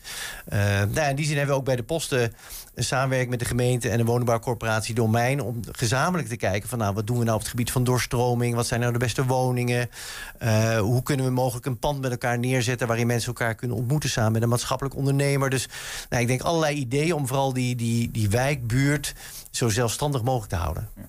Uh, 0.53 0.59
nou, 0.93 1.09
in 1.09 1.17
die 1.17 1.27
zin 1.27 1.37
hebben 1.37 1.55
we 1.55 1.61
ook 1.61 1.67
bij 1.67 1.77
de 1.77 1.83
posten 1.83 2.35
een 2.75 2.85
samenwerking 2.85 3.31
met 3.31 3.39
de 3.39 3.45
gemeente 3.45 3.89
en 3.89 3.99
de 3.99 4.05
woningbouwcorporatie 4.05 4.95
Domein. 4.95 5.43
Om 5.43 5.61
gezamenlijk 5.73 6.29
te 6.29 6.37
kijken 6.37 6.69
van 6.69 6.79
nou, 6.79 6.95
wat 6.95 7.07
doen 7.07 7.19
we 7.19 7.25
nou 7.25 7.35
op 7.35 7.41
het 7.41 7.51
gebied 7.51 7.71
van 7.73 7.85
doorstroming? 7.85 8.55
Wat 8.55 8.67
zijn 8.67 8.81
nou 8.81 8.93
de 8.93 8.99
beste 8.99 9.25
woningen? 9.25 9.91
hoe 10.81 11.03
kunnen 11.03 11.27
we 11.27 11.33
mogelijk 11.33 11.67
een 11.67 11.79
pand 11.79 12.01
met 12.01 12.11
elkaar 12.11 12.39
neerzetten 12.39 12.87
waarin 12.87 13.07
mensen 13.07 13.29
elkaar 13.29 13.55
kunnen 13.55 13.77
ontmoeten 13.77 14.11
samen 14.11 14.33
met 14.33 14.43
een 14.43 14.49
maatschappelijk 14.49 14.97
ondernemer? 14.97 15.51
Dus 15.51 15.69
nou, 16.09 16.23
ik 16.23 16.29
denk 16.29 16.43
allerlei 16.43 16.77
ideeën 16.77 16.96
om 17.13 17.27
vooral 17.27 17.53
die, 17.53 17.77
die, 17.77 18.11
die 18.11 18.29
wijkbuurt 18.29 19.15
zo 19.51 19.69
zelfstandig 19.69 20.23
mogelijk 20.23 20.51
te 20.51 20.57
houden. 20.57 20.89
Ja. 20.97 21.09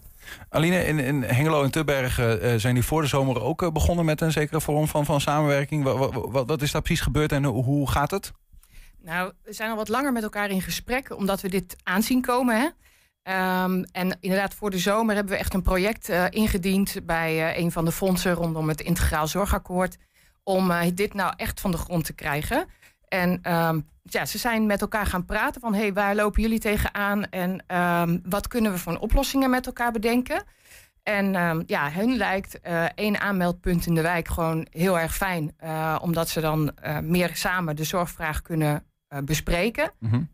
Aline, 0.49 0.85
in, 0.85 0.99
in 0.99 1.23
Hengelo 1.23 1.63
en 1.63 1.71
Tubbergen 1.71 2.45
uh, 2.45 2.59
zijn 2.59 2.73
die 2.73 2.83
voor 2.83 3.01
de 3.01 3.07
zomer 3.07 3.41
ook 3.41 3.61
uh, 3.61 3.69
begonnen 3.69 4.05
met 4.05 4.21
een 4.21 4.31
zekere 4.31 4.61
vorm 4.61 4.87
van, 4.87 5.05
van 5.05 5.21
samenwerking. 5.21 5.83
Wat, 5.83 6.13
wat, 6.13 6.47
wat 6.47 6.61
is 6.61 6.71
daar 6.71 6.81
precies 6.81 7.03
gebeurd 7.03 7.31
en 7.31 7.43
hoe, 7.43 7.63
hoe 7.63 7.89
gaat 7.89 8.11
het? 8.11 8.31
Nou, 9.01 9.31
we 9.43 9.53
zijn 9.53 9.69
al 9.69 9.75
wat 9.75 9.87
langer 9.87 10.11
met 10.11 10.23
elkaar 10.23 10.49
in 10.49 10.61
gesprek, 10.61 11.17
omdat 11.17 11.41
we 11.41 11.49
dit 11.49 11.75
aanzien 11.83 12.21
komen. 12.21 12.59
Hè? 12.59 12.65
Um, 13.63 13.83
en 13.91 14.17
inderdaad, 14.19 14.53
voor 14.53 14.69
de 14.69 14.77
zomer 14.77 15.15
hebben 15.15 15.33
we 15.33 15.39
echt 15.39 15.53
een 15.53 15.61
project 15.61 16.09
uh, 16.09 16.25
ingediend 16.29 16.95
bij 17.03 17.57
een 17.57 17.71
van 17.71 17.85
de 17.85 17.91
fondsen 17.91 18.33
rondom 18.33 18.67
het 18.67 18.81
Integraal 18.81 19.27
Zorgakkoord. 19.27 19.97
Om 20.43 20.71
dit 20.93 21.13
nou 21.13 21.33
echt 21.37 21.59
van 21.59 21.71
de 21.71 21.77
grond 21.77 22.05
te 22.05 22.13
krijgen. 22.13 22.67
En 23.07 23.53
um, 23.53 23.87
ja, 24.13 24.25
ze 24.25 24.37
zijn 24.37 24.65
met 24.65 24.81
elkaar 24.81 25.05
gaan 25.05 25.25
praten 25.25 25.61
van... 25.61 25.73
hey, 25.73 25.93
waar 25.93 26.15
lopen 26.15 26.41
jullie 26.41 26.59
tegenaan 26.59 27.29
en 27.29 27.77
um, 27.77 28.21
wat 28.25 28.47
kunnen 28.47 28.71
we 28.71 28.77
voor 28.77 28.97
oplossingen 28.97 29.49
met 29.49 29.65
elkaar 29.65 29.91
bedenken? 29.91 30.43
En 31.03 31.35
um, 31.35 31.63
ja, 31.65 31.91
hun 31.91 32.17
lijkt 32.17 32.59
uh, 32.63 32.83
één 32.95 33.19
aanmeldpunt 33.19 33.85
in 33.85 33.95
de 33.95 34.01
wijk 34.01 34.27
gewoon 34.27 34.67
heel 34.69 34.99
erg 34.99 35.15
fijn. 35.15 35.55
Uh, 35.63 35.97
omdat 36.01 36.29
ze 36.29 36.41
dan 36.41 36.71
uh, 36.83 36.99
meer 36.99 37.29
samen 37.33 37.75
de 37.75 37.83
zorgvraag 37.83 38.41
kunnen 38.41 38.83
bespreken. 39.23 39.91
Mm 39.99 40.09
-hmm. 40.09 40.29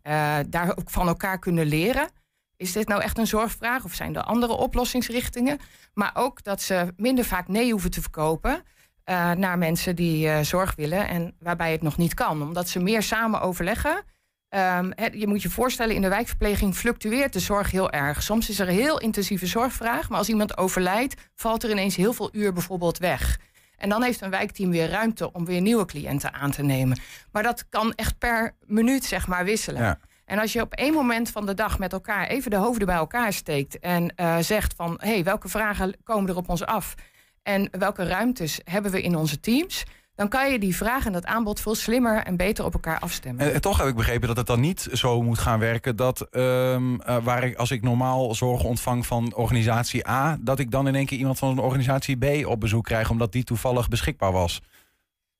daar 0.50 0.70
ook 0.76 0.90
van 0.90 1.08
elkaar 1.08 1.38
kunnen 1.38 1.66
leren. 1.66 2.08
Is 2.56 2.72
dit 2.72 2.88
nou 2.88 3.02
echt 3.02 3.18
een 3.18 3.26
zorgvraag 3.26 3.84
of 3.84 3.94
zijn 3.94 4.16
er 4.16 4.22
andere 4.22 4.52
oplossingsrichtingen? 4.52 5.58
Maar 5.92 6.10
ook 6.14 6.42
dat 6.42 6.62
ze 6.62 6.92
minder 6.96 7.24
vaak 7.24 7.48
nee 7.48 7.70
hoeven 7.70 7.90
te 7.90 8.00
verkopen... 8.00 8.62
Uh, 9.10 9.30
naar 9.32 9.58
mensen 9.58 9.96
die 9.96 10.26
uh, 10.26 10.40
zorg 10.40 10.74
willen 10.74 11.08
en 11.08 11.34
waarbij 11.38 11.72
het 11.72 11.82
nog 11.82 11.96
niet 11.96 12.14
kan. 12.14 12.42
Omdat 12.42 12.68
ze 12.68 12.78
meer 12.78 13.02
samen 13.02 13.40
overleggen. 13.40 14.04
Um, 14.48 14.92
het, 14.94 15.14
je 15.14 15.26
moet 15.26 15.42
je 15.42 15.50
voorstellen, 15.50 15.94
in 15.94 16.02
de 16.02 16.08
wijkverpleging 16.08 16.74
fluctueert 16.74 17.32
de 17.32 17.38
zorg 17.40 17.70
heel 17.70 17.90
erg. 17.90 18.22
Soms 18.22 18.48
is 18.48 18.58
er 18.58 18.68
een 18.68 18.74
heel 18.74 19.00
intensieve 19.00 19.46
zorgvraag, 19.46 20.08
maar 20.08 20.18
als 20.18 20.28
iemand 20.28 20.56
overlijdt, 20.56 21.14
valt 21.34 21.62
er 21.62 21.70
ineens 21.70 21.96
heel 21.96 22.12
veel 22.12 22.28
uur 22.32 22.52
bijvoorbeeld 22.52 22.98
weg. 22.98 23.38
En 23.76 23.88
dan 23.88 24.02
heeft 24.02 24.20
een 24.20 24.30
wijkteam 24.30 24.70
weer 24.70 24.88
ruimte 24.88 25.32
om 25.32 25.44
weer 25.44 25.60
nieuwe 25.60 25.84
cliënten 25.84 26.32
aan 26.32 26.50
te 26.50 26.62
nemen. 26.62 26.98
Maar 27.32 27.42
dat 27.42 27.68
kan 27.68 27.92
echt 27.92 28.18
per 28.18 28.54
minuut, 28.66 29.04
zeg 29.04 29.26
maar, 29.26 29.44
wisselen. 29.44 29.82
Ja. 29.82 29.98
En 30.24 30.38
als 30.38 30.52
je 30.52 30.60
op 30.60 30.74
één 30.74 30.92
moment 30.92 31.30
van 31.30 31.46
de 31.46 31.54
dag 31.54 31.78
met 31.78 31.92
elkaar 31.92 32.26
even 32.26 32.50
de 32.50 32.56
hoofden 32.56 32.86
bij 32.86 32.96
elkaar 32.96 33.32
steekt 33.32 33.78
en 33.78 34.12
uh, 34.16 34.38
zegt 34.38 34.74
van 34.76 34.98
hé, 35.00 35.08
hey, 35.08 35.24
welke 35.24 35.48
vragen 35.48 35.96
komen 36.04 36.30
er 36.30 36.36
op 36.36 36.48
ons 36.48 36.64
af? 36.64 36.94
En 37.44 37.68
welke 37.70 38.04
ruimtes 38.04 38.60
hebben 38.64 38.90
we 38.90 39.02
in 39.02 39.16
onze 39.16 39.40
teams? 39.40 39.84
Dan 40.14 40.28
kan 40.28 40.52
je 40.52 40.58
die 40.58 40.76
vraag 40.76 41.06
en 41.06 41.12
dat 41.12 41.24
aanbod 41.24 41.60
veel 41.60 41.74
slimmer 41.74 42.22
en 42.22 42.36
beter 42.36 42.64
op 42.64 42.72
elkaar 42.72 42.98
afstemmen. 42.98 43.46
En, 43.46 43.54
en 43.54 43.60
toch 43.60 43.78
heb 43.78 43.86
ik 43.86 43.94
begrepen 43.94 44.28
dat 44.28 44.36
het 44.36 44.46
dan 44.46 44.60
niet 44.60 44.88
zo 44.92 45.22
moet 45.22 45.38
gaan 45.38 45.58
werken 45.58 45.96
dat 45.96 46.26
um, 46.30 47.00
uh, 47.00 47.16
waar 47.22 47.44
ik, 47.44 47.56
als 47.56 47.70
ik 47.70 47.82
normaal 47.82 48.34
zorg 48.34 48.64
ontvang 48.64 49.06
van 49.06 49.34
organisatie 49.34 50.08
A, 50.08 50.36
dat 50.40 50.58
ik 50.58 50.70
dan 50.70 50.88
in 50.88 50.94
één 50.94 51.06
keer 51.06 51.18
iemand 51.18 51.38
van 51.38 51.58
organisatie 51.58 52.16
B 52.16 52.46
op 52.46 52.60
bezoek 52.60 52.84
krijg, 52.84 53.10
omdat 53.10 53.32
die 53.32 53.44
toevallig 53.44 53.88
beschikbaar 53.88 54.32
was. 54.32 54.62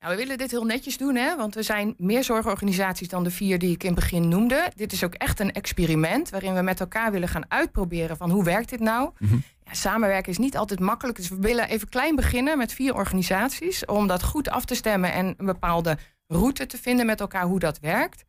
Nou, 0.05 0.17
we 0.17 0.23
willen 0.23 0.39
dit 0.39 0.51
heel 0.51 0.65
netjes 0.65 0.97
doen, 0.97 1.15
hè? 1.15 1.37
want 1.37 1.55
we 1.55 1.63
zijn 1.63 1.95
meer 1.99 2.25
zorgorganisaties 2.25 3.09
dan 3.09 3.25
de 3.25 3.31
vier 3.31 3.59
die 3.59 3.73
ik 3.73 3.83
in 3.83 3.91
het 3.91 4.01
begin 4.01 4.29
noemde. 4.29 4.71
Dit 4.77 4.93
is 4.93 5.05
ook 5.05 5.15
echt 5.15 5.41
een 5.41 5.53
experiment 5.53 6.31
waarin 6.31 6.55
we 6.55 6.63
met 6.63 6.81
elkaar 6.81 7.13
willen 7.13 7.29
gaan 7.29 7.51
uitproberen 7.51 8.17
van 8.17 8.31
hoe 8.31 8.45
werkt 8.45 8.71
dit 8.71 8.81
nou. 8.81 9.11
Mm 9.19 9.29
-hmm. 9.29 9.43
Ja, 9.65 9.75
samenwerken 9.75 10.33
is 10.33 10.39
niet 10.39 10.57
altijd 10.57 10.81
makkelijk, 10.81 11.17
dus 11.17 11.29
we 11.29 11.39
willen 11.41 11.69
even 11.69 11.89
klein 11.89 12.17
beginnen 12.17 12.59
met 12.59 12.73
vier 12.73 12.95
organisaties 12.95 13.85
om 13.85 14.07
dat 14.07 14.23
goed 14.23 14.49
af 14.49 14.65
te 14.65 14.75
stemmen 14.75 15.13
en 15.13 15.35
een 15.37 15.47
bepaalde 15.47 15.99
route 16.27 16.67
te 16.67 16.79
vinden 16.79 17.07
met 17.07 17.21
elkaar 17.21 17.45
hoe 17.45 17.59
dat 17.59 17.79
werkt. 17.79 18.25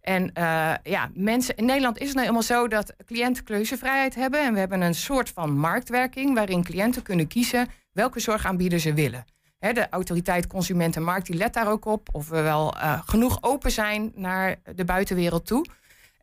En 0.00 0.22
uh, 0.22 0.74
ja, 0.82 1.10
mensen 1.14 1.56
in 1.56 1.64
Nederland 1.64 1.98
is 1.98 2.06
het 2.06 2.14
nou 2.14 2.26
helemaal 2.26 2.46
zo 2.46 2.68
dat 2.68 2.94
cliënten 3.06 3.44
keuzevrijheid 3.44 4.14
hebben. 4.14 4.40
En 4.40 4.52
we 4.52 4.58
hebben 4.58 4.80
een 4.80 4.94
soort 4.94 5.30
van 5.30 5.56
marktwerking 5.56 6.34
waarin 6.34 6.64
cliënten 6.64 7.02
kunnen 7.02 7.26
kiezen 7.26 7.68
welke 7.92 8.20
zorgaanbieder 8.20 8.78
ze 8.78 8.94
willen. 8.94 9.24
De 9.58 9.88
autoriteit 9.90 10.46
Consumentenmarkt 10.46 11.26
die 11.26 11.36
let 11.36 11.54
daar 11.54 11.70
ook 11.70 11.84
op 11.84 12.08
of 12.12 12.28
we 12.28 12.40
wel 12.40 12.74
uh, 12.76 13.00
genoeg 13.04 13.38
open 13.40 13.70
zijn 13.70 14.12
naar 14.14 14.56
de 14.74 14.84
buitenwereld 14.84 15.46
toe. 15.46 15.66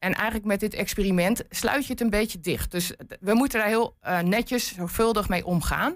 En 0.02 0.14
eigenlijk 0.14 0.46
met 0.46 0.60
dit 0.60 0.74
experiment 0.74 1.44
sluit 1.50 1.86
je 1.86 1.92
het 1.92 2.02
een 2.02 2.10
beetje 2.10 2.40
dicht. 2.40 2.72
Dus 2.72 2.94
we 3.20 3.34
moeten 3.34 3.60
daar 3.60 3.68
heel 3.68 3.98
uh, 4.08 4.20
netjes, 4.20 4.76
zorgvuldig 4.76 5.30
mee 5.30 5.46
omgaan. 5.46 5.96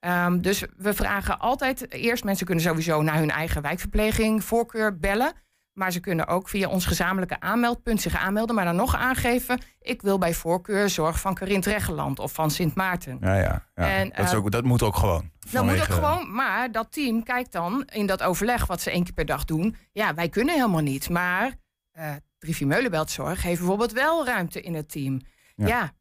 Um, 0.00 0.42
dus 0.42 0.64
we 0.76 0.94
vragen 0.94 1.38
altijd 1.38 1.92
eerst, 1.92 2.24
mensen 2.24 2.46
kunnen 2.46 2.64
sowieso 2.64 3.02
naar 3.02 3.18
hun 3.18 3.30
eigen 3.30 3.62
wijkverpleging 3.62 4.44
voorkeur 4.44 4.98
bellen. 4.98 5.32
Maar 5.72 5.92
ze 5.92 6.00
kunnen 6.00 6.26
ook 6.26 6.48
via 6.48 6.68
ons 6.68 6.86
gezamenlijke 6.86 7.40
aanmeldpunt 7.40 8.00
zich 8.00 8.16
aanmelden, 8.16 8.54
maar 8.54 8.64
dan 8.64 8.76
nog 8.76 8.96
aangeven: 8.96 9.60
ik 9.80 10.02
wil 10.02 10.18
bij 10.18 10.34
voorkeur 10.34 10.88
zorg 10.88 11.20
van 11.20 11.34
Carint 11.34 11.66
Reggeland 11.66 12.18
of 12.18 12.32
van 12.32 12.50
Sint 12.50 12.74
Maarten. 12.74 13.18
Ja, 13.20 13.34
ja, 13.34 13.66
ja. 13.74 13.98
En, 13.98 14.10
dat, 14.14 14.26
is 14.26 14.34
ook, 14.34 14.50
dat 14.50 14.64
moet 14.64 14.82
ook 14.82 14.96
gewoon. 14.96 15.30
Dat 15.50 15.64
moet 15.64 15.74
ook 15.74 15.82
gewoon, 15.82 16.34
maar 16.34 16.72
dat 16.72 16.92
team 16.92 17.22
kijkt 17.22 17.52
dan 17.52 17.84
in 17.84 18.06
dat 18.06 18.22
overleg 18.22 18.66
wat 18.66 18.80
ze 18.80 18.90
één 18.90 19.04
keer 19.04 19.14
per 19.14 19.26
dag 19.26 19.44
doen. 19.44 19.76
Ja, 19.92 20.14
wij 20.14 20.28
kunnen 20.28 20.54
helemaal 20.54 20.80
niet, 20.80 21.08
maar 21.08 21.52
uh, 21.98 22.10
Driffie 22.42 22.66
Meulenbeltzorg 22.66 23.42
heeft 23.42 23.58
bijvoorbeeld 23.58 23.92
wel 23.92 24.26
ruimte 24.26 24.60
in 24.60 24.74
het 24.74 24.90
team. 24.90 25.20
Ja. 25.56 25.66
ja. 25.66 25.92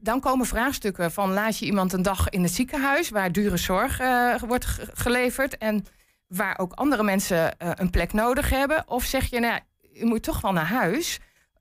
dan 0.00 0.20
komen 0.20 0.46
vraagstukken 0.46 1.12
van 1.12 1.32
laat 1.32 1.58
je 1.58 1.66
iemand 1.66 1.92
een 1.92 2.02
dag 2.02 2.28
in 2.28 2.42
het 2.42 2.52
ziekenhuis 2.52 3.10
waar 3.10 3.32
dure 3.32 3.56
zorg 3.56 4.00
uh, 4.00 4.38
wordt 4.38 4.66
geleverd 4.92 5.58
en 5.58 5.84
waar 6.26 6.58
ook 6.58 6.72
andere 6.72 7.02
mensen 7.02 7.54
uh, 7.62 7.70
een 7.74 7.90
plek 7.90 8.12
nodig 8.12 8.50
hebben? 8.50 8.88
Of 8.88 9.04
zeg 9.04 9.30
je, 9.30 9.40
nou, 9.40 9.60
u 9.94 10.04
moet 10.04 10.22
toch 10.22 10.40
wel 10.40 10.52
naar 10.52 10.66
huis. 10.66 11.18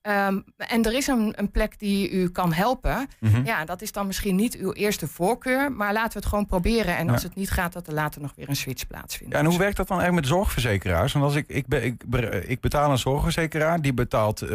Um, 0.07 0.43
en 0.57 0.83
er 0.83 0.93
is 0.93 1.07
een, 1.07 1.33
een, 1.35 1.51
plek 1.51 1.79
die 1.79 2.11
u 2.11 2.29
kan 2.29 2.53
helpen. 2.53 3.07
Mm 3.19 3.29
-hmm. 3.29 3.45
Ja, 3.45 3.65
dat 3.65 3.81
is 3.81 3.91
dan 3.91 4.07
misschien 4.07 4.35
niet 4.35 4.55
uw 4.55 4.73
eerste 4.73 5.07
voorkeur. 5.07 5.71
Maar 5.71 5.93
laten 5.93 6.11
we 6.11 6.19
het 6.19 6.27
gewoon 6.27 6.45
proberen. 6.45 6.97
En 6.97 7.05
ja. 7.05 7.11
als 7.11 7.23
het 7.23 7.35
niet 7.35 7.49
gaat, 7.49 7.73
dat 7.73 7.87
er 7.87 7.93
later 7.93 8.21
nog 8.21 8.33
weer 8.35 8.49
een 8.49 8.55
switch 8.55 8.87
plaatsvindt. 8.87 9.33
Ja, 9.33 9.39
en 9.39 9.45
hoe 9.45 9.57
werkt 9.57 9.77
dat 9.77 9.87
dan 9.87 9.99
eigenlijk 9.99 10.27
met 10.27 10.37
zorgverzekeraars? 10.37 11.13
Want 11.13 11.25
als 11.25 11.35
ik, 11.35 11.47
ik, 11.47 11.67
be, 11.67 11.81
ik, 11.81 12.03
ik 12.47 12.61
betaal 12.61 12.91
een 12.91 12.97
zorgverzekeraar, 12.97 13.81
die 13.81 13.93
betaalt 13.93 14.41
uh, 14.41 14.49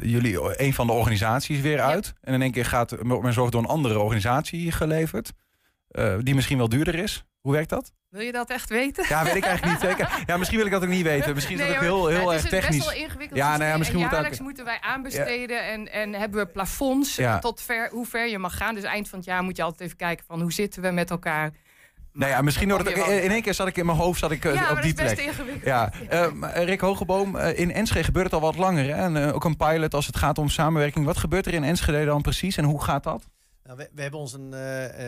jullie 0.00 0.62
een 0.62 0.74
van 0.74 0.86
de 0.86 0.92
organisaties 0.92 1.60
weer 1.60 1.80
uit. 1.80 2.06
Ja. 2.06 2.12
En 2.20 2.34
in 2.34 2.42
één 2.42 2.52
keer 2.52 2.66
gaat 2.66 3.02
mijn 3.02 3.32
zorg 3.32 3.50
door 3.50 3.62
een 3.62 3.68
andere 3.68 3.98
organisatie 3.98 4.72
geleverd. 4.72 5.32
Uh, 5.90 6.14
die 6.22 6.34
misschien 6.34 6.58
wel 6.58 6.68
duurder 6.68 6.94
is. 6.94 7.24
Hoe 7.40 7.52
werkt 7.52 7.70
dat? 7.70 7.92
Wil 8.10 8.20
je 8.20 8.32
dat 8.32 8.50
echt 8.50 8.68
weten? 8.68 9.04
Ja, 9.08 9.24
weet 9.24 9.34
ik 9.34 9.44
eigenlijk 9.44 9.80
niet 9.80 9.90
zeker. 9.90 10.22
Ja, 10.26 10.36
misschien 10.36 10.56
wil 10.58 10.66
ik 10.66 10.72
dat 10.72 10.82
ook 10.82 10.88
niet 10.88 11.02
weten. 11.02 11.34
Misschien 11.34 11.58
is 11.58 11.60
nee, 11.60 11.68
dat 11.68 11.76
ook 11.78 11.82
heel, 11.82 12.06
heel 12.06 12.32
erg 12.32 12.42
technisch. 12.42 12.62
Het 12.62 12.72
is 12.74 12.78
best 12.78 12.90
wel 12.90 13.02
ingewikkeld. 13.02 13.38
Ja, 13.38 13.56
nou 13.56 13.70
ja, 13.70 13.76
misschien 13.76 14.00
moet 14.00 14.10
jaarlijks 14.10 14.38
ook... 14.38 14.44
moeten 14.44 14.64
wij 14.64 14.78
aanbesteden 14.80 15.56
ja. 15.56 15.62
en, 15.62 15.92
en 15.92 16.14
hebben 16.14 16.40
we 16.40 16.46
plafonds 16.46 17.16
ja. 17.16 17.38
tot 17.38 17.62
ver, 17.62 17.90
hoe 17.90 18.06
ver 18.06 18.28
je 18.28 18.38
mag 18.38 18.56
gaan. 18.56 18.74
Dus 18.74 18.84
eind 18.84 19.08
van 19.08 19.18
het 19.18 19.28
jaar 19.28 19.42
moet 19.42 19.56
je 19.56 19.62
altijd 19.62 19.80
even 19.80 19.96
kijken 19.96 20.24
van 20.26 20.40
hoe 20.40 20.52
zitten 20.52 20.82
we 20.82 20.90
met 20.90 21.10
elkaar. 21.10 21.50
Nou 22.12 22.30
ja, 22.30 22.42
misschien 22.42 22.68
het 22.68 22.88
in 22.88 23.30
één 23.30 23.42
keer 23.42 23.54
zat 23.54 23.66
ik 23.66 23.76
in 23.76 23.86
mijn 23.86 23.98
hoofd 23.98 24.18
zat 24.18 24.30
ik, 24.30 24.42
ja, 24.42 24.70
op 24.70 24.82
die 24.82 24.94
plek. 24.94 25.18
Ja, 25.18 25.24
ingewikkeld. 25.24 25.64
Ja. 25.64 25.92
Uh, 26.12 26.64
Rick 26.64 26.80
Hogeboom, 26.80 27.36
uh, 27.36 27.58
in 27.58 27.72
Enschede 27.72 28.04
gebeurt 28.04 28.24
het 28.24 28.34
al 28.34 28.40
wat 28.40 28.56
langer. 28.56 28.84
Hè? 28.84 28.92
En 28.92 29.16
uh, 29.16 29.34
ook 29.34 29.44
een 29.44 29.56
pilot 29.56 29.94
als 29.94 30.06
het 30.06 30.16
gaat 30.16 30.38
om 30.38 30.48
samenwerking. 30.48 31.04
Wat 31.04 31.16
gebeurt 31.16 31.46
er 31.46 31.54
in 31.54 31.64
Enschede 31.64 32.04
dan 32.04 32.22
precies 32.22 32.56
en 32.56 32.64
hoe 32.64 32.82
gaat 32.82 33.04
dat? 33.04 33.28
Nou, 33.70 33.82
we, 33.82 33.90
we, 33.94 34.02
hebben 34.02 34.20
ons 34.20 34.32
een, 34.32 34.44
uh, 34.44 34.50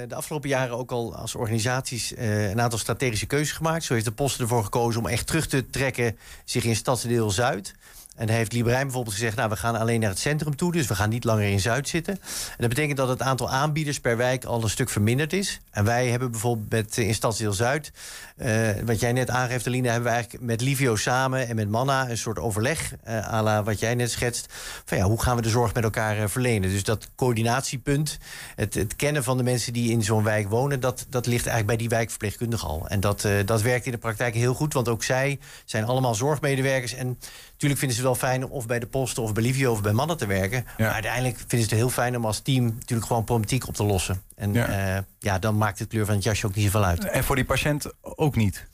de 0.08 0.14
afgelopen 0.14 0.48
jaren 0.48 0.76
ook 0.76 0.90
al 0.90 1.14
als 1.14 1.34
organisaties 1.34 2.12
uh, 2.12 2.50
een 2.50 2.60
aantal 2.60 2.78
strategische 2.78 3.26
keuzes 3.26 3.56
gemaakt. 3.56 3.84
Zo 3.84 3.92
heeft 3.92 4.04
de 4.04 4.12
Post 4.12 4.40
ervoor 4.40 4.64
gekozen 4.64 5.00
om 5.00 5.06
echt 5.06 5.26
terug 5.26 5.46
te 5.46 5.66
trekken 5.66 6.18
zich 6.44 6.64
in 6.64 6.76
stadsdeel 6.76 7.30
Zuid. 7.30 7.74
En 8.16 8.26
dan 8.26 8.36
heeft 8.36 8.52
Liberijn 8.52 8.82
bijvoorbeeld 8.82 9.14
gezegd... 9.14 9.36
nou, 9.36 9.48
we 9.48 9.56
gaan 9.56 9.76
alleen 9.76 10.00
naar 10.00 10.10
het 10.10 10.18
centrum 10.18 10.56
toe, 10.56 10.72
dus 10.72 10.86
we 10.86 10.94
gaan 10.94 11.08
niet 11.08 11.24
langer 11.24 11.44
in 11.44 11.60
Zuid 11.60 11.88
zitten. 11.88 12.14
En 12.14 12.56
dat 12.58 12.68
betekent 12.68 12.96
dat 12.96 13.08
het 13.08 13.22
aantal 13.22 13.50
aanbieders 13.50 14.00
per 14.00 14.16
wijk 14.16 14.44
al 14.44 14.62
een 14.62 14.70
stuk 14.70 14.88
verminderd 14.88 15.32
is. 15.32 15.60
En 15.70 15.84
wij 15.84 16.08
hebben 16.08 16.30
bijvoorbeeld 16.30 16.70
met, 16.70 16.96
in 16.96 17.14
Stadsdeel 17.14 17.52
Zuid... 17.52 17.92
Uh, 18.36 18.70
wat 18.84 19.00
jij 19.00 19.12
net 19.12 19.30
aangeeft, 19.30 19.66
Aline, 19.66 19.88
hebben 19.88 20.08
we 20.08 20.14
eigenlijk 20.14 20.44
met 20.44 20.60
Livio 20.60 20.96
samen... 20.96 21.48
en 21.48 21.56
met 21.56 21.68
Manna 21.68 22.10
een 22.10 22.18
soort 22.18 22.38
overleg, 22.38 22.92
uh, 23.08 23.40
la 23.42 23.62
wat 23.62 23.80
jij 23.80 23.94
net 23.94 24.10
schetst... 24.10 24.46
van 24.84 24.98
ja, 24.98 25.04
hoe 25.04 25.22
gaan 25.22 25.36
we 25.36 25.42
de 25.42 25.48
zorg 25.48 25.74
met 25.74 25.84
elkaar 25.84 26.28
verlenen. 26.30 26.70
Dus 26.70 26.84
dat 26.84 27.08
coördinatiepunt, 27.16 28.18
het, 28.56 28.74
het, 28.74 28.96
kennen 28.96 29.24
van 29.24 29.36
de 29.36 29.42
mensen 29.42 29.72
die 29.72 29.90
in 29.90 30.02
zo'n 30.02 30.22
wijk 30.22 30.48
wonen... 30.48 30.80
Dat, 30.80 31.06
dat 31.08 31.26
ligt 31.26 31.46
eigenlijk 31.46 31.66
bij 31.66 31.76
die 31.76 31.88
wijkverpleegkundige 31.88 32.66
al. 32.66 32.88
En 32.88 33.00
dat, 33.00 33.28
dat 33.44 33.62
werkt 33.62 33.86
in 33.86 33.92
de 33.92 33.98
praktijk 33.98 34.34
heel 34.34 34.54
goed, 34.54 34.72
want 34.72 34.88
ook 34.88 35.02
zij 35.02 35.38
zijn 35.64 35.84
allemaal 35.84 36.14
zorgmedewerkers... 36.14 36.94
en 36.94 37.18
Natuurlijk 37.62 37.92
vinden 37.92 37.96
ze 37.96 38.08
het 38.08 38.20
wel 38.20 38.30
fijn 38.30 38.50
om 38.50 38.50
of 38.50 38.66
bij 38.66 38.78
de 38.78 38.86
posten 38.86 39.22
of 39.22 39.32
bij 39.32 39.42
Livio 39.42 39.72
of 39.72 39.82
bij 39.82 39.92
mannen 39.92 40.16
te 40.16 40.26
werken. 40.26 40.66
Ja. 40.76 40.84
Maar 40.84 40.92
uiteindelijk 40.92 41.36
vinden 41.36 41.58
ze 41.58 41.64
het 41.64 41.74
heel 41.74 41.90
fijn 41.90 42.16
om 42.16 42.24
als 42.24 42.38
team 42.38 42.64
natuurlijk 42.64 43.06
gewoon 43.06 43.24
problematiek 43.24 43.68
op 43.68 43.74
te 43.74 43.84
lossen. 43.84 44.22
En 44.34 44.52
ja. 44.52 44.96
Uh, 44.96 45.02
ja, 45.18 45.38
dan 45.38 45.56
maakt 45.56 45.78
het 45.78 45.88
kleur 45.88 46.06
van 46.06 46.14
het 46.14 46.24
jasje 46.24 46.46
ook 46.46 46.54
niet 46.54 46.64
zoveel 46.64 46.84
uit. 46.84 47.04
En 47.04 47.24
voor 47.24 47.36
die 47.36 47.44
patiënt 47.44 47.86
ook 48.00 48.36
niet? 48.36 48.66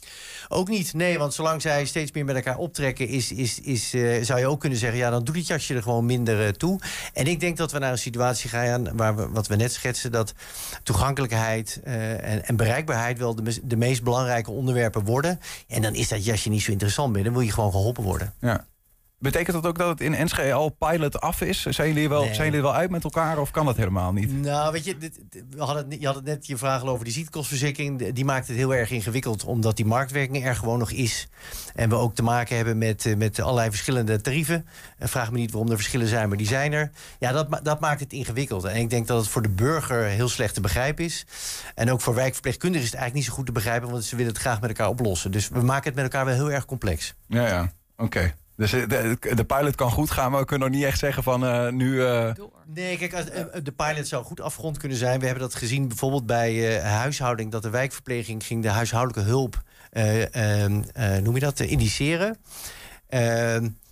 Ook 0.48 0.68
niet, 0.68 0.94
nee, 0.94 1.18
want 1.18 1.34
zolang 1.34 1.62
zij 1.62 1.84
steeds 1.84 2.12
meer 2.12 2.24
met 2.24 2.36
elkaar 2.36 2.56
optrekken, 2.56 3.08
is, 3.08 3.32
is, 3.32 3.60
is, 3.60 3.94
uh, 3.94 4.22
zou 4.24 4.40
je 4.40 4.46
ook 4.46 4.60
kunnen 4.60 4.78
zeggen, 4.78 4.98
ja, 4.98 5.10
dan 5.10 5.24
doet 5.24 5.36
het 5.36 5.46
jasje 5.46 5.74
er 5.74 5.82
gewoon 5.82 6.06
minder 6.06 6.46
uh, 6.46 6.48
toe. 6.48 6.80
En 7.12 7.26
ik 7.26 7.40
denk 7.40 7.56
dat 7.56 7.72
we 7.72 7.78
naar 7.78 7.92
een 7.92 7.98
situatie 7.98 8.50
gaan 8.50 8.96
waar 8.96 9.16
we, 9.16 9.28
wat 9.28 9.46
we 9.46 9.56
net 9.56 9.72
schetsen, 9.72 10.12
dat 10.12 10.34
toegankelijkheid 10.82 11.80
en, 11.84 12.44
en, 12.44 12.56
bereikbaarheid 12.56 13.18
wel 13.18 13.34
de, 13.34 13.60
de 13.62 13.76
meest 13.76 14.02
belangrijke 14.02 14.50
onderwerpen 14.50 15.04
worden. 15.04 15.40
En 15.66 15.82
dan 15.82 15.94
is 15.94 16.08
dat 16.08 16.24
jasje 16.24 16.48
niet 16.48 16.62
zo 16.62 16.70
interessant 16.70 17.12
meer, 17.12 17.24
dan 17.24 17.32
wil 17.32 17.42
je 17.42 17.52
gewoon 17.52 17.70
geholpen 17.70 18.04
worden. 18.04 18.34
Ja. 18.40 18.66
Betekent 19.20 19.56
dat 19.56 19.66
ook 19.66 19.78
dat 19.78 19.88
het 19.88 20.00
in 20.00 20.14
Enschede 20.14 20.52
al 20.52 20.68
pilot 20.68 21.20
af 21.20 21.40
is? 21.40 21.62
Zijn 21.62 21.88
jullie, 21.88 22.08
wel, 22.08 22.24
nee. 22.24 22.34
zijn 22.34 22.46
jullie 22.46 22.62
wel 22.62 22.74
uit 22.74 22.90
met 22.90 23.04
elkaar 23.04 23.38
of 23.38 23.50
kan 23.50 23.66
dat 23.66 23.76
helemaal 23.76 24.12
niet? 24.12 24.32
Nou, 24.32 24.72
weet 24.72 24.84
je, 24.84 24.98
dit, 24.98 25.20
we 25.50 25.62
hadden 25.62 25.90
het, 25.90 26.00
je 26.00 26.06
had 26.06 26.14
het 26.14 26.24
net 26.24 26.46
je 26.46 26.56
vraag 26.56 26.84
over 26.84 27.04
die 27.04 27.12
ziektekostverzekering. 27.12 28.12
Die 28.12 28.24
maakt 28.24 28.48
het 28.48 28.56
heel 28.56 28.74
erg 28.74 28.90
ingewikkeld, 28.90 29.44
omdat 29.44 29.76
die 29.76 29.86
marktwerking 29.86 30.46
er 30.46 30.56
gewoon 30.56 30.78
nog 30.78 30.90
is. 30.90 31.28
En 31.74 31.88
we 31.88 31.94
ook 31.94 32.14
te 32.14 32.22
maken 32.22 32.56
hebben 32.56 32.78
met, 32.78 33.14
met 33.16 33.40
allerlei 33.40 33.68
verschillende 33.68 34.20
tarieven. 34.20 34.66
En 34.98 35.08
vraag 35.08 35.30
me 35.30 35.38
niet 35.38 35.50
waarom 35.50 35.70
er 35.70 35.76
verschillen 35.76 36.08
zijn, 36.08 36.28
maar 36.28 36.38
die 36.38 36.46
zijn 36.46 36.72
er. 36.72 36.90
Ja, 37.18 37.32
dat, 37.32 37.60
dat 37.62 37.80
maakt 37.80 38.00
het 38.00 38.12
ingewikkeld. 38.12 38.64
En 38.64 38.76
ik 38.76 38.90
denk 38.90 39.06
dat 39.06 39.18
het 39.18 39.28
voor 39.28 39.42
de 39.42 39.50
burger 39.50 40.04
heel 40.04 40.28
slecht 40.28 40.54
te 40.54 40.60
begrijpen 40.60 41.04
is. 41.04 41.26
En 41.74 41.90
ook 41.90 42.00
voor 42.00 42.14
wijkverpleegkundigen 42.14 42.84
is 42.84 42.90
het 42.90 43.00
eigenlijk 43.00 43.26
niet 43.26 43.34
zo 43.34 43.38
goed 43.38 43.46
te 43.46 43.60
begrijpen, 43.60 43.90
want 43.90 44.04
ze 44.04 44.16
willen 44.16 44.32
het 44.32 44.40
graag 44.40 44.60
met 44.60 44.70
elkaar 44.70 44.88
oplossen. 44.88 45.30
Dus 45.30 45.48
we 45.48 45.60
maken 45.60 45.84
het 45.84 45.94
met 45.94 46.04
elkaar 46.04 46.24
wel 46.24 46.34
heel 46.34 46.50
erg 46.50 46.64
complex. 46.64 47.14
Ja, 47.26 47.46
ja, 47.46 47.72
oké. 47.96 48.04
Okay. 48.04 48.34
Dus 48.58 48.70
de, 48.70 49.16
de, 49.34 49.44
pilot 49.44 49.74
kan 49.74 49.90
goed 49.90 50.10
gaan, 50.10 50.30
maar 50.30 50.40
we 50.40 50.46
kunnen 50.46 50.68
nog 50.68 50.76
niet 50.78 50.86
echt 50.86 50.98
zeggen 50.98 51.22
van 51.22 51.44
uh, 51.44 51.68
nu... 51.68 51.92
Uh... 51.92 52.30
Nee, 52.66 52.98
kijk, 52.98 53.14
als, 53.14 53.24
uh, 53.30 53.44
de 53.62 53.72
pilot 53.72 54.08
zou 54.08 54.24
goed 54.24 54.40
afgerond 54.40 54.78
kunnen 54.78 54.98
zijn. 54.98 55.20
We 55.20 55.24
hebben 55.26 55.44
dat 55.44 55.54
gezien 55.54 55.88
bijvoorbeeld 55.88 56.26
bij 56.26 56.80
huishouding... 56.80 57.50
dat 57.50 57.62
de 57.62 57.70
wijkverpleging 57.70 58.44
ging 58.44 58.62
de 58.62 58.68
huishoudelijke 58.68 59.30
hulp, 59.30 59.62
noem 61.22 61.34
je 61.34 61.40
dat, 61.40 61.60
indiceren. 61.60 62.36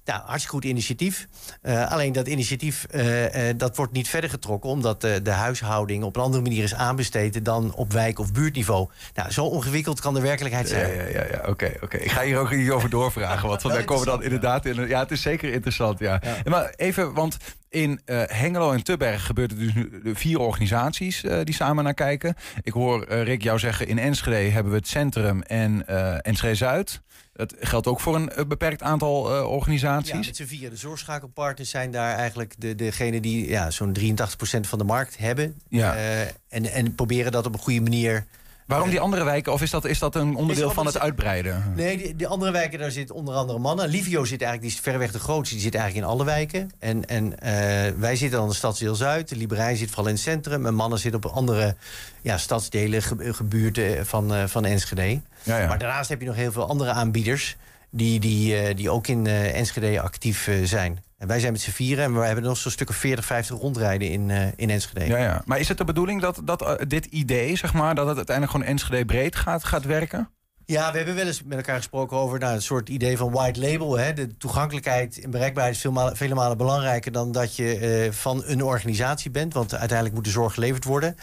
Nou, 0.07 0.21
hartstikke 0.21 0.57
goed 0.57 0.65
initiatief. 0.65 1.27
Uh, 1.63 1.91
alleen 1.91 2.13
dat 2.13 2.29
initiatief 2.29 2.87
uh, 2.95 3.49
uh, 3.49 3.55
dat 3.57 3.77
wordt 3.77 3.93
niet 3.93 4.09
verder 4.09 4.31
getrokken... 4.31 4.71
omdat 4.71 5.01
de 5.01 5.31
huishouding 5.31 6.05
op 6.05 6.17
een 6.17 6.23
andere 6.23 6.43
manier 6.43 6.63
is 6.63 6.75
aanbesteed... 6.75 7.45
dan 7.45 7.75
op 7.75 7.93
wijk- 7.93 8.19
of 8.19 8.33
buurtniveau. 8.33 8.89
Nou, 9.15 9.31
zo 9.31 9.45
ongewikkeld 9.45 10.01
kan 10.01 10.15
de 10.15 10.21
werkelijkheid 10.21 10.69
zijn. 10.69 10.97
Ja, 10.97 11.03
ja, 11.03 11.09
ja, 11.09 11.27
ja. 11.31 11.39
oké. 11.39 11.51
Okay, 11.51 11.77
okay. 11.81 12.01
Ik 12.01 12.11
ga 12.11 12.23
hier 12.23 12.39
ook 12.39 12.51
niet 12.51 12.71
over 12.71 12.91
doorvragen. 12.91 13.49
Want 13.49 13.63
daar 13.73 13.85
komen 13.85 14.05
we 14.05 14.11
dan 14.11 14.23
inderdaad 14.23 14.67
in. 14.67 14.89
Ja, 14.89 14.99
het 14.99 15.11
is 15.11 15.23
zeker 15.23 15.53
interessant, 15.53 15.99
ja. 15.99 16.21
ja. 16.23 16.37
Maar 16.45 16.73
even, 16.77 17.15
want 17.15 17.37
in 17.69 18.01
uh, 18.07 18.23
Hengelo 18.27 18.73
en 18.73 18.83
Tubberg 18.83 19.27
gebeurt 19.27 19.51
het 19.51 19.61
dus 19.61 19.75
nu 19.75 19.91
vier 20.15 20.39
organisaties 20.39 21.25
uh, 21.25 21.41
die 21.45 21.55
samen 21.55 21.85
naar 21.85 21.95
kijken. 21.95 22.35
Ik 22.63 22.73
hoor 22.73 23.07
uh, 23.09 23.23
Rick 23.23 23.43
jou 23.43 23.59
zeggen, 23.59 23.87
in 23.87 23.99
Enschede 23.99 24.51
hebben 24.51 24.73
we 24.73 24.79
het 24.79 24.89
Centrum 24.89 25.43
en 25.43 25.87
Enschede 26.23 26.55
Zuid. 26.55 27.01
Dat 27.37 27.55
geldt 27.61 27.87
ook 27.87 28.01
voor 28.01 28.15
een 28.15 28.49
beperkt 28.49 28.83
aantal 28.83 29.21
organisaties. 29.47 30.11
Ja, 30.11 30.17
met 30.17 30.37
z'n 30.37 30.45
vier. 30.45 30.71
De 30.71 30.77
zorgschakelpartners 30.77 31.71
zijn 31.71 31.91
daar 31.91 32.15
eigenlijk 32.15 32.55
de, 32.59 32.75
degene 32.75 33.21
die 33.21 33.49
ja, 33.49 33.71
zo'n 33.71 33.97
83% 34.01 34.21
van 34.61 34.79
de 34.79 34.85
markt 34.85 35.19
hebben. 35.19 35.61
Ja. 35.69 35.95
en, 36.49 36.65
en 36.65 36.95
proberen 36.95 37.33
dat 37.33 37.47
op 37.47 37.53
een 37.53 37.61
goede 37.61 37.81
manier 37.81 38.27
Waarom 38.67 38.91
die 38.91 39.01
andere 39.01 39.25
wijken? 39.25 39.53
Of 39.53 39.63
is 39.63 39.71
dat, 39.71 39.85
is 39.85 39.99
dat 39.99 40.15
een 40.15 40.37
onderdeel 40.37 40.71
van 40.71 40.87
het 40.87 40.99
uitbreiden? 40.99 41.73
Nee, 41.77 41.97
die, 41.97 42.17
die, 42.17 42.27
andere 42.27 42.51
wijken, 42.51 42.79
daar 42.79 42.91
zit 42.91 43.11
onder 43.11 43.35
andere 43.35 43.59
mannen. 43.59 43.89
Livio 43.89 44.25
zit 44.25 44.43
eigenlijk, 44.43 44.61
die 44.61 44.71
is 44.71 44.81
verreweg 44.81 45.13
de 45.13 45.19
grootste. 45.19 45.55
Die 45.55 45.65
zit 45.65 45.75
eigenlijk 45.75 46.07
in 46.07 46.13
alle 46.13 46.25
wijken. 46.25 46.71
En, 46.79 47.07
en 47.07 47.25
uh, 47.25 47.99
wij 47.99 48.17
zitten 48.17 48.31
dan 48.31 48.43
in 48.43 48.49
de 48.49 48.57
stadsdeel 48.57 48.95
Zuid. 48.95 49.29
De 49.29 49.37
Liberij 49.37 49.77
zit 49.77 49.89
vooral 49.89 50.07
in 50.07 50.13
het 50.13 50.23
centrum. 50.23 50.67
En 50.67 50.75
mannen 50.75 50.99
zitten 50.99 51.25
op 51.25 51.33
andere 51.33 51.77
ja, 52.21 52.39
stadsdelen, 52.39 53.03
ge, 53.03 53.35
gebuurten 53.35 54.07
van, 54.07 54.35
uh, 54.35 54.45
van 54.47 54.65
Enschede. 54.65 55.21
Ja, 55.43 55.59
ja. 55.59 55.67
Maar 55.67 55.79
daarnaast 55.79 56.09
heb 56.09 56.21
je 56.21 56.27
nog 56.27 56.37
heel 56.37 56.53
veel 56.53 56.69
andere 56.69 56.91
aanbieders... 56.91 57.57
die, 57.91 58.21
die, 58.21 58.69
uh, 58.69 58.77
die 58.77 58.91
ook 58.91 59.07
in 59.07 59.27
Enschede 59.27 60.01
actief 60.01 60.51
zijn. 60.65 61.05
En 61.17 61.27
wij 61.27 61.41
zijn 61.41 61.53
met 61.53 61.61
z'n 61.61 61.71
vieren 61.71 62.05
en 62.05 62.15
we 62.15 62.27
hebben 62.27 62.45
nog 62.45 62.57
zo'n 62.57 62.73
stuk 62.73 62.89
of 62.89 62.97
40, 62.97 63.25
50 63.25 63.59
rondrijden 63.59 64.09
in, 64.11 64.29
uh, 64.29 64.47
in 64.57 64.71
Enschede. 64.71 65.07
Ja, 65.07 65.19
ja. 65.19 65.43
Maar 65.45 65.59
is 65.59 65.69
het 65.69 65.79
de 65.79 65.85
bedoeling 65.85 66.21
dat, 66.21 66.41
dat 66.45 66.63
uh, 66.63 66.73
dit 66.89 67.05
idee, 67.05 67.57
zeg 67.57 67.73
maar, 67.73 67.95
dat 67.95 68.07
het 68.07 68.17
uiteindelijk 68.17 68.57
gewoon 68.57 68.73
Enschede 68.73 69.05
breed 69.05 69.37
gaat, 69.37 69.65
gaat 69.65 69.85
werken? 69.85 70.31
Ja, 70.69 70.91
we 70.91 70.97
hebben 70.97 71.15
wel 71.15 71.27
eens 71.27 71.43
met 71.43 71.57
elkaar 71.57 71.77
gesproken 71.77 72.17
over 72.17 72.39
nou, 72.39 72.55
een 72.55 72.63
soort 72.63 72.89
idee 72.89 73.17
van 73.17 73.31
white 73.31 73.61
label. 73.61 73.99
Hè. 73.99 74.13
De 74.13 74.37
toegankelijkheid 74.37 75.21
en 75.21 75.31
bereikbaarheid 75.31 75.75
is 75.75 75.81
veel 75.81 75.93
malen, 75.93 76.17
vele 76.17 76.35
malen 76.35 76.57
belangrijker 76.57 77.13
dan 77.13 77.33
dat 77.33 77.57
je 77.57 77.79
eh, 77.79 78.13
van 78.13 78.43
een 78.45 78.63
organisatie 78.63 79.31
bent. 79.31 79.53
Want 79.53 79.75
uiteindelijk 79.75 80.15
moet 80.15 80.25
de 80.25 80.31
zorg 80.31 80.55
geleverd 80.55 80.85
worden. 80.85 81.17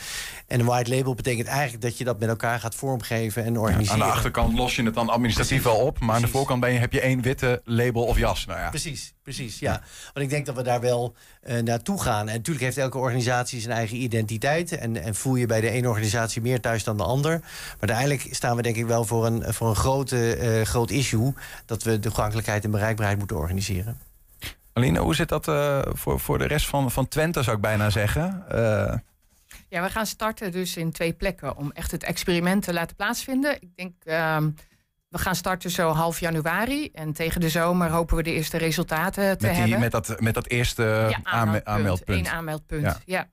En 0.48 0.60
een 0.60 0.66
white 0.66 0.96
label 0.96 1.16
betekent 1.16 1.48
eigenlijk 1.48 1.82
dat 1.82 1.98
je 1.98 2.04
dat 2.04 2.20
met 2.20 2.30
elkaar 2.30 2.60
gaat 2.60 2.76
vormgeven 2.76 3.44
en 3.44 3.58
organiseren. 3.58 4.02
aan 4.02 4.08
de 4.08 4.14
achterkant 4.14 4.58
los 4.58 4.76
je 4.76 4.84
het 4.84 4.94
dan 4.94 5.10
administratief 5.10 5.64
wel 5.64 5.78
op, 5.78 6.00
maar 6.00 6.16
aan 6.16 6.22
de 6.22 6.28
voorkant 6.28 6.60
ben 6.60 6.74
je, 6.74 6.80
heb 6.80 6.94
je 6.94 7.02
één 7.02 7.22
witte 7.22 7.62
label 7.64 8.04
of 8.04 8.18
jas. 8.18 8.46
Nou 8.46 8.60
ja. 8.60 8.70
Precies, 8.70 9.14
precies. 9.24 9.60
Ja. 9.60 9.82
Want 10.14 10.26
ik 10.26 10.30
denk 10.30 10.46
dat 10.46 10.56
we 10.56 10.64
daar 10.64 10.82
wel 10.82 11.16
uh, 11.48 11.60
naartoe 11.60 12.02
gaan. 12.02 12.28
En 12.30 12.36
natuurlijk 12.36 12.66
heeft 12.66 12.78
elke 12.78 12.98
organisatie 12.98 13.62
zijn 13.62 13.74
eigen 13.74 13.98
identiteit. 13.98 14.72
En, 14.78 15.04
en 15.04 15.16
voel 15.16 15.36
je 15.36 15.46
bij 15.46 15.62
de 15.62 15.70
ene 15.70 15.90
organisatie 15.90 16.42
meer 16.42 16.62
thuis 16.62 16.84
dan 16.84 16.98
de 16.98 17.04
ander. 17.04 17.40
Maar 17.40 17.76
uiteindelijk 17.80 18.28
staan 18.36 18.56
we 18.56 18.62
denk 18.62 18.76
ik 18.76 18.86
wel 18.86 19.06
voor 19.06 19.26
een, 19.26 19.54
voor 19.54 19.70
een 19.70 19.76
grote, 19.76 20.38
uh, 20.38 20.62
groot 20.62 20.90
issue... 20.90 21.34
dat 21.66 21.84
we 21.84 21.92
de 21.92 22.00
toegankelijkheid 22.00 22.64
en 22.64 22.72
bereikbaarheid 22.72 23.18
moeten 23.18 23.38
organiseren. 23.38 23.98
Aline, 24.74 25.00
hoe 25.00 25.16
zit 25.16 25.30
dat 25.30 25.48
uh, 25.48 25.82
voor, 25.86 26.20
voor 26.20 26.38
de 26.38 26.48
rest 26.48 26.68
van, 26.68 26.92
van 26.92 27.08
Twente, 27.08 27.44
zou 27.44 27.56
ik 27.56 27.62
bijna 27.62 27.90
zeggen? 27.90 28.44
Ja, 29.70 29.84
we 29.84 29.90
gaan 29.90 30.06
starten 30.06 30.52
dus 30.52 30.78
in 30.78 30.92
twee 30.92 31.14
plekken 31.14 31.58
om 31.58 31.72
echt 31.72 31.92
het 31.92 32.04
experiment 32.04 32.64
te 32.64 32.74
laten 32.74 32.96
plaatsvinden. 32.96 33.62
Ik 33.62 33.70
denk... 33.76 33.94
We 35.14 35.20
gaan 35.20 35.36
starten 35.36 35.72
zo 35.72 35.90
half 35.90 36.20
januari. 36.20 36.90
En 36.94 37.14
tegen 37.14 37.42
de 37.42 37.50
zomer 37.50 37.90
hopen 37.90 38.16
we 38.16 38.24
de 38.24 38.34
eerste 38.34 38.58
resultaten 38.58 39.38
te 39.38 39.46
met 39.46 39.56
die, 39.56 39.62
hebben. 39.62 39.80
Met 39.80 39.92
dat, 39.92 40.20
met 40.20 40.34
dat 40.34 40.48
eerste 40.48 40.84
ja, 40.84 41.20
aanmeldpunt. 41.24 41.66
aanmeldpunt. 41.66 42.28
Eén 42.28 42.34
aanmeldpunt, 42.34 42.84
ja. 42.84 42.98
ja. 43.06 43.30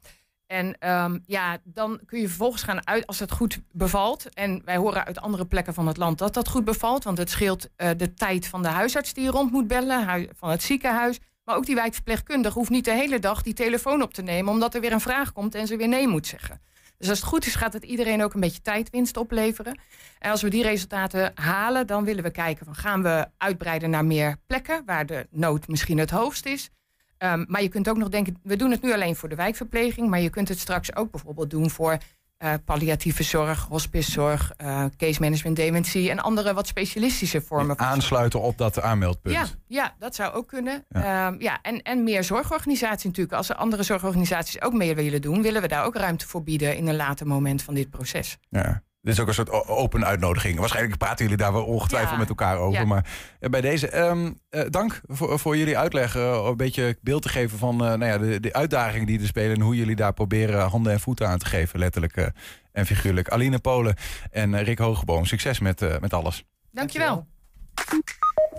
En 0.47 0.91
um, 0.91 1.23
ja, 1.27 1.59
dan 1.65 2.01
kun 2.07 2.21
je 2.21 2.29
vervolgens 2.29 2.63
gaan 2.63 2.87
uit 2.87 3.07
als 3.07 3.19
het 3.19 3.31
goed 3.31 3.61
bevalt. 3.73 4.35
En 4.35 4.63
wij 4.65 4.77
horen 4.77 5.05
uit 5.05 5.21
andere 5.21 5.47
plekken 5.47 5.75
van 5.75 5.87
het 5.87 5.97
land 5.97 6.19
dat 6.19 6.35
dat 6.35 6.49
goed 6.49 6.65
bevalt. 6.65 7.05
Want 7.05 7.19
het 7.19 7.31
scheelt 7.31 7.69
uh, 7.77 7.89
de 7.97 8.15
tijd 8.15 8.47
van 8.47 8.63
de 8.63 8.69
huisarts 8.69 9.13
die 9.13 9.25
je 9.25 9.31
rond 9.31 9.53
moet 9.53 9.67
bellen, 9.67 10.29
van 10.37 10.51
het 10.51 10.63
ziekenhuis. 10.63 11.19
Maar 11.45 11.57
ook 11.57 11.67
die 11.67 11.75
wijkverpleegkundige 11.75 12.59
hoeft 12.59 12.71
niet 12.71 12.85
de 12.85 12.95
hele 12.95 13.19
dag 13.19 13.43
die 13.43 13.55
telefoon 13.55 14.03
op 14.03 14.15
te 14.15 14.23
nemen, 14.23 14.53
omdat 14.53 14.75
er 14.75 14.81
weer 14.81 14.93
een 14.93 15.01
vraag 15.01 15.33
komt 15.33 15.55
en 15.55 15.67
ze 15.67 15.77
weer 15.77 15.89
nee 15.89 16.09
moet 16.09 16.27
zeggen. 16.27 16.61
Dus 17.01 17.09
als 17.09 17.19
het 17.19 17.29
goed 17.29 17.47
is, 17.47 17.55
gaat 17.55 17.73
het 17.73 17.85
iedereen 17.85 18.23
ook 18.23 18.35
een 18.35 18.41
beetje 18.41 18.63
tijdwinst 18.63 19.17
opleveren. 19.17 19.81
En 20.19 20.31
als 20.31 20.43
we 20.43 20.51
die 20.51 20.63
resultaten 20.63 21.33
halen, 21.35 21.87
dan 21.87 22.05
willen 22.05 22.23
we 22.23 22.31
kijken 22.31 22.65
van 22.65 22.75
gaan 22.75 23.03
we 23.03 23.29
uitbreiden 23.37 23.91
naar 23.91 24.05
meer 24.05 24.37
plekken 24.47 24.83
waar 24.87 25.07
de 25.07 25.27
nood 25.31 25.69
misschien 25.69 25.99
het 25.99 26.11
hoogst 26.11 26.47
is. 26.47 26.71
Um, 27.19 27.45
maar 27.49 27.63
je 27.63 27.69
kunt 27.69 27.89
ook 27.89 27.97
nog 27.97 28.09
denken, 28.09 28.39
we 28.43 28.57
doen 28.57 28.71
het 28.71 28.83
nu 28.83 28.93
alleen 28.93 29.17
voor 29.17 29.29
de 29.29 29.35
wijkverpleging, 29.35 30.09
maar 30.09 30.21
je 30.21 30.31
kunt 30.31 30.49
het 30.49 30.59
straks 30.59 30.97
ook 30.97 31.11
bijvoorbeeld 31.11 31.51
doen 31.51 31.71
voor 31.71 31.99
uh, 32.45 32.55
palliatieve 32.65 33.23
zorg, 33.23 33.67
hospicezorg, 33.69 34.53
uh, 34.63 34.85
case 34.97 35.21
management, 35.21 35.57
dementie 35.57 36.11
en 36.11 36.19
andere 36.19 36.55
wat 36.55 36.67
specialistische 36.67 37.41
vormen. 37.41 37.79
Aansluiten 37.79 38.41
op 38.41 38.59
dat 38.59 38.81
aanmeldpunt. 38.81 39.35
Ja, 39.35 39.47
ja 39.67 39.95
dat 39.99 40.15
zou 40.15 40.33
ook 40.33 40.49
kunnen. 40.49 40.85
Ja. 40.89 41.27
Um, 41.27 41.41
ja, 41.41 41.59
en, 41.63 41.83
en 41.83 42.05
meer 42.05 42.25
zorgorganisaties 42.25 43.05
natuurlijk. 43.05 43.37
Als 43.37 43.49
er 43.49 43.57
andere 43.57 43.83
zorgorganisaties 43.83 44.63
ook 44.63 44.73
mee 44.73 44.95
willen 44.95 45.23
doen, 45.23 45.43
willen 45.43 45.63
we 45.63 45.69
daar 45.69 45.85
ook 45.85 45.97
ruimte 45.97 46.27
voor 46.27 46.43
bieden 46.43 46.77
in 46.77 46.89
een 46.89 46.97
later 46.97 47.27
moment 47.27 47.63
van 47.63 47.75
dit 47.75 47.91
proces. 47.91 48.39
Ja. 48.49 48.83
Dit 49.03 49.13
is 49.13 49.21
ook 49.21 49.29
een 49.29 49.35
soort 49.35 49.51
open 49.69 50.05
uitnodiging. 50.05 50.59
Waarschijnlijk 50.59 50.99
praten 50.99 51.25
jullie 51.25 51.39
daar 51.39 51.53
wel 51.53 51.65
ongetwijfeld 51.65 52.13
ja. 52.13 52.19
met 52.19 52.29
elkaar 52.29 52.59
over. 52.59 52.81
Ja. 52.81 52.87
Maar 52.87 53.07
bij 53.39 53.61
deze, 53.61 53.99
um, 53.99 54.39
uh, 54.51 54.63
dank 54.69 55.01
voor, 55.07 55.39
voor, 55.39 55.57
jullie 55.57 55.79
uitleg. 55.79 56.17
Uh, 56.17 56.45
een 56.45 56.57
beetje 56.57 56.99
beeld 57.01 57.23
te 57.23 57.29
geven 57.29 57.59
van 57.59 57.75
uh, 57.75 57.79
nou 57.79 58.05
ja, 58.05 58.19
de, 58.19 58.41
de 58.41 58.53
uitdagingen 58.53 59.07
die 59.07 59.21
er 59.21 59.27
spelen. 59.27 59.57
En 59.57 59.63
hoe 59.63 59.77
jullie 59.77 59.97
daar 59.97 60.13
proberen 60.13 60.69
handen 60.69 60.93
en 60.93 61.01
voeten 61.01 61.29
aan 61.29 61.39
te 61.39 61.47
geven. 61.47 61.79
Letterlijk 61.79 62.33
en 62.73 62.87
figuurlijk. 62.87 63.29
Aline 63.29 63.59
Polen 63.59 63.97
en 64.31 64.63
Rick 64.63 64.79
Hogeboom. 64.79 65.25
Succes 65.25 65.59
met, 65.59 66.01
met 66.01 66.15
alles. 66.15 66.45
Dankjewel. 66.71 67.27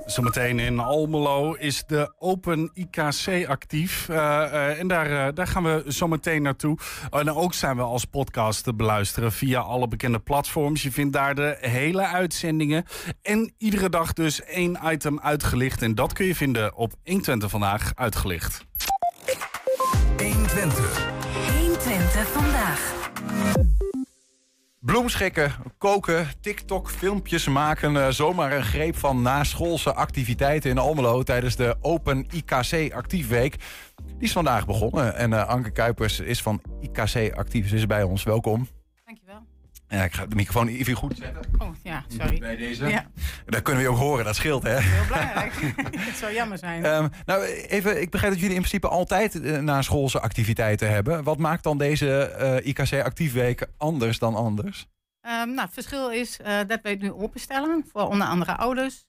Zometeen 0.05 0.59
in 0.59 0.79
Almelo 0.79 1.53
is 1.53 1.83
de 1.87 2.13
Open 2.19 2.71
IKC 2.73 3.47
actief. 3.47 4.07
Uh, 4.09 4.15
uh, 4.17 4.79
en 4.79 4.87
daar, 4.87 5.09
uh, 5.11 5.27
daar 5.33 5.47
gaan 5.47 5.63
we 5.63 5.83
zometeen 5.87 6.41
naartoe. 6.41 6.77
en 7.09 7.31
ook 7.31 7.53
zijn 7.53 7.75
we 7.75 7.81
als 7.81 8.05
podcast 8.05 8.63
te 8.63 8.73
beluisteren 8.73 9.31
via 9.31 9.59
alle 9.59 9.87
bekende 9.87 10.19
platforms. 10.19 10.83
Je 10.83 10.91
vindt 10.91 11.13
daar 11.13 11.35
de 11.35 11.57
hele 11.59 12.01
uitzendingen. 12.01 12.85
En 13.21 13.53
iedere 13.57 13.89
dag 13.89 14.13
dus 14.13 14.43
één 14.43 14.79
item 14.85 15.19
uitgelicht. 15.19 15.81
En 15.81 15.95
dat 15.95 16.13
kun 16.13 16.25
je 16.25 16.35
vinden 16.35 16.75
op 16.75 16.93
120 17.03 17.49
vandaag 17.49 17.91
uitgelicht. 17.95 18.65
120. 20.17 21.09
120 21.57 22.27
vandaag. 22.27 22.99
Bloemschikken, 24.85 25.53
koken, 25.77 26.27
TikTok, 26.39 26.89
filmpjes 26.89 27.47
maken. 27.47 27.95
Uh, 27.95 28.07
zomaar 28.09 28.51
een 28.51 28.63
greep 28.63 28.95
van 28.95 29.21
naschoolse 29.21 29.93
activiteiten 29.93 30.69
in 30.69 30.77
Almelo 30.77 31.23
tijdens 31.23 31.55
de 31.55 31.75
Open 31.81 32.25
IKC 32.31 32.93
Actiefweek. 32.93 33.55
Die 34.05 34.15
is 34.19 34.31
vandaag 34.31 34.65
begonnen. 34.65 35.15
En 35.15 35.31
uh, 35.31 35.47
Anke 35.47 35.71
Kuipers 35.71 36.19
is 36.19 36.41
van 36.41 36.61
IKC 36.79 37.33
Actief. 37.33 37.71
Is 37.71 37.85
bij 37.85 38.03
ons. 38.03 38.23
Welkom. 38.23 38.67
Ja, 39.91 40.03
ik 40.03 40.13
ga 40.13 40.25
de 40.25 40.35
microfoon 40.35 40.67
even 40.67 40.93
goed 40.93 41.17
zetten. 41.17 41.41
Oh, 41.57 41.69
ja, 41.83 42.03
sorry. 42.07 42.39
Bij 42.39 42.55
deze. 42.55 42.87
Ja. 42.87 43.05
Dat 43.45 43.61
kunnen 43.61 43.83
we 43.83 43.89
ook 43.89 43.97
horen, 43.97 44.25
dat 44.25 44.35
scheelt, 44.35 44.63
hè? 44.63 44.79
Heel 44.79 45.05
belangrijk. 45.07 45.53
Het 46.07 46.15
zou 46.15 46.33
jammer 46.33 46.57
zijn. 46.57 46.85
Um, 46.85 47.09
nou, 47.25 47.43
even, 47.45 48.01
ik 48.01 48.09
begrijp 48.09 48.31
dat 48.31 48.41
jullie 48.41 48.55
in 48.55 48.61
principe 48.61 48.87
altijd 48.87 49.35
uh, 49.35 49.57
na 49.57 49.81
schoolse 49.81 50.19
activiteiten 50.19 50.89
hebben. 50.89 51.23
Wat 51.23 51.37
maakt 51.37 51.63
dan 51.63 51.77
deze 51.77 52.35
uh, 52.63 52.67
IKC 52.67 52.93
Actiefweek 52.93 53.67
anders 53.77 54.19
dan 54.19 54.35
anders? 54.35 54.87
Um, 55.21 55.53
nou, 55.53 55.61
het 55.61 55.73
verschil 55.73 56.11
is 56.11 56.39
uh, 56.39 56.57
dat 56.67 56.79
wij 56.81 56.91
het 56.91 57.01
nu 57.01 57.11
openstellen 57.11 57.85
voor 57.91 58.07
onder 58.07 58.27
andere 58.27 58.57
ouders, 58.57 59.05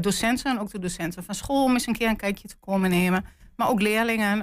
docenten, 0.00 0.58
ook 0.58 0.70
de 0.70 0.78
docenten 0.78 1.24
van 1.24 1.34
school 1.34 1.64
om 1.64 1.72
eens 1.72 1.86
een 1.86 1.96
keer 1.96 2.08
een 2.08 2.16
kijkje 2.16 2.48
te 2.48 2.56
komen 2.60 2.90
nemen. 2.90 3.24
Maar 3.56 3.68
ook 3.68 3.80
leerlingen, 3.80 4.38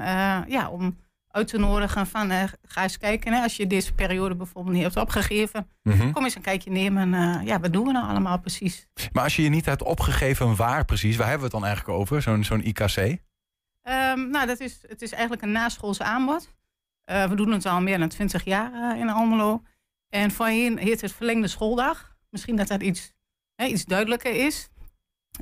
ja, 0.48 0.70
om 0.70 0.98
uit 1.40 1.48
te 1.48 1.58
nodigen 1.58 2.08
van 2.08 2.32
ga 2.64 2.84
eens 2.84 2.98
kijken. 2.98 3.34
Hè, 3.34 3.42
als 3.42 3.58
je 3.58 3.68
deze 3.68 3.94
periode 3.94 4.36
bijvoorbeeld 4.36 4.76
niet 4.76 4.84
hebt 4.84 4.98
opgegeven, 4.98 5.68
mm 5.84 5.94
-hmm. 5.94 6.12
kom 6.12 6.24
eens 6.24 6.36
een 6.36 6.42
kijkje 6.42 6.72
nemen. 6.72 7.12
ja, 7.46 7.60
wat 7.60 7.74
doen 7.74 7.86
we 7.86 7.92
nou 7.92 8.10
allemaal 8.10 8.40
precies? 8.40 8.88
Maar 9.14 9.24
als 9.24 9.36
je 9.36 9.42
je 9.42 9.50
niet 9.50 9.66
hebt 9.66 9.84
opgegeven, 9.84 10.56
waar 10.56 10.86
precies? 10.86 11.16
Waar 11.16 11.28
hebben 11.30 11.50
we 11.50 11.56
het 11.56 11.62
dan 11.62 11.70
eigenlijk 11.70 12.00
over, 12.00 12.22
zo'n 12.22 12.44
zo'n 12.44 12.64
IKC? 12.64 12.98
Um, 12.98 14.30
nou, 14.30 14.48
dat 14.48 14.60
is, 14.60 14.80
het 14.88 15.02
is 15.02 15.12
eigenlijk 15.12 15.42
een 15.42 15.52
naschoolse 15.52 16.04
aanbod. 16.04 16.54
we 17.06 17.36
doen 17.36 17.52
het 17.52 17.66
al 17.66 17.82
meer 17.82 18.00
dan 18.00 18.10
twintig 18.10 18.44
jaar 18.44 18.98
in 18.98 19.10
Almelo. 19.10 19.62
En 20.10 20.32
voorheen 20.32 20.78
heet 20.78 21.02
het 21.02 21.12
verlengde 21.12 21.48
schooldag. 21.48 22.18
Misschien 22.30 22.56
dat 22.56 22.68
dat 22.68 22.82
iets, 22.82 23.14
hè, 23.56 23.66
iets 23.66 23.86
duidelijker 23.86 24.46
is. 24.46 24.70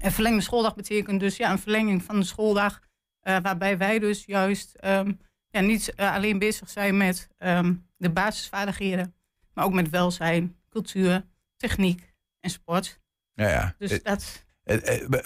En 0.01 0.11
verlengde 0.11 0.41
schooldag 0.41 0.75
betekent 0.75 1.19
dus 1.19 1.37
ja, 1.37 1.51
een 1.51 1.59
verlenging 1.59 2.03
van 2.03 2.19
de 2.19 2.25
schooldag. 2.25 2.79
Uh, 3.27 3.37
waarbij 3.41 3.77
wij 3.77 3.99
dus 3.99 4.25
juist 4.25 4.77
um, 4.83 5.19
ja, 5.49 5.59
niet 5.59 5.93
uh, 5.95 6.13
alleen 6.13 6.39
bezig 6.39 6.69
zijn 6.69 6.97
met 6.97 7.27
um, 7.39 7.85
de 7.97 8.09
basisvaardigheden. 8.09 9.15
Maar 9.53 9.65
ook 9.65 9.73
met 9.73 9.89
welzijn, 9.89 10.55
cultuur, 10.69 11.25
techniek 11.57 12.13
en 12.39 12.49
sport. 12.49 12.99
Ja, 13.33 13.49
ja. 13.49 13.75
Dus 13.77 14.03
dat... 14.03 14.45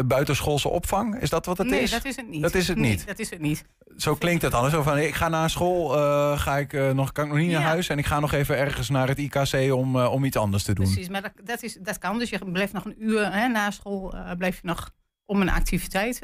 Buitenschoolse 0.06 0.70
opvang, 0.70 1.20
is 1.20 1.30
dat 1.30 1.46
wat 1.46 1.58
het 1.58 1.68
nee, 1.68 1.82
is? 1.82 1.92
Nee, 1.92 2.00
dat 2.00 2.10
is 2.10 2.16
het 2.16 2.28
niet. 2.28 2.42
Dat 2.42 2.54
is 2.54 2.68
het 2.68 2.78
nee, 2.78 2.90
niet? 2.90 3.08
dat 3.08 3.20
is 3.20 3.30
het 3.30 3.40
niet. 3.40 3.66
Zo 3.98 4.16
klinkt 4.16 4.42
het 4.42 4.52
dan. 4.52 4.70
Zo 4.70 4.82
van, 4.82 4.98
ik 4.98 5.16
ga 5.16 5.30
naar 5.30 5.50
school, 5.50 5.98
uh, 5.98 6.40
ga 6.40 6.58
ik, 6.58 6.74
uh, 6.74 6.92
nog, 6.92 7.12
kan 7.12 7.26
ik 7.26 7.32
nog 7.32 7.40
niet 7.40 7.52
ja. 7.52 7.60
naar 7.60 7.68
huis... 7.68 7.90
en 7.90 7.98
ik 7.98 8.06
ga 8.06 8.20
nog 8.20 8.34
even 8.34 8.58
ergens 8.58 8.90
naar 8.90 9.08
het 9.08 9.18
IKC 9.18 9.74
om, 9.74 9.96
uh, 9.96 10.12
om 10.12 10.24
iets 10.24 10.38
anders 10.38 10.64
te 10.64 10.74
doen. 10.74 10.86
Precies, 10.86 11.10
maar 11.10 11.22
dat, 11.22 11.32
dat, 11.44 11.64
is, 11.64 11.78
dat 11.82 11.98
kan. 11.98 12.20
Dus 12.20 12.30
je 12.30 12.52
blijft 12.52 12.74
nog 12.74 12.86
een 12.86 13.04
uur 13.04 13.34
hè, 13.34 13.48
na 13.48 13.72
school... 13.72 14.16
blijf 14.38 14.56
je 14.56 14.68
nog 14.68 14.92
om 15.26 15.42
een 15.42 15.50
activiteit 15.50 16.22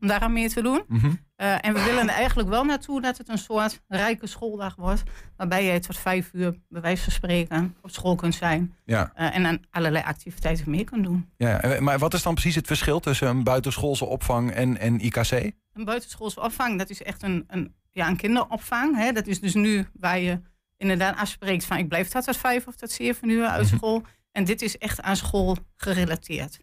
om 0.00 0.08
daaraan 0.08 0.32
mee 0.32 0.48
te 0.48 0.62
doen. 0.62 0.84
Mhm. 0.86 0.94
Mm 0.94 1.00
-hmm. 1.00 1.26
En 1.38 1.74
we 1.74 1.82
willen 1.82 2.08
er 2.08 2.14
eigenlijk 2.14 2.48
wel 2.48 2.64
naartoe 2.64 3.00
dat 3.00 3.18
het 3.18 3.28
een 3.28 3.38
soort 3.38 3.80
rijke 3.88 4.26
schooldag 4.26 4.74
wordt... 4.76 5.02
waarbij 5.36 5.64
je 5.64 5.80
tot 5.80 5.98
vijf 5.98 6.30
uur, 6.32 6.54
bij 6.68 6.80
wijze 6.80 7.02
van 7.02 7.12
spreken, 7.12 7.76
op 7.82 7.90
school 7.90 8.14
kunt 8.14 8.34
zijn... 8.34 8.74
Ja. 8.84 9.12
en 9.14 9.46
aan 9.46 9.60
allerlei 9.70 10.04
activiteiten 10.04 10.70
mee 10.70 10.84
kunt 10.84 11.04
doen. 11.04 11.30
Ja, 11.36 11.76
maar 11.80 11.98
wat 11.98 12.14
is 12.14 12.22
dan 12.22 12.34
precies 12.34 12.54
het 12.54 12.66
verschil 12.66 13.00
tussen 13.00 13.28
een 13.28 13.44
buitenschoolse 13.44 14.04
opvang 14.04 14.50
en, 14.50 14.78
en 14.78 15.00
IKC? 15.00 15.30
Een 15.72 15.84
buitenschoolse 15.84 16.40
opvang, 16.40 16.78
dat 16.78 16.90
is 16.90 17.02
echt 17.02 17.22
een, 17.22 17.44
een, 17.48 17.74
ja, 17.90 18.08
een 18.08 18.16
kinderopvang. 18.16 18.96
Hè? 18.96 19.12
Dat 19.12 19.26
is 19.26 19.40
dus 19.40 19.54
nu 19.54 19.86
waar 19.92 20.18
je 20.18 20.40
inderdaad 20.76 21.16
afspreekt 21.16 21.64
van... 21.64 21.76
ik 21.76 21.88
blijf 21.88 22.08
tot 22.08 22.36
vijf 22.36 22.66
of 22.66 22.76
tot 22.76 22.90
zeven 22.90 23.28
uur 23.28 23.46
uit 23.46 23.66
school. 23.66 24.02
En 24.32 24.44
dit 24.44 24.62
is 24.62 24.78
echt 24.78 25.02
aan 25.02 25.16
school 25.16 25.56
gerelateerd. 25.76 26.58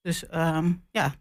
Dus 0.00 0.24
um, 0.34 0.84
ja, 0.90 1.14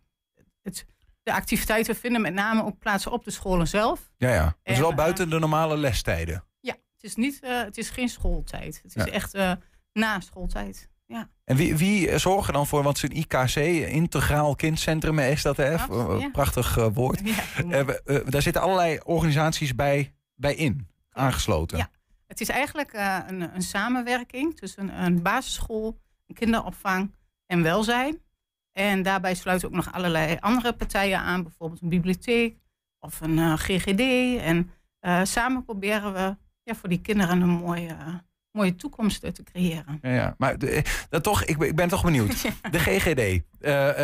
het, 0.61 0.85
de 1.25 1.33
activiteiten 1.33 1.95
vinden 1.95 2.21
met 2.21 2.33
name 2.33 2.63
ook 2.63 2.79
plaats 2.79 3.07
op 3.07 3.23
de 3.23 3.31
scholen 3.31 3.67
zelf. 3.67 4.11
Ja, 4.17 4.33
ja. 4.33 4.45
Het 4.45 4.73
is 4.73 4.79
wel 4.79 4.89
en, 4.89 4.95
buiten 4.95 5.25
uh, 5.25 5.31
de 5.31 5.39
normale 5.39 5.77
lestijden. 5.77 6.43
Ja, 6.59 6.71
het 6.71 7.03
is, 7.03 7.15
niet, 7.15 7.39
uh, 7.43 7.63
het 7.63 7.77
is 7.77 7.89
geen 7.89 8.09
schooltijd. 8.09 8.79
Het 8.83 8.95
is 8.95 9.11
echt 9.11 9.35
uh, 9.35 9.51
na 9.93 10.19
schooltijd. 10.19 10.89
Ja. 11.05 11.29
En 11.43 11.55
wie, 11.55 11.75
wie 11.75 12.17
zorgt 12.17 12.47
er 12.47 12.53
dan 12.53 12.67
voor, 12.67 12.83
want 12.83 12.97
zo'n 12.97 13.11
IKC, 13.11 13.55
Integraal 13.55 14.55
Kindcentrum, 14.55 15.19
is 15.19 15.41
dat 15.41 15.57
hè? 15.57 15.71
Ja. 15.71 16.29
Prachtig 16.31 16.77
uh, 16.77 16.87
woord. 16.93 17.21
Ja, 17.67 17.83
daar 18.25 18.41
zitten 18.41 18.61
allerlei 18.61 18.99
organisaties 19.03 19.75
bij, 19.75 20.13
bij 20.35 20.55
in, 20.55 20.87
aangesloten. 21.09 21.77
Ja, 21.77 21.89
het 22.27 22.41
is 22.41 22.49
eigenlijk 22.49 22.93
een, 23.27 23.55
een, 23.55 23.61
samenwerking 23.61 24.57
tussen 24.57 25.03
een 25.03 25.21
basisschool, 25.21 25.99
een 26.27 26.35
kinderopvang 26.35 27.15
en 27.45 27.63
welzijn. 27.63 28.23
En 28.77 29.03
daarbij 29.03 29.35
sluiten 29.35 29.67
ook 29.67 29.73
nog 29.73 29.93
allerlei 29.93 30.37
andere 30.39 30.73
partijen 30.73 31.19
aan, 31.19 31.43
bijvoorbeeld 31.43 31.81
een 31.81 31.89
bibliotheek 31.89 32.57
of 32.99 33.21
een 33.21 33.37
uh, 33.37 33.53
GGD. 33.53 33.99
En 34.41 34.71
uh, 35.01 35.19
samen 35.23 35.63
proberen 35.63 36.13
we 36.13 36.37
ja, 36.63 36.75
voor 36.75 36.89
die 36.89 37.01
kinderen 37.01 37.41
een 37.41 37.49
mooie, 37.49 37.95
mooie 38.51 38.75
toekomst 38.75 39.21
te 39.21 39.43
creëren. 39.43 39.99
Ja, 40.01 40.09
ja. 40.09 40.35
maar 40.37 40.57
de, 40.57 40.83
dat 41.09 41.23
toch, 41.23 41.43
ik, 41.43 41.57
ben, 41.57 41.67
ik 41.67 41.75
ben 41.75 41.87
toch 41.87 42.03
benieuwd. 42.03 42.41
De 42.71 42.79
GGD. 42.79 43.43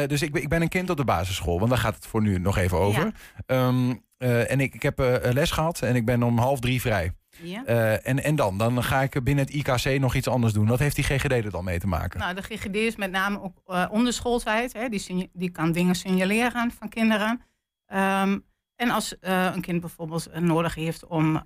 Dus 0.09 0.22
ik 0.22 0.32
ben, 0.32 0.41
ik 0.41 0.49
ben 0.49 0.61
een 0.61 0.69
kind 0.69 0.89
op 0.89 0.97
de 0.97 1.03
basisschool, 1.03 1.57
want 1.57 1.69
daar 1.69 1.80
gaat 1.80 1.95
het 1.95 2.07
voor 2.07 2.22
nu 2.22 2.39
nog 2.39 2.57
even 2.57 2.78
over. 2.78 3.13
Ja. 3.47 3.67
Um, 3.67 4.03
en 4.17 4.59
ik, 4.59 4.74
ik 4.74 4.82
heb 4.82 4.99
les 5.34 5.51
gehad 5.51 5.82
en 5.82 5.95
ik 5.95 6.05
ben 6.05 6.24
om 6.24 6.38
half 6.38 6.59
drie 6.59 6.82
vrij. 6.82 7.11
Ja. 7.38 7.63
Uh, 7.67 8.07
en, 8.07 8.23
en 8.23 8.36
dan? 8.36 8.57
Dan 8.57 8.84
ga 8.84 9.01
ik 9.01 9.23
binnen 9.23 9.45
het 9.45 9.53
IKC 9.53 9.99
nog 9.99 10.15
iets 10.15 10.27
anders 10.27 10.53
doen. 10.53 10.67
Wat 10.67 10.79
heeft 10.79 10.95
die 10.95 11.03
GGD 11.03 11.32
er 11.32 11.51
dan 11.51 11.63
mee 11.63 11.79
te 11.79 11.88
maken? 11.88 12.19
Nou, 12.19 12.36
de 12.36 12.41
GGD 12.41 12.75
is 12.75 12.95
met 12.95 13.11
name 13.11 13.41
ook 13.41 13.61
uh, 13.67 13.86
onderschooltijd. 13.89 14.73
Hè. 14.73 14.89
Die, 14.89 15.29
die 15.34 15.49
kan 15.49 15.71
dingen 15.71 15.95
signaleren 15.95 16.71
van 16.71 16.89
kinderen. 16.89 17.41
Um, 17.93 18.45
en 18.75 18.89
als 18.89 19.15
uh, 19.21 19.49
een 19.53 19.61
kind 19.61 19.79
bijvoorbeeld 19.79 20.39
nodig 20.39 20.75
heeft 20.75 21.05
om 21.05 21.43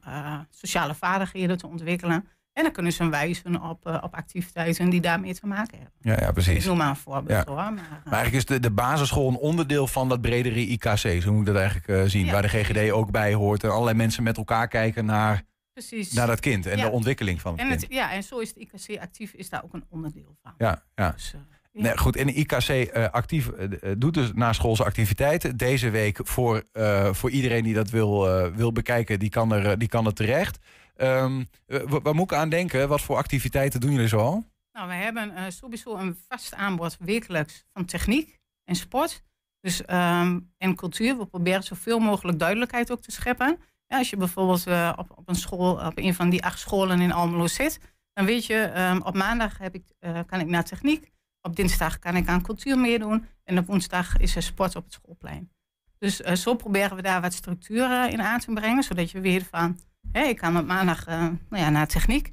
sociale 0.50 0.96
vaardigheden 0.96 1.58
te 1.58 1.68
ontwikkelen. 1.68 2.28
En 2.54 2.64
dan 2.64 2.72
kunnen 2.72 2.92
ze 2.92 3.10
wijzen 3.10 3.62
op, 3.62 4.00
op 4.04 4.16
activiteiten 4.16 4.90
die 4.90 5.02
daarmee 5.02 5.34
te 5.34 5.48
maken 5.48 5.78
hebben. 5.78 5.94
Ja, 6.02 6.26
ja 6.26 6.32
precies. 6.32 6.56
Ik 6.56 6.66
noem 6.66 6.78
maar 6.78 6.90
een 6.90 6.96
voorbeeld 6.96 7.46
ja. 7.46 7.54
hoor. 7.54 7.56
Maar, 7.56 7.74
maar, 7.74 8.14
eigenlijk 8.14 8.36
is 8.36 8.46
de, 8.46 8.60
de 8.60 8.72
basisschool 8.72 9.28
een 9.28 9.38
onderdeel 9.38 9.88
van 9.88 10.10
dat 10.10 10.22
bredere 10.22 10.68
IKC. 10.68 11.22
Zo 11.22 11.32
moet 11.32 11.48
ik 11.48 11.54
dat 11.54 11.56
eigenlijk 11.56 12.10
zien. 12.10 12.26
Ja, 12.26 12.32
waar 12.32 12.42
de 12.42 12.48
GGD 12.48 12.92
ook 12.92 13.12
bij 13.12 13.34
hoort. 13.34 13.64
En 13.64 13.70
allerlei 13.70 13.98
mensen 13.98 14.24
met 14.24 14.38
elkaar 14.38 14.68
kijken 14.68 15.06
naar 15.06 15.44
Precies. 15.76 16.12
naar 16.14 16.28
dat 16.28 16.40
kind 16.40 16.66
en 16.66 16.78
Ja. 16.78 16.86
de 16.86 16.92
ontwikkeling 16.92 17.42
van 17.42 17.52
het 17.52 17.62
en 17.62 17.78
kind. 17.78 17.94
ja, 17.94 18.12
en 18.12 18.24
zo 18.24 18.40
is 18.40 18.48
het 18.50 18.58
IKC 18.58 19.00
actief, 19.02 19.34
is 19.34 19.50
daar 19.50 19.64
ook 19.64 19.74
een 19.74 19.86
onderdeel 19.90 20.36
van. 20.42 20.54
Ja, 20.58 20.84
ja. 20.96 21.12
Dus, 21.12 21.34
eh, 21.34 21.40
ja. 21.74 21.82
Nee, 21.82 21.98
goed, 21.98 22.16
en 22.16 22.28
de 22.28 22.34
IKC 22.34 22.68
eh, 22.70 23.10
actief, 23.10 23.50
eh, 23.50 23.92
doet 23.98 24.14
dus 24.14 24.32
naschoolse 24.34 24.84
activiteiten. 24.84 25.58
Deze 25.58 25.90
week 25.90 26.20
voor, 26.24 26.64
voor 27.12 27.30
iedereen 27.30 27.64
die 27.64 27.74
dat 27.74 27.90
wil, 27.90 28.20
wil 28.52 28.72
bekijken, 28.72 29.20
die 29.20 29.30
kan 29.30 29.54
er, 29.54 29.78
die 29.80 29.88
kan 29.88 30.06
er 30.06 30.14
terecht. 30.14 30.58
Wa- 30.96 32.02
waar 32.02 32.16
moet 32.16 32.32
ik 32.32 32.38
aan 32.38 32.50
denken? 32.50 32.88
Wat 32.88 33.02
voor 33.02 33.16
activiteiten 33.18 33.80
doen 33.80 33.92
jullie 33.92 34.08
zoal? 34.08 34.46
Nou, 34.72 34.88
we 34.88 34.94
hebben 34.94 35.34
sowieso 35.54 35.96
een 35.96 36.18
vast 36.28 36.54
aanbod 36.54 36.98
wekelijks 37.00 37.64
van 37.74 37.86
techniek 37.86 38.40
en 38.64 38.76
sport. 38.76 39.24
Dus, 39.62 39.86
ehm, 39.86 40.40
en 40.58 40.76
cultuur. 40.76 41.18
We 41.18 41.26
proberen 41.26 41.64
zoveel 41.64 42.00
mogelijk 42.00 42.40
duidelijkheid 42.40 42.92
ook 42.92 43.02
te 43.02 43.12
scheppen. 43.12 43.58
Ja, 43.88 43.98
als 43.98 44.10
je 44.10 44.18
bijvoorbeeld 44.18 44.68
eh, 44.68 44.94
op, 44.96 45.12
op 45.18 45.30
een 45.30 45.36
school, 45.36 45.86
op 45.86 45.98
een 45.98 46.14
van 46.14 46.30
die 46.30 46.44
acht 46.44 46.60
scholen 46.60 47.02
in 47.02 47.12
Almelo 47.12 47.48
zit, 47.48 47.80
dan 48.14 48.26
weet 48.26 48.46
je, 48.46 48.56
ehm, 48.56 49.02
op 49.02 49.16
maandag 49.16 49.58
heb 49.58 49.76
ik, 49.76 49.84
eh, 50.00 50.20
kan 50.26 50.40
ik 50.40 50.48
naar 50.48 50.64
techniek, 50.64 51.12
op 51.42 51.56
dinsdag 51.56 52.00
kan 52.00 52.16
ik 52.16 52.28
aan 52.28 52.42
cultuur 52.42 52.78
meedoen 52.78 53.26
en 53.44 53.58
op 53.58 53.68
woensdag 53.68 54.18
is 54.18 54.36
er 54.36 54.44
sport 54.44 54.76
op 54.76 54.84
het 54.84 54.94
schoolplein. 54.94 55.52
Dus 56.00 56.22
eh, 56.22 56.36
zo 56.36 56.56
proberen 56.56 56.96
we 56.96 57.02
daar 57.02 57.22
wat 57.22 57.34
structuur 57.34 57.92
eh, 57.92 58.12
in 58.12 58.22
aan 58.22 58.40
te 58.40 58.52
brengen, 58.54 58.84
zodat 58.84 59.12
je 59.12 59.20
weet 59.20 59.48
van, 59.52 59.80
hé, 60.12 60.24
ik 60.24 60.38
kan 60.38 60.58
op 60.58 60.66
maandag 60.66 61.06
nou 61.06 61.38
ja, 61.50 61.70
naar 61.70 61.88
techniek. 61.88 62.32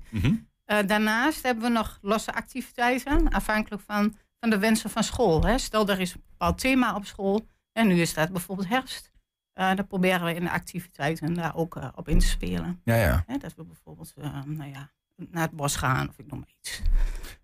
Eh, 0.64 0.78
daarnaast 0.86 1.42
hebben 1.42 1.64
we 1.64 1.70
nog 1.70 1.98
losse 2.02 2.34
activiteiten, 2.34 3.28
afhankelijk 3.28 3.82
van, 3.86 4.16
van 4.40 4.50
de 4.50 4.58
wensen 4.58 4.90
van 4.90 5.04
school. 5.04 5.44
Hè. 5.44 5.58
Stel, 5.58 5.88
er 5.88 6.00
is 6.00 6.14
een 6.14 6.22
bepaald 6.30 6.58
thema 6.58 6.94
op 6.94 7.06
school 7.06 7.46
en 7.72 7.86
nu 7.86 8.00
is 8.00 8.14
dat 8.14 8.32
bijvoorbeeld 8.32 8.68
herfst. 8.68 9.11
Eh, 9.54 9.74
dan 9.74 9.86
proberen 9.86 10.24
we 10.24 10.34
in 10.34 10.44
de 10.44 10.50
activiteiten 10.50 11.34
daar 11.34 11.56
ook 11.56 11.76
eh, 11.76 11.88
op 11.94 12.08
in 12.08 12.18
te 12.18 12.26
spelen. 12.26 12.80
Ja, 12.84 12.94
ja. 12.94 13.24
Dat 13.38 13.54
we 13.56 13.64
bijvoorbeeld 13.64 14.12
eh, 14.16 14.42
nou 14.44 14.70
ja, 14.70 14.90
naar 15.16 15.42
het 15.42 15.50
bos 15.50 15.76
gaan 15.76 16.08
of 16.08 16.18
ik 16.18 16.26
noem 16.26 16.38
maar 16.38 16.54
iets. 16.60 16.82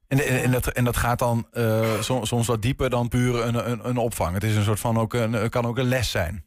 En, 0.06 0.26
en, 0.26 0.42
en 0.42 0.50
dat, 0.50 0.66
en 0.66 0.84
dat 0.84 0.96
gaat 0.96 1.18
dan 1.18 1.46
soms, 2.00 2.28
soms 2.28 2.46
wat 2.46 2.62
dieper 2.62 2.90
dan 2.90 3.08
puur 3.08 3.46
een, 3.46 3.70
een, 3.70 3.88
een 3.88 3.96
opvang. 3.96 4.34
Het 4.34 4.44
is 4.44 4.56
een 4.56 4.62
soort 4.62 4.80
van 4.80 4.98
ook 4.98 5.14
een, 5.14 5.50
kan 5.50 5.66
ook 5.66 5.78
een 5.78 5.88
les 5.88 6.10
zijn 6.10 6.46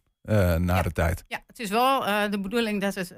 na 0.57 0.81
de 0.81 0.91
tijd. 0.91 1.23
Ja, 1.27 1.43
het 1.47 1.59
is 1.59 1.69
wel 1.69 1.99
de 2.29 2.39
bedoeling 2.39 2.81
dat 2.81 2.95
het 2.95 3.13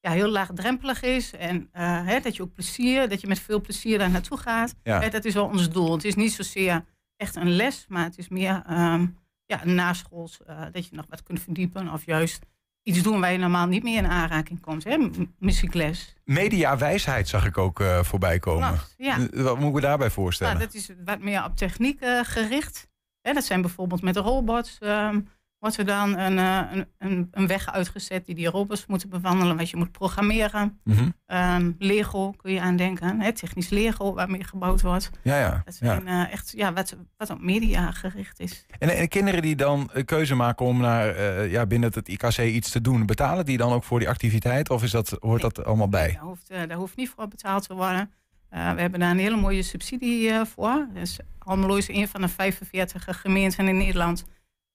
ja, 0.00 0.10
heel 0.10 0.28
laagdrempelig 0.28 1.02
is. 1.02 1.32
En 1.32 1.68
hè, 1.72 2.20
dat 2.20 2.36
je 2.36 2.42
ook 2.42 2.52
plezier, 2.52 3.08
dat 3.08 3.20
je 3.20 3.26
met 3.26 3.40
veel 3.40 3.60
plezier 3.60 3.98
daar 3.98 4.10
naartoe 4.10 4.38
gaat. 4.38 4.74
Ja. 4.82 5.00
Hè, 5.00 5.08
dat 5.08 5.24
is 5.24 5.34
wel 5.34 5.46
ons 5.46 5.70
doel. 5.70 5.92
Het 5.92 6.04
is 6.04 6.14
niet 6.14 6.32
zozeer 6.32 6.84
echt 7.16 7.36
een 7.36 7.50
les, 7.50 7.84
maar 7.88 8.04
het 8.04 8.18
is 8.18 8.28
meer 8.28 8.62
ehm, 8.66 9.06
ja, 9.52 9.64
naschools, 9.64 10.40
eh, 10.46 10.62
dat 10.72 10.86
je 10.88 10.96
nog 10.96 11.06
wat 11.08 11.22
kunt 11.22 11.40
verdiepen. 11.40 11.92
Of 11.92 12.04
juist 12.06 12.46
iets 12.82 13.02
doen 13.02 13.20
waar 13.20 13.32
je 13.32 13.38
normaal 13.38 13.66
niet 13.66 13.82
meer 13.82 13.98
in 13.98 14.06
aanraking 14.06 14.60
komt. 14.60 14.84
Hè? 14.84 14.96
Muziekles. 15.38 16.14
Mediawijsheid 16.24 17.28
zag 17.28 17.46
ik 17.46 17.58
ook 17.58 17.80
eh, 17.80 18.02
voorbij 18.02 18.38
komen. 18.38 18.68
Klopt, 18.68 18.94
ja. 18.96 19.18
Wat 19.32 19.58
moet 19.58 19.68
ik 19.68 19.74
me 19.74 19.80
daarbij 19.80 20.10
voorstellen? 20.10 20.54
Nou, 20.54 20.66
dat 20.66 20.74
is 20.74 20.90
wat 21.04 21.20
meer 21.20 21.44
op 21.44 21.56
techniek 21.56 22.00
eh, 22.00 22.20
gericht. 22.22 22.88
Hè, 23.20 23.32
dat 23.32 23.44
zijn 23.44 23.60
bijvoorbeeld 23.60 24.02
met 24.02 24.16
robots. 24.16 24.78
ehm, 24.78 25.20
wordt 25.62 25.76
er 25.76 25.86
dan 25.86 26.18
een, 26.18 26.38
eh, 26.38 26.60
een, 26.72 26.86
een, 26.98 27.28
een 27.30 27.46
weg 27.46 27.72
uitgezet 27.72 28.26
die 28.26 28.34
die 28.34 28.48
robots 28.48 28.86
moeten 28.86 29.08
bewandelen, 29.08 29.56
wat 29.56 29.70
je 29.70 29.76
moet 29.76 29.92
programmeren. 29.92 30.80
Ehm, 31.26 31.72
Lego 31.78 32.30
kun 32.30 32.52
je 32.52 32.60
aan 32.60 32.76
denken, 32.76 33.20
hè, 33.20 33.32
technisch 33.32 33.68
Lego 33.68 34.14
waarmee 34.14 34.44
gebouwd 34.44 34.82
wordt. 34.82 35.10
Ja, 35.22 35.38
ja. 35.38 35.62
Dat 35.64 35.78
ja. 35.80 36.02
eh, 36.04 36.32
echt 36.32 36.52
ja, 36.56 36.72
wat, 36.72 36.96
wat 37.16 37.30
op 37.30 37.40
media 37.40 37.90
gericht 37.90 38.40
is. 38.40 38.66
En, 38.78 38.96
en 38.96 39.08
kinderen 39.08 39.42
die 39.42 39.56
dan 39.56 39.90
een 39.92 40.04
keuze 40.04 40.34
maken 40.34 40.66
om 40.66 40.80
naar, 40.80 41.08
eh, 41.08 41.50
ja, 41.50 41.66
binnen 41.66 41.92
het 41.94 42.08
IKC 42.08 42.38
iets 42.38 42.70
te 42.70 42.80
doen, 42.80 43.06
betalen 43.06 43.44
die 43.44 43.56
dan 43.56 43.72
ook 43.72 43.84
voor 43.84 43.98
die 43.98 44.08
activiteit? 44.08 44.70
Of 44.70 44.82
is 44.82 44.90
dat, 44.90 45.16
hoort 45.20 45.40
dat 45.40 45.64
allemaal 45.64 45.88
bij? 45.88 46.12
Daar 46.12 46.22
hoeft, 46.22 46.50
eh, 46.50 46.68
daar 46.68 46.76
hoeft 46.76 46.96
niet 46.96 47.08
voor 47.08 47.28
betaald 47.28 47.66
te 47.66 47.74
worden. 47.74 48.10
Eh, 48.48 48.72
we 48.72 48.80
hebben 48.80 49.00
daar 49.00 49.10
een 49.10 49.18
hele 49.18 49.36
mooie 49.36 49.62
subsidie 49.62 50.30
eh, 50.30 50.44
voor. 50.44 50.86
Dus 50.94 51.18
Almelo 51.38 51.74
is 51.74 51.88
een 51.88 52.08
van 52.08 52.20
de 52.20 52.28
45 52.28 53.20
gemeenten 53.20 53.68
in 53.68 53.76
Nederland 53.76 54.24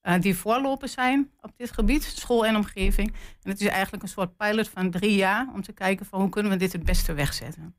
eh, 0.01 0.19
die 0.19 0.35
voorloper 0.37 0.87
zijn 0.87 1.31
op 1.41 1.51
dit 1.57 1.71
gebied, 1.71 2.03
school 2.03 2.45
en 2.45 2.55
omgeving. 2.55 3.07
En 3.41 3.49
het 3.51 3.61
is 3.61 3.67
eigenlijk 3.67 4.03
een 4.03 4.09
soort 4.09 4.37
pilot 4.37 4.69
van 4.69 4.91
drie 4.91 5.15
jaar 5.15 5.47
om 5.53 5.61
te 5.61 5.73
kijken 5.73 6.05
van 6.05 6.21
hoe 6.21 6.29
kunnen 6.29 6.51
we 6.51 6.57
dit 6.57 6.71
het 6.71 6.83
beste 6.83 7.13
wegzetten. 7.13 7.75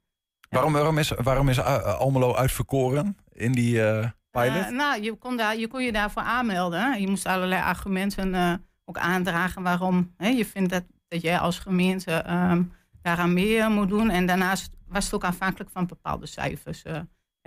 Waarom, 0.49 0.73
waarom 0.73 0.99
is, 0.99 1.11
waarom 1.11 1.49
is 1.49 1.59
eh, 1.59 1.99
Almelo 1.99 2.35
uitverkoren 2.35 3.17
in 3.33 3.53
die 3.53 3.87
eh, 3.87 4.11
pilot? 4.31 4.71
Nou, 4.71 5.03
je 5.03 5.15
kon, 5.15 5.37
daar, 5.37 5.57
je 5.57 5.69
kon 5.69 5.83
je 5.83 5.93
daarvoor 5.93 6.23
aanmelden. 6.23 7.01
Je 7.01 7.09
moest 7.09 7.27
allerlei 7.27 7.63
argumenten 7.63 8.63
ook 8.85 8.99
aandragen 8.99 9.63
waarom 9.63 10.15
hè, 10.17 10.29
je 10.29 10.45
vindt 10.45 10.71
dat, 10.71 10.85
dat 11.09 11.23
jij 11.23 11.39
als 11.39 11.59
gemeente 11.59 12.13
ehm, 12.13 12.63
daaraan 13.03 13.33
mee 13.33 13.59
eh, 13.59 13.69
moet 13.69 13.89
doen. 13.89 14.11
En 14.11 14.27
daarnaast 14.27 14.71
was 14.87 15.05
het 15.05 15.15
ook 15.15 15.25
afhankelijk 15.25 15.71
van 15.71 15.87
bepaalde 15.87 16.27
cijfers. 16.27 16.83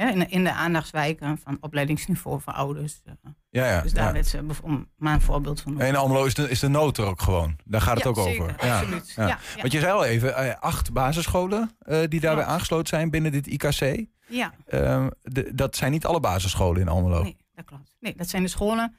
In, 0.09 0.29
in 0.29 0.43
de 0.43 0.51
aandachtswijken 0.53 1.37
van 1.37 1.57
opleidingsniveau 1.61 2.41
voor 2.41 2.53
ouders. 2.53 3.01
eh. 3.05 3.13
ja, 3.49 3.65
ja. 3.71 3.81
dus 3.81 3.93
daar 3.93 4.05
ja. 4.07 4.13
werd 4.13 4.27
ze 4.27 4.43
om 4.63 4.89
maar 4.97 5.13
een 5.13 5.21
voorbeeld 5.21 5.61
van. 5.61 5.81
En 5.81 5.95
Almelo 5.95 6.25
is 6.25 6.33
de, 6.33 6.49
is 6.49 6.59
de 6.59 6.67
nood 6.67 6.97
er 6.97 7.05
ook 7.05 7.21
gewoon. 7.21 7.55
Daar 7.65 7.81
gaat 7.81 7.95
het 7.95 8.03
Ja, 8.03 8.09
ook 8.09 8.27
zeker, 8.27 8.43
over. 8.43 8.59
absoluut. 8.71 9.13
Ja, 9.15 9.27
ja. 9.27 9.39
Want 9.57 9.71
je 9.71 9.79
zei 9.79 9.91
al 9.91 10.05
even, 10.05 10.35
eh, 10.35 10.55
acht 10.59 10.93
basisscholen 10.93 11.71
eh, 11.79 11.99
die 12.07 12.19
daarbij 12.19 12.45
aangesloten 12.45 12.87
zijn 12.87 13.09
binnen 13.09 13.31
dit 13.31 13.47
IKC. 13.47 14.05
Ja. 14.27 14.53
Ehm, 14.67 15.09
de- 15.21 15.55
dat 15.55 15.75
zijn 15.75 15.91
niet 15.91 16.05
alle 16.05 16.19
basisscholen 16.19 16.81
in 16.81 16.87
Almelo. 16.87 17.23
Nee, 17.23 17.37
dat 17.55 17.65
klopt. 17.65 17.95
Nee, 17.99 18.15
dat 18.15 18.29
zijn 18.29 18.43
de 18.43 18.49
scholen. 18.49 18.95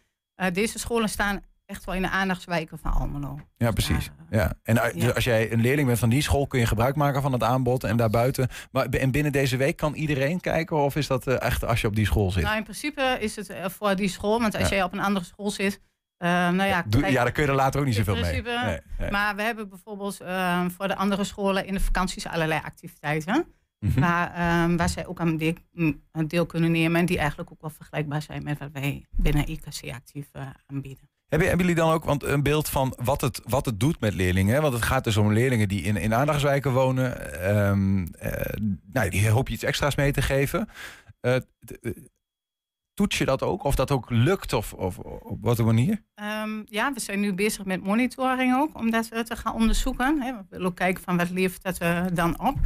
deze 0.53 0.79
scholen 0.79 1.09
staan 1.09 1.41
echt 1.73 1.85
wel 1.85 1.95
in 1.95 2.03
de 2.03 2.11
aandachtswijken 2.11 2.79
van 2.79 2.93
Almelo. 2.93 3.39
Ja, 3.57 3.71
precies. 3.71 4.11
Ja. 4.31 4.53
En 4.63 4.77
uh, 4.77 4.85
dus 4.95 5.15
als 5.15 5.25
jij 5.25 5.53
een 5.53 5.61
leerling 5.61 5.87
bent 5.87 5.99
van 5.99 6.09
die 6.09 6.23
school, 6.23 6.47
kun 6.47 6.59
je 6.61 6.67
gebruik 6.67 6.97
maken 6.97 7.23
van 7.23 7.33
het 7.33 7.43
aanbod 7.43 7.85
en 7.85 7.97
daarbuiten. 7.97 8.49
Maar 8.73 8.87
en 8.89 9.11
binnen 9.11 9.33
deze 9.33 9.57
week 9.57 9.77
kan 9.77 9.95
iedereen 9.95 10.41
kijken? 10.41 10.77
Of 10.77 10.97
is 10.97 11.07
dat 11.07 11.27
eh, 11.27 11.41
echt 11.43 11.65
als 11.65 11.81
je 11.81 11.87
op 11.87 11.97
die 11.97 12.07
school 12.07 12.31
zit? 12.31 12.43
Nou, 12.43 12.57
in 12.57 12.63
principe 12.63 13.17
is 13.21 13.37
het 13.37 13.49
eh, 13.49 13.69
voor 13.69 13.97
die 13.97 14.09
school, 14.09 14.41
want 14.41 14.55
als 14.55 14.69
Ja. 14.69 14.75
jij 14.75 14.85
op 14.85 14.93
een 14.93 15.01
andere 15.01 15.25
school 15.25 15.51
zit, 15.51 15.81
eh, 16.17 16.29
nou 16.29 16.65
ja, 16.69 16.85
Doe- 16.87 17.01
kijk, 17.01 17.13
ja, 17.13 17.23
dan 17.23 17.33
kun 17.33 17.43
je 17.43 17.49
er 17.49 17.55
later 17.55 17.81
ook 17.81 17.87
niet 17.87 17.95
zoveel 17.95 18.15
mee. 18.17 18.43
Nee, 18.43 18.81
nee. 18.99 19.11
Maar 19.11 19.37
we 19.37 19.43
hebben 19.43 19.69
bijvoorbeeld 19.69 20.21
eh, 20.21 20.65
voor 20.77 20.89
de 20.89 20.97
andere 20.97 21.25
scholen 21.25 21.67
in 21.67 21.75
de 21.75 21.81
vakanties 21.81 22.27
allerlei 22.27 22.61
activiteiten. 22.65 23.45
Mhm. 23.79 24.01
waar, 24.01 24.31
eh, 24.31 24.77
waar 24.77 24.89
zij 24.89 25.07
ook 25.07 25.21
aan 25.21 25.37
deel, 25.37 25.55
mm, 25.73 26.03
aan 26.13 26.27
deel 26.27 26.47
kunnen 26.47 26.71
nemen 26.71 27.01
en 27.01 27.07
die 27.07 27.19
eigenlijk 27.19 27.53
ook 27.53 27.61
wel 27.61 27.71
vergelijkbaar 27.71 28.23
zijn 28.23 28.43
met 28.43 28.59
wat 28.59 28.69
wij 28.73 29.07
binnen 29.11 29.51
IKC 29.51 29.93
actief 29.95 30.29
eh, 30.33 30.47
aanbieden. 30.67 31.11
Hebben, 31.39 31.59
jullie 31.59 31.75
dan 31.75 31.91
ook 31.91 32.05
want 32.05 32.23
een 32.23 32.43
beeld 32.43 32.69
van 32.69 32.95
wat 33.03 33.21
het, 33.21 33.41
wat 33.45 33.67
het 33.67 33.81
doet 33.81 34.01
met 34.01 34.15
leerlingen? 34.15 34.63
Want 34.63 34.75
het 34.75 34.83
gaat 34.83 35.05
dus 35.05 35.17
om 35.17 35.33
leerlingen 35.33 35.69
die 35.69 35.83
in, 35.83 35.97
in 35.97 36.15
aandachtswijken 36.15 36.73
wonen. 36.73 37.41
Eh, 37.41 37.73
nou, 38.93 39.11
die 39.11 39.31
hoop 39.31 39.49
je 39.49 39.55
iets 39.55 39.63
extra's 39.63 39.95
mee 39.95 40.13
te 40.13 40.23
geven. 40.23 40.69
Eh, 41.21 41.37
eh, 41.37 41.43
toets 42.95 43.19
je 43.19 43.25
dat 43.25 43.43
ook? 43.43 43.65
Of 43.65 43.75
dat 43.75 43.91
ook 43.91 44.11
lukt? 44.11 44.53
Of, 44.53 44.73
of 44.73 44.99
op 44.99 45.39
wat 45.41 45.59
een 45.59 45.65
manier? 45.65 46.05
Ehm, 46.15 46.63
ja, 46.65 46.93
we 46.93 47.01
zijn 47.01 47.21
nu 47.21 47.35
bezig 47.35 47.65
met 47.65 47.85
monitoring 47.85 48.55
ook, 48.55 48.79
om 48.79 48.91
dat 48.91 49.09
te 49.11 49.37
gaan 49.37 49.55
onderzoeken. 49.55 50.23
Hè. 50.23 50.33
We 50.33 50.45
willen 50.49 50.67
ook 50.67 50.77
kijken 50.77 51.03
van 51.03 51.17
wat 51.17 51.31
levert 51.31 51.63
dat 51.63 51.79
eh, 51.79 52.05
dan 52.13 52.41
op. 52.41 52.59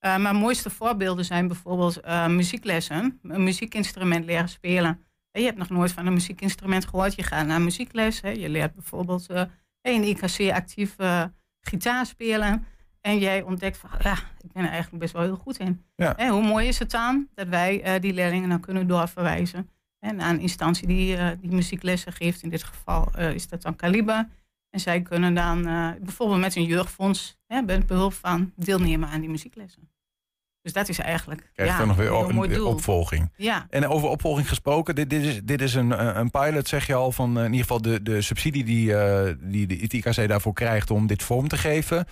Maar 0.00 0.34
mooiste 0.34 0.70
voorbeelden 0.70 1.24
zijn 1.24 1.46
bijvoorbeeld 1.46 2.00
muzieklessen. 2.28 3.18
Een 3.22 3.42
muziekinstrument 3.42 4.24
leren 4.24 4.48
spelen. 4.48 5.07
Je 5.32 5.44
hebt 5.44 5.58
nog 5.58 5.68
nooit 5.68 5.92
van 5.92 6.06
een 6.06 6.12
muziekinstrument 6.12 6.86
gehoord. 6.86 7.14
Je 7.14 7.22
gaat 7.22 7.46
naar 7.46 7.60
muziekles. 7.60 8.20
Hè. 8.20 8.28
Je 8.28 8.48
leert 8.48 8.74
bijvoorbeeld 8.74 9.26
eh, 9.26 9.44
in 9.80 10.02
IKC 10.02 10.52
actief 10.52 10.98
eh, 10.98 11.24
gitaar 11.60 12.06
spelen. 12.06 12.66
En 13.00 13.18
jij 13.18 13.42
ontdekt 13.42 13.76
van, 13.76 13.90
ja, 14.02 14.12
ik 14.12 14.52
ben 14.52 14.62
er 14.62 14.70
eigenlijk 14.70 15.02
best 15.02 15.12
wel 15.12 15.22
heel 15.22 15.36
goed 15.36 15.58
in. 15.58 15.84
Ja. 15.96 16.14
Hè, 16.16 16.28
hoe 16.28 16.42
mooi 16.42 16.66
is 16.68 16.78
het 16.78 16.90
dan 16.90 17.28
dat 17.34 17.48
wij 17.48 17.82
eh, 17.82 18.00
die 18.00 18.12
leerlingen 18.12 18.48
dan 18.48 18.60
kunnen 18.60 18.86
doorverwijzen 18.86 19.68
hè, 19.98 20.12
naar 20.12 20.30
een 20.30 20.40
instantie 20.40 20.86
die, 20.86 21.16
die 21.40 21.50
muzieklessen 21.50 22.12
geeft. 22.12 22.42
In 22.42 22.50
dit 22.50 22.62
geval 22.62 23.18
is 23.18 23.48
dat 23.48 23.62
dan 23.62 23.76
Caliber. 23.76 24.28
En 24.70 24.80
zij 24.80 25.02
kunnen 25.02 25.34
dan 25.34 25.62
bijvoorbeeld 26.00 26.40
met 26.40 26.56
een 26.56 26.64
jeugdfonds, 26.64 27.38
hè, 27.46 27.62
met 27.62 27.86
behulp 27.86 28.12
van, 28.12 28.52
deelnemen 28.56 29.08
aan 29.08 29.20
die 29.20 29.30
muzieklessen. 29.30 29.90
Dus 30.62 30.72
dat 30.72 30.88
is 30.88 30.98
eigenlijk 30.98 31.50
Krijgt 31.54 31.74
ja, 31.74 31.80
er 31.80 31.86
nog 31.86 31.96
weer 31.96 32.10
een 32.56 32.64
opvolging. 32.64 33.32
Ja. 33.36 33.66
En 33.70 33.88
over 33.88 34.08
opvolging 34.08 34.48
gesproken, 34.48 34.94
dit, 34.94 35.10
dit 35.10 35.22
is, 35.22 35.40
dit 35.44 35.60
is 35.60 35.74
een, 35.74 35.92
eh, 35.92 36.10
een 36.14 36.30
pilot, 36.30 36.68
zeg 36.68 36.86
je 36.86 36.94
al, 36.94 37.12
van 37.12 37.38
eh, 37.38 37.44
in 37.44 37.52
ieder 37.52 37.66
geval 37.66 37.82
de, 37.82 38.02
de 38.02 38.22
subsidie 38.22 38.64
die, 38.64 38.94
eh, 38.94 39.34
die 39.40 39.66
de 39.66 39.76
het 39.76 39.92
IKC 39.92 40.28
daarvoor 40.28 40.52
krijgt 40.52 40.90
om 40.90 41.06
dit 41.06 41.22
vorm 41.22 41.48
te 41.48 41.56
geven. 41.56 42.06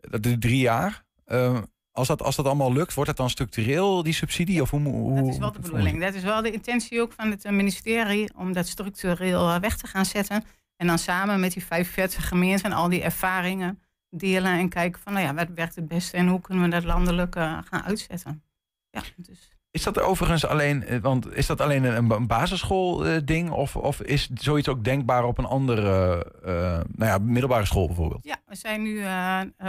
Dat 0.00 0.26
is 0.26 0.34
drie 0.38 0.58
jaar. 0.58 1.04
Eh, 1.24 1.58
als, 1.92 2.08
dat, 2.08 2.22
als 2.22 2.36
dat 2.36 2.46
allemaal 2.46 2.72
lukt, 2.72 2.94
wordt 2.94 3.08
het 3.08 3.18
dan 3.18 3.30
structureel, 3.30 4.02
die 4.02 4.12
subsidie? 4.12 4.62
Of 4.62 4.70
hoe, 4.70 4.80
hoe, 4.80 5.20
Dat 5.20 5.28
is 5.28 5.38
wel 5.38 5.52
de 5.52 5.58
bedoeling. 5.58 6.00
Dat 6.00 6.14
is 6.14 6.22
wel 6.22 6.42
de 6.42 6.50
intentie 6.50 7.00
ook 7.00 7.12
van 7.12 7.30
het 7.30 7.50
ministerie 7.50 8.30
om 8.36 8.52
dat 8.52 8.68
structureel 8.68 9.60
weg 9.60 9.76
te 9.76 9.86
gaan 9.86 10.04
zetten. 10.04 10.44
En 10.76 10.86
dan 10.86 10.98
samen 10.98 11.40
met 11.40 11.52
die 11.52 11.64
45 11.64 12.28
gemeenten 12.28 12.72
al 12.72 12.88
die 12.88 13.02
ervaringen 13.02 13.78
delen 14.10 14.58
en 14.58 14.68
kijken 14.68 15.00
van 15.00 15.12
nou 15.12 15.26
ja, 15.26 15.34
wat 15.34 15.48
werkt 15.54 15.74
het 15.74 15.88
beste 15.88 16.16
en 16.16 16.28
hoe 16.28 16.40
kunnen 16.40 16.64
we 16.64 16.70
dat 16.70 16.84
landelijk 16.84 17.36
eh, 17.36 17.58
gaan 17.64 17.82
uitzetten. 17.82 18.42
Ja, 18.90 19.02
dus. 19.16 19.50
Is 19.70 19.82
dat 19.82 20.00
overigens 20.00 20.46
alleen, 20.46 20.84
eh, 20.84 20.98
want 20.98 21.34
is 21.34 21.46
dat 21.46 21.60
alleen 21.60 21.84
een, 21.84 22.10
een 22.10 22.26
basisschool 22.26 23.06
eh, 23.06 23.20
ding? 23.24 23.50
Of, 23.50 23.76
of 23.76 24.00
is 24.00 24.28
zoiets 24.34 24.68
ook 24.68 24.84
denkbaar 24.84 25.24
op 25.24 25.38
een 25.38 25.44
andere, 25.44 26.24
nou 26.94 27.10
ja, 27.10 27.18
middelbare 27.18 27.64
school 27.64 27.86
bijvoorbeeld? 27.86 28.24
Ja, 28.24 28.36
we 28.46 28.56
zijn 28.56 28.82
nu 28.82 29.04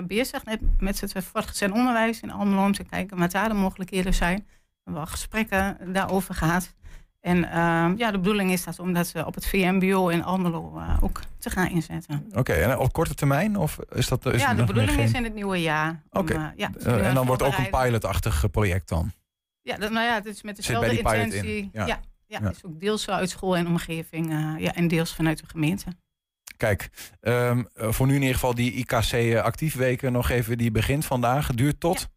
bezig 0.07 0.45
net 0.45 0.59
met 0.79 1.01
het 1.01 1.13
voortgezet 1.23 1.71
onderwijs 1.71 2.21
in 2.21 2.31
Almelo 2.31 2.63
om 2.65 2.73
te 2.73 2.83
kijken 2.83 3.17
wat 3.17 3.31
daar 3.31 3.49
de 3.49 3.55
mogelijkheden 3.55 4.13
zijn. 4.13 4.37
We 4.37 4.81
hebben 4.83 5.03
al 5.03 5.11
gesprekken 5.11 5.93
daarover 5.93 6.35
gehad. 6.35 6.73
En 7.21 7.43
ehm, 7.51 7.97
ja, 7.97 8.11
de 8.11 8.17
bedoeling 8.17 8.51
is 8.51 8.63
dat 8.63 8.79
om 8.79 8.93
dat 8.93 9.11
eh, 9.15 9.27
op 9.27 9.35
het 9.35 9.47
VMBO 9.47 10.07
in 10.07 10.23
Almelo 10.23 10.77
eh, 10.77 10.97
ook 11.01 11.19
te 11.39 11.49
gaan 11.49 11.67
inzetten. 11.69 12.25
Oké, 12.33 12.53
en 12.53 12.77
op 12.77 12.93
korte 12.93 13.13
termijn? 13.15 13.57
Of 13.57 13.79
is 13.93 14.07
dat, 14.07 14.25
is 14.25 14.41
ja, 14.41 14.53
de 14.53 14.63
bedoeling 14.63 14.91
geen- 14.91 15.03
is 15.03 15.11
in 15.13 15.23
het 15.23 15.33
nieuwe 15.33 15.61
jaar. 15.61 16.03
Oké. 16.09 16.33
eh, 16.33 16.45
ja, 16.55 16.71
Eh, 16.79 17.07
en 17.07 17.13
dan 17.13 17.25
wordt 17.25 17.41
ook 17.43 17.57
een 17.57 17.69
pilotachtig 17.69 18.49
project 18.51 18.89
dan? 18.89 19.11
Ja, 19.61 19.77
dat, 19.77 19.91
nou 19.91 20.05
ja, 20.05 20.13
het 20.13 20.25
is 20.25 20.41
met 20.41 20.55
dezelfde 20.55 20.91
in, 20.91 20.97
intentie. 20.97 21.69
ja. 21.73 21.85
Ja. 21.85 21.99
Ja, 22.27 22.39
Ja. 22.43 22.49
is 22.49 22.65
ook 22.65 22.79
deels 22.79 23.09
uit 23.09 23.29
school 23.29 23.57
en 23.57 23.67
omgeving 23.67 24.29
ja, 24.57 24.73
en 24.73 24.87
deels 24.87 25.13
vanuit 25.15 25.37
de 25.39 25.45
gemeente. 25.47 25.85
Kijk, 26.57 26.89
ehm, 27.21 27.63
eh, 27.73 27.91
voor 27.91 28.07
nu 28.07 28.13
in 28.15 28.19
ieder 28.19 28.33
geval 28.35 28.55
die 28.55 28.71
IKC 28.71 29.35
actiefweken 29.37 30.11
nog 30.11 30.29
even, 30.29 30.57
die 30.57 30.71
begint 30.71 31.05
vandaag. 31.05 31.47
Duurt 31.47 31.79
tot, 31.79 32.07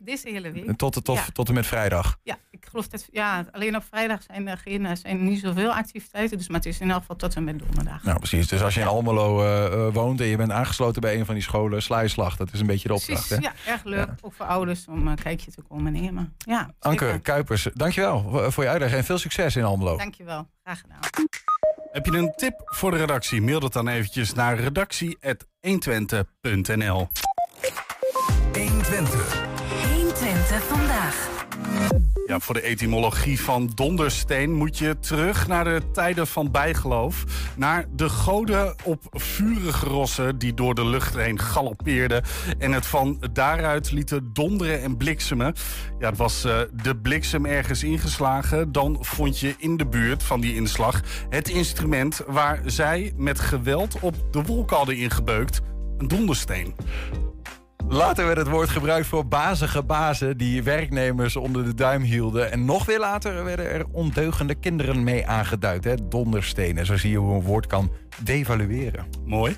deze 0.00 0.28
hele 0.28 0.50
week. 0.50 0.76
tot, 0.76 1.04
tot, 1.04 1.16
ja. 1.16 1.24
tot 1.32 1.48
en 1.48 1.54
met 1.54 1.66
vrijdag. 1.66 2.18
Ja, 2.22 2.36
ik 2.50 2.66
geloof 2.70 2.88
dat 2.88 3.08
ja, 3.10 3.44
alleen 3.52 3.76
op 3.76 3.84
vrijdag 3.90 4.22
zijn 4.22 4.48
er 4.48 4.58
geen, 4.58 4.86
eh, 4.86 4.96
zijn 4.96 5.24
niet 5.24 5.40
zoveel 5.40 5.72
activiteiten. 5.72 6.36
Dus, 6.38 6.48
maar 6.48 6.56
het 6.56 6.66
is 6.66 6.80
in 6.80 6.90
elk 6.90 7.00
geval 7.00 7.16
tot 7.16 7.34
en 7.36 7.44
met 7.44 7.58
donderdag. 7.58 8.02
Nou, 8.02 8.18
precies. 8.18 8.48
Dus 8.48 8.62
als 8.62 8.74
je 8.74 8.80
in 8.80 8.86
Almelo 8.86 9.42
eh, 9.42 9.66
eh, 9.86 9.94
woont 9.94 10.20
en 10.20 10.26
je 10.26 10.36
bent 10.36 10.50
aangesloten 10.50 11.00
bij 11.00 11.18
een 11.18 11.24
van 11.26 11.34
die 11.34 11.42
scholen, 11.44 11.82
sla 11.82 12.00
je 12.00 12.08
slag. 12.08 12.36
Dat 12.36 12.52
is 12.52 12.60
een 12.60 12.66
beetje 12.66 12.88
de 12.88 12.94
opdracht. 12.94 13.26
Precies, 13.28 13.46
Hè? 13.46 13.52
ja, 13.66 13.72
erg 13.72 13.84
leuk. 13.84 14.08
Ook 14.20 14.32
voor 14.32 14.46
ouders 14.46 14.86
om 14.88 15.06
een 15.06 15.16
kijkje 15.16 15.50
te 15.50 15.62
komen 15.68 15.92
nemen. 15.92 16.34
Ja, 16.38 16.70
Anke 16.78 17.18
Kuipers, 17.22 17.68
dankjewel 17.74 18.22
voor- 18.30 18.52
voor 18.52 18.64
je 18.64 18.70
uitleg 18.70 18.92
en 18.92 19.04
veel 19.04 19.18
succes 19.18 19.56
in 19.56 19.64
Almelo. 19.64 19.96
dankjewel. 19.96 20.48
Graag 20.64 20.80
gedaan. 20.80 20.98
Heb 21.92 22.06
je 22.06 22.12
een 22.12 22.32
tip 22.36 22.60
voor 22.64 22.90
de 22.90 22.96
redactie? 22.96 23.42
Mail 23.42 23.60
dat 23.60 23.72
dan 23.72 23.88
eventjes 23.88 24.32
naar 24.32 24.58
redactie.120.nl 24.58 27.08
120. 28.52 28.54
120 28.54 29.02
vandaag. 29.02 29.41
Ja, 32.26 32.40
voor 32.40 32.54
de 32.54 32.62
etymologie 32.62 33.40
van 33.40 33.70
dondersteen 33.74 34.52
moet 34.52 34.78
je 34.78 34.98
terug 34.98 35.48
naar 35.48 35.64
de 35.64 35.82
tijden 35.92 36.26
van 36.26 36.50
bijgeloof. 36.50 37.24
Naar 37.56 37.86
de 37.94 38.08
goden 38.08 38.74
op 38.84 39.02
vurige 39.10 39.86
rossen 39.86 40.38
die 40.38 40.54
door 40.54 40.74
de 40.74 40.86
lucht 40.86 41.16
heen 41.16 41.38
galoppeerden. 41.38 42.22
En 42.58 42.72
het 42.72 42.86
van 42.86 43.22
daaruit 43.32 43.90
lieten 43.90 44.30
donderen 44.32 44.82
en 44.82 44.96
bliksemen. 44.96 45.54
Ja, 45.98 46.08
het 46.08 46.18
was 46.18 46.44
eh, 46.44 46.60
de 46.82 46.96
bliksem 46.96 47.46
ergens 47.46 47.82
ingeslagen. 47.82 48.72
Dan 48.72 48.96
vond 49.00 49.38
je 49.38 49.54
in 49.58 49.76
de 49.76 49.86
buurt 49.86 50.22
van 50.22 50.40
die 50.40 50.54
inslag 50.54 51.00
het 51.28 51.48
instrument 51.48 52.20
waar 52.26 52.60
zij 52.64 53.12
met 53.16 53.40
geweld 53.40 54.00
op 54.00 54.14
de 54.30 54.42
wolk 54.42 54.70
hadden 54.70 54.96
ingebeukt. 54.96 55.60
Een 55.98 56.08
dondersteen. 56.08 56.74
Later 57.92 58.26
werd 58.26 58.38
het 58.38 58.48
woord 58.48 58.68
gebruikt 58.68 59.06
voor 59.06 59.26
bazige 59.26 59.82
bazen 59.82 60.36
die 60.36 60.62
werknemers 60.62 61.36
onder 61.36 61.64
de 61.64 61.74
duim 61.74 62.02
hielden. 62.02 62.52
En 62.52 62.64
nog 62.64 62.86
weer 62.86 62.98
later 62.98 63.44
werden 63.44 63.70
er 63.70 63.84
ondeugende 63.90 64.54
kinderen 64.54 65.04
mee 65.04 65.26
aangeduid. 65.26 65.84
Hè? 65.84 66.08
Donderstenen. 66.08 66.86
Zo 66.86 66.96
zie 66.96 67.10
je 67.10 67.16
hoe 67.16 67.34
een 67.34 67.42
woord 67.42 67.66
kan 67.66 67.90
devalueren. 68.22 69.06
Mooi. 69.24 69.56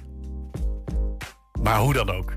Maar 1.63 1.79
hoe 1.79 1.93
dan 1.93 2.11
ook. 2.11 2.33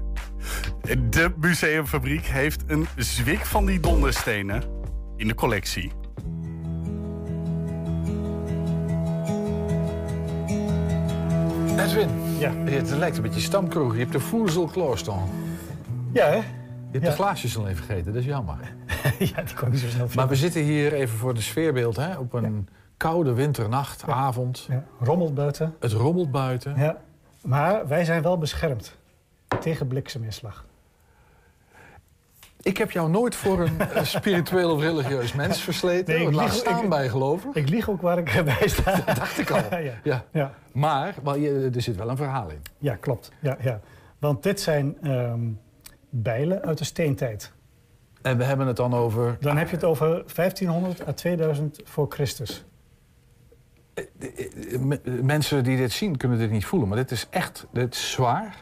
De 1.09 1.33
museumfabriek 1.37 2.25
heeft 2.25 2.63
een 2.67 2.87
zwik 2.95 3.45
van 3.45 3.65
die 3.65 3.79
donderstenen 3.79 4.63
in 5.15 5.27
de 5.27 5.35
collectie. 5.35 5.91
Edwin, 11.77 12.09
ja. 12.39 12.53
het 12.65 12.89
lijkt 12.89 13.17
een 13.17 13.23
beetje 13.23 13.39
stamkroeg. 13.39 13.93
Je 13.93 13.99
hebt 13.99 14.11
de 14.11 14.67
kloorstaan. 14.71 15.45
Ja, 16.17 16.25
hè? 16.27 16.35
Je 16.35 16.43
hebt 16.91 17.03
Ja. 17.03 17.09
de 17.09 17.15
glaasjes 17.15 17.57
al 17.57 17.67
even 17.67 17.83
vergeten, 17.85 18.05
dat 18.13 18.21
is 18.21 18.25
jammer. 18.27 18.57
ja, 19.19 19.41
die 19.41 19.55
kon 19.55 19.69
niet 19.71 19.79
zo 19.79 19.87
snel 19.87 20.07
Maar 20.15 20.27
we 20.27 20.35
zitten 20.35 20.61
hier 20.61 20.93
even 20.93 21.17
voor 21.17 21.33
de 21.33 21.41
sfeerbeeld, 21.41 21.95
hè? 21.95 22.17
Op 22.17 22.33
een 22.33 22.67
koude 22.97 23.33
winternacht, 23.33 24.03
avond. 24.07 24.67
Rommelt 24.99 25.33
buiten. 25.33 25.75
Het 25.79 25.91
rommelt 25.91 26.31
buiten. 26.31 26.75
Ja. 26.77 26.97
Maar 27.41 27.87
wij 27.87 28.05
zijn 28.05 28.21
wel 28.21 28.37
beschermd 28.37 28.95
tegen 29.59 29.87
blikseminslag. 29.87 30.65
Ik 32.61 32.77
heb 32.77 32.91
jou 32.91 33.09
nooit 33.09 33.35
voor 33.35 33.59
een 33.59 33.77
spiritueel 34.05 34.71
of 34.71 34.81
religieus 34.81 35.33
mens 35.33 35.61
versleten. 35.61 36.15
Nee, 36.15 36.27
ik 36.27 36.33
laat 36.33 36.43
lieg- 36.45 36.53
staan 36.53 36.83
ik- 36.83 36.89
bij 36.89 37.09
geloven. 37.09 37.49
Ik 37.53 37.69
lieg 37.69 37.89
ook 37.89 38.01
waar 38.01 38.17
ik 38.17 38.43
bij 38.57 38.67
sta. 38.67 39.01
Dat 39.05 39.15
dacht 39.15 39.37
ik 39.39 39.49
al. 39.51 39.79
ja. 39.79 39.93
Ja. 40.03 40.23
Ja. 40.31 40.53
Maar 40.71 41.15
er 41.25 41.81
zit 41.81 41.95
wel 41.95 42.09
een 42.09 42.17
verhaal 42.17 42.49
in. 42.49 42.61
Ja, 42.77 42.95
klopt. 42.95 43.31
Ja, 43.39 43.57
ja. 43.61 43.79
Want 44.19 44.43
dit 44.43 44.59
zijn 44.61 44.97
ehm, 45.01 45.39
bijlen 46.09 46.61
uit 46.61 46.77
de 46.77 46.83
steentijd. 46.83 47.51
En 48.21 48.37
we 48.37 48.43
hebben 48.43 48.67
het 48.67 48.75
dan 48.75 48.93
over... 48.93 49.37
Dan 49.39 49.57
heb 49.57 49.69
je 49.69 49.75
het 49.75 49.83
over 49.85 50.07
1500 50.35 51.07
à 51.07 51.11
2000 51.13 51.81
voor 51.83 52.05
Christus. 52.09 52.65
Mensen 55.21 55.63
die 55.63 55.77
dit 55.77 55.91
zien 55.91 56.17
kunnen 56.17 56.37
dit 56.37 56.51
niet 56.51 56.65
voelen, 56.65 56.87
maar 56.87 56.97
dit 56.97 57.11
is 57.11 57.27
echt 57.29 57.67
dit 57.71 57.93
is 57.93 58.11
zwaar. 58.11 58.55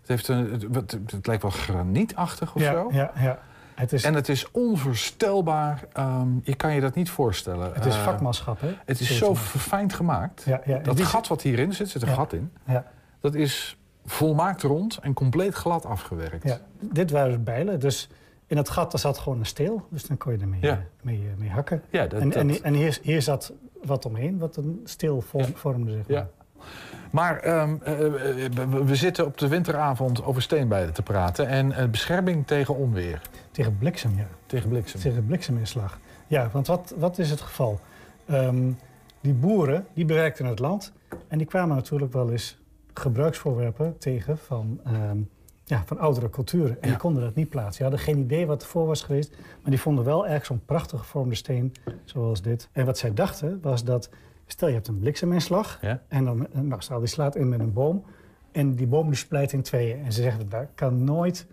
Het, 0.00 0.08
heeft 0.08 0.28
een, 0.28 0.70
het, 0.72 1.26
lijkt 1.26 1.42
wel 1.42 1.50
granietachtig 1.50 2.54
of 2.54 2.62
ja, 2.62 2.72
zo. 2.72 2.88
ja, 2.92 3.12
ja. 3.18 3.38
Het 3.74 3.92
is, 3.92 4.04
En 4.04 4.14
het 4.14 4.28
is 4.28 4.50
onvoorstelbaar. 4.50 5.84
ehm, 5.92 6.28
je 6.42 6.54
kan 6.54 6.74
je 6.74 6.80
dat 6.80 6.94
niet 6.94 7.10
voorstellen. 7.10 7.72
het 7.74 7.84
is 7.86 7.94
Eh, 7.94 8.02
vakmanschap, 8.04 8.60
hè? 8.60 8.74
Het 8.84 9.00
is 9.00 9.18
zo 9.18 9.34
verfijnd 9.34 9.92
gemaakt. 9.92 10.42
Ja, 10.46 10.60
ja. 10.64 10.78
Dat 10.78 10.96
die- 10.96 11.04
gat 11.04 11.28
wat 11.28 11.42
hierin 11.42 11.72
zit, 11.72 11.88
zit 11.88 12.02
een 12.02 12.08
Ja. 12.08 12.14
gat 12.14 12.32
in. 12.32 12.52
Ja. 12.66 12.84
Dat 13.20 13.34
is 13.34 13.78
volmaakt 14.06 14.62
rond 14.62 14.98
en 15.02 15.12
compleet 15.12 15.54
glad 15.54 15.84
afgewerkt. 15.86 16.44
Ja, 16.44 16.60
dit 16.80 17.10
waren 17.10 17.44
bijlen. 17.44 17.80
Dus 17.80 18.08
in 18.46 18.56
het 18.56 18.68
gat 18.68 18.90
daar 18.90 19.00
zat 19.00 19.18
gewoon 19.18 19.38
een 19.38 19.46
steel. 19.46 19.86
Dus 19.90 20.04
dan 20.06 20.16
kon 20.16 20.32
je 20.32 20.38
ermee 20.38 20.60
Ja. 20.62 20.70
eh, 20.72 20.78
mee, 21.02 21.16
eh, 21.16 21.38
mee 21.40 21.50
hakken. 21.50 21.82
Ja, 21.90 22.06
dat- 22.06 22.20
en 22.20 22.28
dat- 22.28 22.38
en, 22.38 22.62
en 22.62 22.74
hier, 22.74 22.98
hier 23.02 23.22
zat 23.22 23.52
wat 23.82 24.04
omheen, 24.06 24.38
wat 24.38 24.56
een 24.56 24.80
steel 24.84 25.20
vorm, 25.20 25.56
vormde. 25.56 25.92
Zeg 25.92 26.06
maar. 26.08 26.16
Ja. 26.16 26.28
Maar 27.10 27.38
ehm, 27.38 27.74
eh, 27.82 27.96
we, 28.84 28.94
zitten 28.94 29.26
op 29.26 29.38
de 29.38 29.48
winteravond 29.48 30.24
over 30.24 30.42
steenbijlen 30.42 30.92
te 30.92 31.02
praten. 31.02 31.46
En 31.46 31.90
bescherming 31.90 32.46
tegen 32.46 32.76
onweer. 32.76 33.20
Tegen 33.50 33.78
bliksem, 33.78 34.16
ja. 34.16 34.26
Tegen 34.46 34.68
bliksem. 34.68 35.00
Tegen 35.00 35.26
blikseminslag. 35.26 35.98
Ja, 36.26 36.48
want 36.52 36.66
wat, 36.66 36.94
wat 36.96 37.18
is 37.18 37.30
het 37.30 37.40
geval? 37.40 37.80
Ehm, 38.26 38.70
die 39.20 39.32
boeren 39.34 39.86
die 39.94 40.04
bewerkten 40.04 40.46
het 40.46 40.58
land. 40.58 40.92
En 41.28 41.38
die 41.38 41.46
kwamen 41.46 41.76
natuurlijk 41.76 42.12
wel 42.12 42.30
eens 42.30 42.58
gebruiksvoorwerpen 42.94 43.98
tegen 43.98 44.38
van, 44.38 44.80
ehm, 44.84 45.18
ja, 45.64 45.82
van 45.86 45.98
oudere 45.98 46.30
culturen. 46.30 46.82
En 46.82 46.88
die 46.88 46.98
konden 46.98 47.22
dat 47.22 47.34
niet 47.34 47.48
plaatsen. 47.48 47.72
Die 47.72 47.82
hadden 47.82 48.14
geen 48.14 48.18
idee 48.24 48.46
wat 48.46 48.62
ervoor 48.62 48.86
was 48.86 49.02
geweest. 49.02 49.30
Maar 49.30 49.70
die 49.70 49.80
vonden 49.80 50.04
wel 50.04 50.26
ergens 50.26 50.46
zo'n 50.46 50.64
prachtig 50.64 50.98
gevormde 50.98 51.34
steen 51.34 51.74
zoals 52.04 52.42
dit. 52.42 52.68
En 52.72 52.86
wat 52.86 52.98
zij 52.98 53.14
dachten 53.14 53.58
was 53.62 53.84
dat... 53.84 54.10
Stel 54.46 54.68
je 54.68 54.74
hebt 54.74 54.88
een 54.88 54.98
blikseminslag. 54.98 55.78
Ja. 55.80 56.02
En 56.08 56.24
dan, 56.24 56.46
eh, 56.52 56.60
nou, 56.60 56.82
stel 56.82 56.98
die 56.98 57.08
slaat 57.08 57.36
in 57.36 57.48
met 57.48 57.60
een 57.60 57.72
boom. 57.72 58.04
En 58.52 58.74
die 58.74 58.86
boom 58.86 59.06
die 59.06 59.16
splijt 59.16 59.52
in 59.52 59.62
tweeën. 59.62 60.04
En 60.04 60.12
ze 60.12 60.22
zeggen, 60.22 60.48
daar 60.48 60.68
kan 60.74 61.04
nooit, 61.04 61.46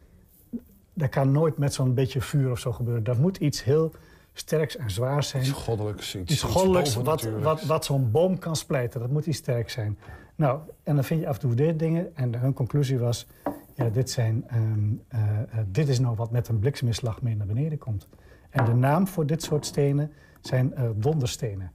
dat 0.93 1.09
kan 1.09 1.31
nooit 1.31 1.57
met 1.57 1.73
zo'n 1.73 1.93
beetje 1.93 2.21
vuur 2.21 2.51
of 2.51 2.59
zo 2.59 2.71
gebeuren. 2.71 3.03
Dat 3.03 3.17
moet 3.17 3.37
iets 3.37 3.63
heel 3.63 3.91
sterks 4.33 4.77
en 4.77 4.91
zwaars 4.91 5.27
zijn. 5.27 5.43
Iets 5.43 5.51
goddelijks. 5.51 6.15
Iets, 6.15 6.31
Iets 6.31 6.41
goddelijks 6.41 6.95
wat, 6.95 7.23
wat, 7.41 7.61
wat 7.61 7.85
zo'n 7.85 8.11
boom 8.11 8.39
kan 8.39 8.55
splijten. 8.55 8.99
Dat 8.99 9.09
moet 9.09 9.25
iets 9.25 9.37
sterk 9.37 9.69
zijn. 9.69 9.97
Nou, 10.37 10.59
en 10.83 10.95
dan 10.95 11.03
vind 11.03 11.21
je 11.21 11.27
af 11.27 11.33
en 11.33 11.41
toe 11.41 11.53
dit 11.53 11.79
dingen. 11.79 12.15
En 12.15 12.35
hun 12.35 12.53
conclusie 12.53 12.99
was, 12.99 13.27
ja, 13.73 13.89
dit, 13.89 14.09
zijn, 14.09 14.43
ehm, 14.47 14.61
eh, 15.07 15.41
eh, 15.41 15.47
dit 15.67 15.87
is 15.87 15.99
nou 15.99 16.15
wat 16.15 16.31
met 16.31 16.47
een 16.47 16.59
blikseminslag 16.59 17.21
mee 17.21 17.35
naar 17.35 17.47
beneden 17.47 17.77
komt. 17.77 18.07
En 18.49 18.65
de 18.65 18.73
naam 18.73 19.07
voor 19.07 19.25
dit 19.25 19.43
soort 19.43 19.65
stenen 19.65 20.11
zijn 20.41 20.75
eh, 20.75 20.83
donderstenen. 20.95 21.71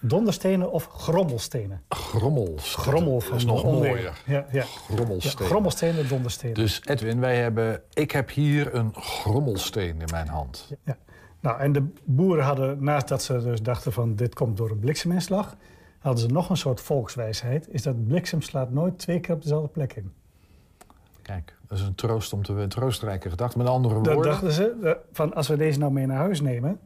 Donderstenen 0.00 0.72
of 0.72 0.86
grommelstenen. 0.86 1.82
Grommels. 1.88 2.74
Grommel 2.74 3.20
van 3.20 3.30
dat 3.30 3.38
is 3.38 3.44
nog 3.44 3.62
onweer. 3.62 3.90
mooier. 3.90 4.22
Ja, 4.26 4.46
ja. 4.50 4.62
Grommelstenen. 4.62 5.42
Ja, 5.42 5.50
grommelstenen, 5.50 6.08
donderstenen. 6.08 6.54
Dus 6.54 6.80
Edwin, 6.84 7.20
wij 7.20 7.36
hebben, 7.36 7.82
ik 7.92 8.10
heb 8.10 8.30
hier 8.30 8.74
een 8.74 8.94
grommelsteen 8.94 10.00
in 10.00 10.08
mijn 10.10 10.28
hand. 10.28 10.72
Ja. 10.84 10.96
Nou, 11.40 11.60
en 11.60 11.72
de 11.72 11.86
boeren 12.04 12.44
hadden, 12.44 12.84
naast 12.84 13.08
dat 13.08 13.22
ze 13.22 13.42
dus 13.42 13.62
dachten 13.62 13.92
van 13.92 14.14
dit 14.14 14.34
komt 14.34 14.56
door 14.56 14.70
een 14.70 14.78
blikseminslag, 14.78 15.56
hadden 15.98 16.22
ze 16.22 16.32
nog 16.32 16.50
een 16.50 16.56
soort 16.56 16.80
volkswijsheid. 16.80 17.68
Is 17.70 17.82
dat 17.82 18.06
bliksem 18.06 18.42
slaat 18.42 18.70
nooit 18.70 18.98
twee 18.98 19.20
keer 19.20 19.34
op 19.34 19.42
dezelfde 19.42 19.68
plek 19.68 19.92
in. 19.92 20.12
Kijk, 21.22 21.54
dat 21.66 21.78
is 21.78 21.84
een 21.84 21.94
troost 21.94 22.32
om 22.32 22.42
te 22.42 22.52
een 22.52 22.68
troostrijke 22.68 23.30
gedachte. 23.30 23.58
Met 23.58 23.66
andere 23.66 23.94
Dat 23.94 24.14
woorden. 24.14 24.32
dachten 24.32 24.52
ze, 24.52 24.98
van 25.12 25.34
als 25.34 25.48
we 25.48 25.56
deze 25.56 25.78
nou 25.78 25.92
mee 25.92 26.06
naar 26.06 26.16
huis 26.16 26.40
nemen... 26.40 26.80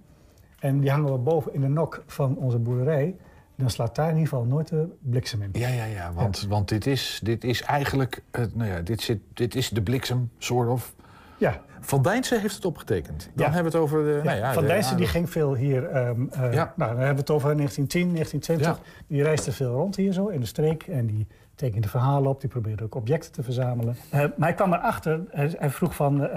en 0.59 0.81
die 0.81 0.91
hangen 0.91 1.13
we 1.13 1.19
boven 1.19 1.55
in 1.55 1.61
de 1.61 1.69
nok 1.69 2.03
van 2.07 2.37
onze 2.37 2.59
boerderij... 2.59 3.17
dan 3.57 3.71
slaat 3.71 3.95
daar 3.95 4.09
in 4.09 4.17
ieder 4.17 4.29
geval 4.29 4.45
nooit 4.45 4.69
de 4.69 4.89
bliksem 4.99 5.43
in. 5.43 5.51
Ja, 5.53 5.69
ja, 5.69 5.85
ja. 5.85 6.13
Want, 6.13 6.47
want 6.49 6.69
dit, 6.69 6.87
is, 6.87 7.21
dit 7.23 7.45
is 7.45 7.63
eigenlijk. 7.63 8.23
nou 8.53 8.71
ja, 8.71 8.81
dit, 8.81 9.01
zit, 9.01 9.21
dit 9.35 9.55
is 9.55 9.69
de 9.69 9.83
bliksem, 9.83 10.31
soort 10.39 10.69
of. 10.69 10.95
Ja. 11.39 11.63
Van 11.85 12.03
Dijnsen 12.03 12.41
heeft 12.41 12.55
het 12.55 12.65
opgetekend. 12.65 13.31
Dan 13.35 13.47
Ja. 13.47 13.53
hebben 13.53 13.73
we 13.73 13.79
het 13.79 13.87
over 13.87 14.05
de. 14.05 14.11
Ja, 14.11 14.23
nou 14.23 14.37
ja, 14.39 14.53
van 14.53 14.65
de 14.67 14.93
die 14.97 15.07
ging 15.07 15.31
veel 15.31 15.55
hier... 15.55 15.85
ehm, 15.89 16.23
eh, 16.31 16.53
Ja. 16.53 16.73
Nou, 16.77 16.91
dan 16.91 16.99
hebben 16.99 17.15
we 17.15 17.21
het 17.21 17.31
over 17.31 17.57
1910, 17.57 18.13
1920. 18.13 18.81
Die 19.07 19.23
reisde 19.23 19.53
veel 19.53 19.73
rond 19.73 19.97
hier 19.97 20.13
zo 20.13 20.27
in 20.27 20.41
de 20.41 20.47
streek. 20.47 20.83
En 20.83 21.07
die 21.07 21.27
tekende 21.55 21.89
verhalen 21.89 22.31
op. 22.31 22.41
Die 22.41 22.51
probeerde 22.51 22.85
ook 22.85 22.95
objecten 22.95 23.33
te 23.33 23.43
verzamelen. 23.43 23.97
Eh, 24.11 24.19
maar 24.21 24.33
hij 24.49 24.55
kwam 24.55 24.73
erachter. 24.73 25.21
Hij, 25.31 25.55
hij 25.59 25.71
vroeg 25.71 25.95
van... 25.95 26.27
eh, 26.29 26.35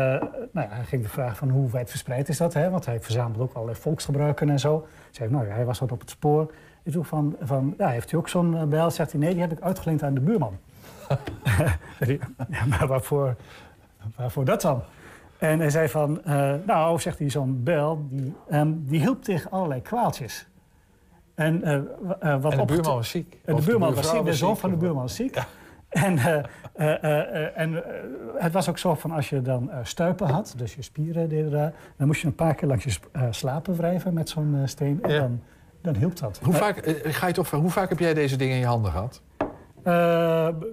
nou 0.52 0.68
ja, 0.68 0.68
hij 0.70 0.84
ging 0.86 1.04
de 1.04 1.10
vraag 1.10 1.38
van 1.38 1.50
hoe 1.50 1.72
wijd 1.72 1.90
verspreid 1.90 2.30
is 2.30 2.38
dat? 2.38 2.54
Hè? 2.54 2.70
Want 2.70 2.86
hij 2.86 3.00
verzamelde 3.02 3.44
ook 3.44 3.54
allerlei 3.54 3.78
volksgebruiken 3.80 4.50
en 4.50 4.60
zo. 4.60 4.88
Zei, 5.12 5.30
nou 5.30 5.48
ja, 5.48 5.54
hij 5.54 5.66
was 5.66 5.80
wat 5.80 5.92
op 5.92 6.00
het 6.00 6.10
spoor. 6.10 6.52
Ik 6.84 6.92
vroeg 6.92 7.08
van, 7.08 7.36
van 7.42 7.74
ja, 7.78 7.88
heeft 7.90 8.12
u 8.12 8.18
ook 8.18 8.30
zo'n 8.30 8.70
bel? 8.70 8.92
Zegt 8.92 9.12
hij, 9.12 9.20
nee, 9.22 9.32
die 9.32 9.42
heb 9.42 9.52
ik 9.52 9.62
uitgeleend 9.62 10.04
aan 10.04 10.14
de 10.14 10.20
buurman. 10.20 10.58
Hij, 11.98 12.08
ja, 12.50 12.66
maar 12.66 12.88
waarvoor, 12.88 13.36
waarvoor 14.16 14.46
dat 14.46 14.62
dan? 14.62 14.82
En 15.38 15.60
hij 15.60 15.70
zei 15.70 15.90
van, 15.90 16.24
eh, 16.24 16.54
nou, 16.66 17.00
zegt 17.00 17.20
hij, 17.20 17.30
zo'n 17.30 17.64
bel, 17.64 18.06
die, 18.10 18.34
ehm, 18.50 18.72
die 18.76 19.00
hielp 19.00 19.24
tegen 19.24 19.52
allerlei 19.52 19.82
kwaaltjes. 19.82 20.48
En, 21.36 21.64
eh, 21.64 21.76
eh, 21.76 22.42
wat 22.42 22.52
En 22.52 22.58
de 22.58 22.66
buurman 22.66 22.96
was 22.96 23.10
ziek. 23.10 23.40
De 23.46 23.62
buurman 23.66 23.94
was 23.94 24.10
ziek, 24.10 24.26
de 24.26 24.34
zoon 24.34 24.58
van 24.58 24.70
de 24.70 24.76
buurman 24.76 25.02
was 25.02 25.16
ziek. 25.16 25.44
En, 25.90 26.18
en 27.56 27.84
het 28.38 28.54
was 28.54 28.70
ook 28.70 28.78
zo 28.78 28.94
van 28.96 29.12
als 29.12 29.30
je 29.30 29.42
dan 29.42 29.72
stuipen 29.84 30.28
had, 30.28 30.54
dus 30.58 30.76
je 30.76 30.82
spieren 30.82 31.30
deden 31.30 31.52
daar, 31.52 31.74
dan 31.98 32.08
moest 32.08 32.22
je 32.22 32.28
een 32.28 32.36
paar 32.36 32.56
keer 32.56 32.68
langs 32.68 32.84
je 32.84 32.98
slapen 33.30 33.76
wrijven 33.76 34.14
met 34.14 34.30
zo'n 34.30 34.62
steen. 34.66 35.04
En 35.04 35.12
Ja. 35.12 35.20
dan, 35.20 35.42
dan 35.82 35.96
hielp 35.96 36.20
dat. 36.20 36.40
Hoe 36.44 36.54
vaak, 36.54 37.02
ga 37.04 37.28
je 37.28 37.34
toch, 37.34 37.50
hoe 37.52 37.70
vaak 37.70 37.90
heb 37.90 38.00
jij 38.00 38.14
deze 38.14 38.36
dingen 38.36 38.54
in 38.54 38.60
je 38.60 38.66
handen 38.68 38.92
gehad? 38.92 39.22
Eh, 39.84 39.94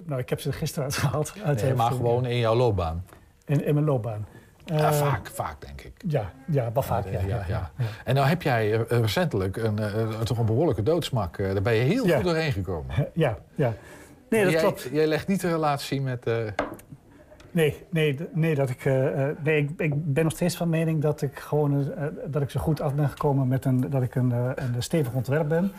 nou, 0.05 0.17
ik 0.17 0.29
heb 0.29 0.39
ze 0.39 0.47
er 0.47 0.53
gisteren 0.53 0.83
uitgehaald. 0.89 1.33
Uit 1.43 1.61
Nee, 1.61 1.73
maar 1.73 1.91
gewoon 1.91 2.25
in 2.25 2.37
jouw 2.37 2.55
loopbaan. 2.55 3.05
In, 3.45 3.65
in 3.65 3.73
mijn 3.73 3.85
loopbaan. 3.85 4.25
Ja, 4.65 4.75
Eh, 4.75 4.91
vaak, 4.91 5.27
vaak 5.27 5.61
denk 5.61 5.81
ik. 5.81 5.93
Ja, 6.07 6.31
ja 6.47 6.71
wel 6.73 6.83
vaak. 6.83 7.05
Ja, 7.09 7.19
ja, 7.27 7.43
ja. 7.47 7.71
En 8.05 8.15
nou 8.15 8.27
heb 8.27 8.41
jij 8.41 8.73
eh, 8.73 8.99
recentelijk 8.99 9.57
een, 9.57 9.79
eh, 9.79 10.19
toch 10.19 10.37
een 10.37 10.45
behoorlijke 10.45 10.83
doodsmak. 10.83 11.37
eh, 11.37 11.53
daar 11.53 11.61
ben 11.61 11.73
je 11.73 11.81
heel 11.81 12.03
goed 12.15 12.23
doorheen 12.23 12.51
gekomen. 12.51 12.95
Ja, 13.13 13.37
ja. 13.55 13.73
Nee, 14.29 14.43
dat 14.43 14.51
jij, 14.51 14.61
klopt. 14.61 14.89
Jij 14.91 15.07
legt 15.07 15.27
niet 15.27 15.41
de 15.41 15.49
relatie 15.49 16.01
met... 16.01 16.25
eh, 16.25 16.35
Nee, 17.51 17.83
nee, 17.89 18.19
nee, 18.33 18.55
dat 18.55 18.69
ik, 18.69 18.85
eh, 18.85 19.29
eh, 19.29 19.35
nee 19.43 19.57
ik, 19.63 19.69
ik 19.77 20.13
ben 20.13 20.23
nog 20.23 20.33
steeds 20.33 20.55
van 20.57 20.69
mening 20.69 21.01
dat 21.01 21.21
ik 21.21 21.39
gewoon 21.39 21.93
eh, 21.95 22.03
dat 22.25 22.41
ik 22.41 22.49
zo 22.49 22.59
goed 22.59 22.81
af 22.81 22.95
ben 22.95 23.09
gekomen 23.09 23.47
met 23.47 23.65
een, 23.65 23.89
dat 23.89 24.01
ik 24.01 24.15
een, 24.15 24.31
eh, 24.31 24.49
een 24.55 24.83
stevig 24.83 25.13
ontwerp 25.13 25.49
ben. 25.49 25.71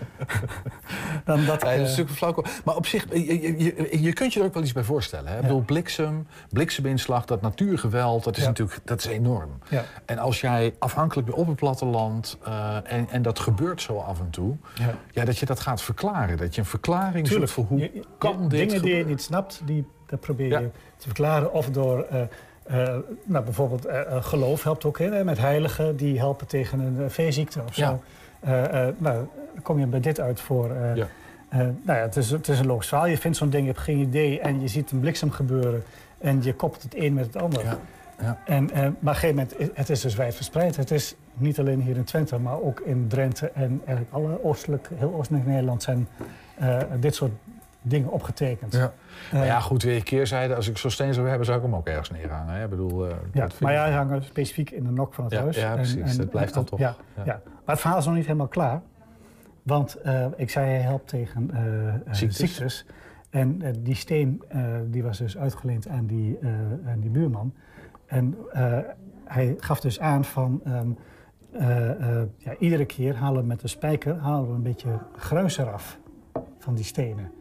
Dan 1.24 1.44
dat 1.44 1.60
dat 1.60 1.70
is 1.70 1.74
eh, 1.76 1.80
natuurlijk 1.82 2.10
flauw. 2.16 2.42
Maar 2.64 2.76
op 2.76 2.86
zich, 2.86 3.06
je, 3.12 4.02
je, 4.02 4.12
kunt 4.12 4.32
je 4.32 4.40
er 4.40 4.46
ook 4.46 4.54
wel 4.54 4.62
iets 4.62 4.72
bij 4.72 4.82
voorstellen. 4.82 5.30
Hè? 5.30 5.36
Ik 5.36 5.42
bedoel, 5.42 5.60
bliksem, 5.62 6.26
blikseminslag, 6.52 7.24
dat 7.24 7.40
natuurgeweld, 7.40 8.24
dat 8.24 8.36
is 8.36 8.42
Ja. 8.42 8.48
natuurlijk 8.48 8.78
dat 8.84 8.98
is 8.98 9.06
enorm. 9.06 9.50
Ja. 9.68 9.84
En 10.04 10.18
als 10.18 10.40
jij 10.40 10.74
afhankelijk 10.78 11.26
bent 11.26 11.38
op 11.38 11.46
het 11.46 11.56
platteland, 11.56 12.38
eh, 12.44 12.76
en, 12.84 13.08
en 13.10 13.22
dat 13.22 13.38
gebeurt 13.38 13.82
zo 13.82 13.98
af 13.98 14.20
en 14.20 14.30
toe, 14.30 14.56
Ja. 14.74 14.94
ja, 15.10 15.24
dat 15.24 15.38
je 15.38 15.46
dat 15.46 15.60
gaat 15.60 15.82
verklaren. 15.82 16.36
Dat 16.36 16.54
je 16.54 16.60
een 16.60 16.66
verklaring 16.66 17.26
Tuurlijk. 17.26 17.50
voor 17.52 17.64
hoe 17.64 17.78
Je- 17.78 18.04
kan 18.18 18.48
dit 18.48 18.68
Dingen 18.68 18.82
die 18.82 18.96
je 18.96 19.04
niet 19.04 19.22
snapt, 19.22 19.60
die, 19.64 19.86
dat 20.06 20.20
probeer 20.20 20.46
je 20.46 20.52
Ja. 20.52 20.60
te 20.96 21.06
verklaren. 21.06 21.52
Of 21.52 21.70
door, 21.70 22.02
eh, 22.02 22.22
nou, 23.24 23.44
bijvoorbeeld 23.44 23.86
geloof 24.20 24.62
helpt 24.62 24.84
ook. 24.84 24.98
Hè, 24.98 25.24
met 25.24 25.38
heiligen, 25.38 25.96
die 25.96 26.18
helpen 26.18 26.46
tegen 26.46 26.80
een 26.80 26.96
uh, 26.96 27.04
veeziekte 27.08 27.62
of 27.68 27.74
zo. 27.74 27.80
Ja. 27.82 27.98
Eh, 28.40 28.88
eh, 28.88 28.94
nou, 28.98 29.26
kom 29.62 29.78
je 29.78 29.86
bij 29.86 30.00
dit 30.00 30.20
uit 30.20 30.40
voor... 30.40 30.70
eh, 30.70 30.96
Ja. 30.96 31.06
nou 31.50 31.74
ja, 31.84 31.94
het 31.94 32.16
is, 32.16 32.30
het 32.30 32.48
is 32.48 32.58
een 32.58 32.66
logisch 32.66 32.88
verhaal. 32.88 33.06
Je 33.06 33.18
vindt 33.18 33.36
zo'n 33.36 33.50
ding, 33.50 33.62
je 33.66 33.70
hebt 33.72 33.84
geen 33.84 33.98
idee... 33.98 34.40
en 34.40 34.60
je 34.60 34.68
ziet 34.68 34.90
een 34.90 35.00
bliksem 35.00 35.30
gebeuren... 35.30 35.82
en 36.18 36.42
je 36.42 36.54
koppelt 36.54 36.82
het 36.82 36.96
een 36.96 37.14
met 37.14 37.26
het 37.26 37.36
ander. 37.36 37.64
Ja. 37.64 37.78
Ja. 38.20 38.38
En, 38.44 38.70
maar 38.72 38.86
op 38.88 39.06
een 39.06 39.14
gegeven 39.14 39.36
moment, 39.36 39.76
het 39.76 39.90
is 39.90 40.00
dus 40.00 40.14
wijd 40.14 40.34
verspreid. 40.34 40.76
Het 40.76 40.90
is 40.90 41.14
niet 41.34 41.58
alleen 41.58 41.80
hier 41.80 41.96
in 41.96 42.04
Twente, 42.04 42.38
maar 42.38 42.60
ook 42.60 42.80
in 42.80 43.04
Drenthe... 43.08 43.50
en 43.54 43.82
eigenlijk 43.86 44.12
alle 44.12 44.44
oostelijk, 44.44 44.88
heel 44.94 45.14
oostelijk 45.14 45.46
Nederland 45.46 45.82
zijn 45.82 46.08
dit 47.00 47.14
soort 47.14 47.32
dingen 47.82 48.10
opgetekend. 48.10 48.72
Ja. 48.72 48.92
Eh, 49.30 49.38
maar 49.38 49.46
ja, 49.46 49.60
goed, 49.60 49.82
weer 49.82 49.96
een 49.96 50.02
keerzijde. 50.02 50.54
Als 50.54 50.68
ik 50.68 50.78
zo'n 50.78 50.90
steen 50.90 51.14
zou 51.14 51.28
hebben, 51.28 51.46
zou 51.46 51.58
ik 51.58 51.64
hem 51.64 51.74
ook 51.74 51.86
ergens 51.86 52.10
neerhangen. 52.10 52.54
Hè? 52.54 52.64
Ik 52.64 52.70
bedoel, 52.70 53.06
eh, 53.06 53.14
Ja, 53.32 53.48
maar 53.60 53.84
die 53.86 53.94
hangen 53.94 54.22
specifiek 54.24 54.70
in 54.70 54.84
de 54.84 54.90
nok 54.90 55.14
van 55.14 55.24
het 55.24 55.32
Ja, 55.32 55.40
huis. 55.40 55.56
ja, 55.56 55.74
precies. 55.74 56.16
Dat 56.16 56.30
blijft 56.30 56.54
dan 56.54 56.64
toch. 56.64 56.78
Ja, 56.78 56.94
Ja. 57.16 57.22
ja. 57.24 57.40
Maar 57.44 57.74
het 57.74 57.80
verhaal 57.80 57.98
is 57.98 58.04
nog 58.04 58.14
niet 58.14 58.26
helemaal 58.26 58.48
klaar. 58.48 58.80
Want 59.62 59.94
eh, 59.94 60.26
ik 60.36 60.50
zei, 60.50 60.66
hij 60.66 60.80
helpt 60.80 61.08
tegen 61.08 61.50
Ziektes. 62.10 62.36
ziektes. 62.38 62.86
En 63.30 63.62
die 63.82 63.94
steen 63.94 64.42
die 64.86 65.02
was 65.02 65.18
dus 65.18 65.38
uitgeleend 65.38 65.88
aan 65.88 66.06
die, 66.06 66.38
aan 66.86 67.00
die 67.00 67.10
buurman. 67.10 67.54
En 68.06 68.36
hij 69.24 69.54
gaf 69.58 69.80
dus 69.80 70.00
aan 70.00 70.24
van... 70.24 70.60
ehm, 70.64 70.88
eh, 71.52 72.20
eh, 72.20 72.26
ja, 72.36 72.54
iedere 72.58 72.84
keer 72.84 73.16
halen 73.16 73.40
we 73.40 73.46
met 73.46 73.62
een 73.62 73.68
spijker 73.68 74.16
halen 74.16 74.48
we 74.48 74.54
een 74.54 74.62
beetje 74.62 74.98
gruis 75.16 75.58
eraf 75.58 75.98
van 76.58 76.74
die 76.74 76.84
stenen. 76.84 77.32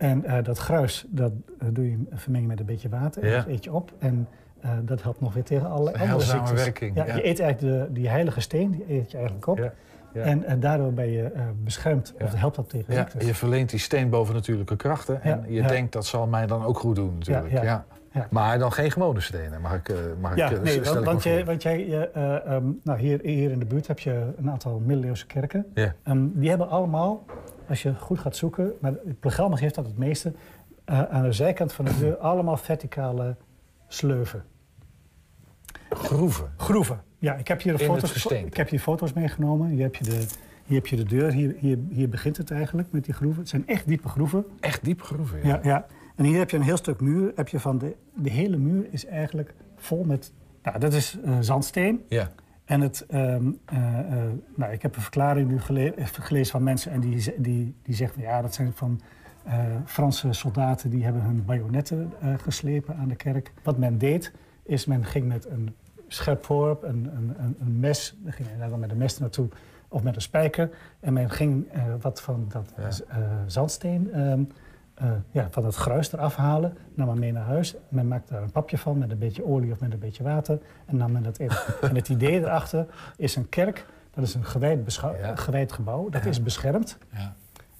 En 0.00 0.24
eh, 0.24 0.44
dat 0.44 0.58
gruis, 0.58 1.04
dat 1.08 1.32
eh, 1.58 1.68
doe 1.72 1.90
je 1.90 1.98
vermengen 2.12 2.48
met 2.48 2.60
een 2.60 2.66
beetje 2.66 2.88
water. 2.88 3.22
En 3.22 3.30
dat 3.30 3.46
eet 3.46 3.64
je 3.64 3.72
op. 3.72 3.92
En 3.98 4.28
eh, 4.60 4.70
dat 4.82 5.02
helpt 5.02 5.20
nog 5.20 5.34
weer 5.34 5.42
tegen 5.42 5.70
allerlei 5.70 5.94
Een 5.94 6.10
andere 6.10 6.30
ziektes. 6.30 6.52
werking, 6.52 6.96
Ja, 6.96 7.06
ja. 7.06 7.14
Je 7.14 7.26
eet 7.26 7.40
eigenlijk 7.40 7.86
de, 7.86 7.92
die 7.92 8.08
heilige 8.08 8.40
steen, 8.40 8.70
die 8.70 8.84
eet 8.88 9.10
je 9.10 9.16
eigenlijk 9.16 9.46
op. 9.46 9.58
Ja, 9.58 9.72
ja. 10.12 10.22
En, 10.22 10.60
daardoor 10.60 10.92
ben 10.92 11.10
je 11.10 11.30
beschermd. 11.64 12.14
Of 12.20 12.34
helpt 12.34 12.56
dat 12.56 12.68
tegen 12.68 12.94
Ja, 12.94 13.00
ziektes. 13.00 13.26
je 13.26 13.34
verleent 13.34 13.70
die 13.70 13.78
steen 13.78 14.10
boven 14.10 14.34
natuurlijke 14.34 14.76
krachten. 14.76 15.22
En 15.22 15.44
je 15.48 15.62
denkt, 15.62 15.92
dat 15.92 16.06
zal 16.06 16.26
mij 16.26 16.46
dan 16.46 16.64
ook 16.64 16.78
goed 16.78 16.96
doen 16.96 17.14
natuurlijk. 17.18 17.62
Ja. 17.62 17.84
Maar 18.30 18.58
dan 18.58 18.72
geen 18.72 18.90
gewone 18.90 19.20
stenen, 19.20 19.60
mag 19.60 19.74
ik, 19.74 19.94
mag 20.20 20.36
Ja, 20.36 20.50
ik 20.50 20.62
nee, 20.62 20.82
want, 20.82 21.22
jij, 21.22 21.44
want 21.44 21.62
jij, 21.62 21.86
je, 21.86 22.08
eh, 22.08 22.46
ehm, 22.46 22.64
nou 22.82 22.98
hier, 22.98 23.20
hier 23.22 23.50
in 23.50 23.58
de 23.58 23.64
buurt 23.64 23.86
heb 23.86 23.98
je 23.98 24.32
een 24.38 24.50
aantal 24.50 24.78
middeleeuwse 24.78 25.26
kerken. 25.26 25.66
Ehm, 25.74 26.26
die 26.32 26.48
hebben 26.48 26.68
allemaal, 26.68 27.24
als 27.70 27.82
je 27.82 27.94
goed 27.94 28.18
gaat 28.18 28.36
zoeken, 28.36 28.72
maar 28.80 28.92
het 28.92 29.20
programma 29.20 29.56
geeft 29.56 29.74
dat 29.74 29.86
het 29.86 29.98
meeste, 29.98 30.32
eh, 30.84 31.02
aan 31.02 31.22
de 31.22 31.32
zijkant 31.32 31.72
van 31.72 31.84
de 31.84 31.98
deur 31.98 32.16
allemaal 32.16 32.56
verticale 32.56 33.36
sleuven. 33.88 34.44
Groeven. 35.90 36.52
Groeven. 36.56 37.02
Ja, 37.18 37.34
ik 37.34 37.48
heb 37.48 37.62
hier, 37.62 37.76
de 37.76 37.84
foto's, 37.84 38.26
ik 38.26 38.56
heb 38.56 38.68
hier 38.68 38.80
foto's 38.80 39.12
meegenomen. 39.12 39.68
Hier 39.68 39.82
heb 39.82 39.96
je 39.96 40.04
de, 40.04 40.26
hier 40.64 40.76
heb 40.76 40.86
je 40.86 40.96
de 40.96 41.04
deur. 41.04 41.32
Hier, 41.32 41.54
hier, 41.58 41.78
hier 41.90 42.08
begint 42.08 42.36
het 42.36 42.50
eigenlijk 42.50 42.92
met 42.92 43.04
die 43.04 43.14
groeven. 43.14 43.40
Het 43.40 43.48
zijn 43.48 43.66
echt 43.66 43.86
diepe 43.86 44.08
groeven. 44.08 44.44
Echt 44.60 44.84
diepe 44.84 45.04
groeven, 45.04 45.38
ja. 45.42 45.48
Ja, 45.48 45.60
ja. 45.62 45.86
En 46.16 46.24
hier 46.24 46.38
heb 46.38 46.50
je 46.50 46.56
een 46.56 46.62
heel 46.62 46.76
stuk 46.76 47.00
muur. 47.00 47.32
Heb 47.34 47.48
je 47.48 47.60
van 47.60 47.78
de, 47.78 47.96
de 48.14 48.30
hele 48.30 48.56
muur 48.56 48.86
is 48.90 49.06
eigenlijk 49.06 49.54
vol 49.76 50.04
met... 50.04 50.32
Nou, 50.62 50.78
dat 50.78 50.92
is 50.92 51.18
eh, 51.24 51.36
zandsteen. 51.40 52.04
Ja. 52.08 52.30
En 52.70 52.80
het, 52.80 53.06
ehm, 53.08 53.50
eh, 53.64 53.98
eh, 53.98 54.30
nou, 54.54 54.72
ik 54.72 54.82
heb 54.82 54.96
een 54.96 55.02
verklaring 55.02 55.48
nu 55.48 55.60
gele- 55.60 55.94
eh, 55.94 56.06
gelezen 56.06 56.52
van 56.52 56.62
mensen... 56.62 56.92
en 56.92 57.00
die, 57.00 57.34
die, 57.38 57.74
die 57.82 57.94
zeggen 57.94 58.22
ja, 58.22 58.42
dat 58.42 58.54
zijn 58.54 58.72
van 58.72 59.00
Franse 59.84 60.32
soldaten... 60.32 60.90
die 60.90 61.04
hebben 61.04 61.22
hun 61.22 61.44
bajonetten 61.44 62.12
geslepen 62.36 62.96
aan 62.96 63.08
de 63.08 63.16
kerk. 63.16 63.52
Wat 63.62 63.78
men 63.78 63.98
deed, 63.98 64.32
is 64.62 64.86
men 64.86 65.04
ging 65.04 65.26
met 65.26 65.46
een 65.46 65.74
scherp 66.06 66.44
voorwerp, 66.44 66.82
een, 66.82 67.10
een, 67.16 67.56
een, 67.60 67.80
mes... 67.80 68.16
dan 68.22 68.32
ging 68.32 68.48
je 68.48 68.68
dan 68.68 68.80
met 68.80 68.90
een 68.90 68.96
mes 68.96 69.18
naartoe 69.18 69.48
of 69.88 70.02
met 70.02 70.14
een 70.14 70.22
spijker... 70.22 70.70
en 71.00 71.12
men 71.12 71.30
ging 71.30 71.66
wat 72.00 72.20
van 72.20 72.48
dat 72.48 73.02
zandsteen... 73.46 74.10
eh, 75.00 75.10
ja, 75.30 75.48
van 75.50 75.64
het 75.64 75.74
gruis 75.74 76.12
eraf 76.12 76.36
halen, 76.36 76.76
nam 76.94 77.06
men 77.06 77.18
mee 77.18 77.32
naar 77.32 77.44
huis. 77.44 77.74
Men 77.88 78.08
maakte 78.08 78.32
daar 78.32 78.42
een 78.42 78.52
papje 78.52 78.78
van 78.78 78.98
met 78.98 79.10
een 79.10 79.18
beetje 79.18 79.46
olie 79.46 79.72
of 79.72 79.80
met 79.80 79.92
een 79.92 79.98
beetje 79.98 80.22
water 80.22 80.58
en 80.86 80.96
nam 80.96 81.12
men 81.12 81.22
dat 81.22 81.38
in. 81.38 81.50
en 81.80 81.94
het 81.94 82.08
idee 82.08 82.40
erachter 82.40 82.86
is 83.16 83.36
een 83.36 83.48
kerk, 83.48 83.86
dat 84.14 84.24
is 84.24 84.34
een 84.34 84.44
gewijd, 84.44 85.00
gewijd 85.34 85.72
gebouw, 85.72 86.08
dat 86.08 86.24
is 86.24 86.42
beschermd. 86.42 86.98
Ja. 87.12 87.34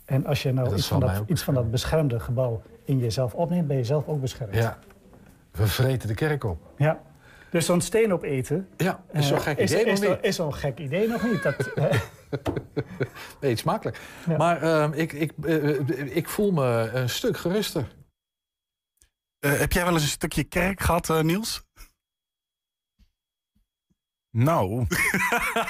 En 0.05 0.27
als 0.27 0.43
je 0.43 0.53
nou 0.53 0.68
Dat 0.68 0.79
iets 0.79 0.87
van, 0.87 1.01
dat, 1.01 1.23
iets 1.27 1.43
van 1.43 1.55
dat 1.55 1.71
beschermde 1.71 2.21
gebouw 2.21 2.62
in 2.85 2.99
jezelf 2.99 3.35
opneemt, 3.35 3.66
ben 3.66 3.77
je 3.77 3.85
zelf 3.85 4.09
ook 4.09 4.21
beschermd. 4.21 4.55
Ja, 4.55 4.79
we 5.51 5.66
vreten 5.66 6.09
de 6.09 6.14
kerk 6.14 6.45
op. 6.45 6.59
Ja. 6.77 7.01
Dus 7.51 7.66
zo'n 7.66 7.81
steen 7.81 8.12
opeten... 8.12 8.68
Ja, 8.77 9.01
is 9.12 9.27
zo'n 9.27 9.37
eh, 9.37 9.43
gek 9.43 9.59
idee 9.59 9.85
nog 9.85 9.93
is, 9.93 10.01
niet. 10.01 10.18
Is 10.21 10.37
zo'n 10.37 10.55
gek 10.55 10.79
idee 10.79 11.09
nog 11.09 11.23
niet. 11.23 11.43
Dat, 11.43 11.71
Nee, 13.41 13.57
smakelijk. 13.57 14.01
Maar 14.39 14.62
ehm, 14.62 14.93
ik, 14.93 15.12
ik, 15.12 15.33
eh, 15.43 16.16
ik 16.16 16.28
voel 16.28 16.53
me 16.53 16.91
een 16.93 17.09
stuk 17.09 17.37
geruster. 17.37 17.89
Eh, 19.39 19.59
heb 19.59 19.72
jij 19.72 19.85
wel 19.85 19.93
eens 19.93 20.03
een 20.03 20.09
stukje 20.09 20.45
kerk 20.45 20.81
gehad, 20.81 21.11
eh, 21.11 21.20
Niels? 21.20 21.68
Nou. 24.31 24.87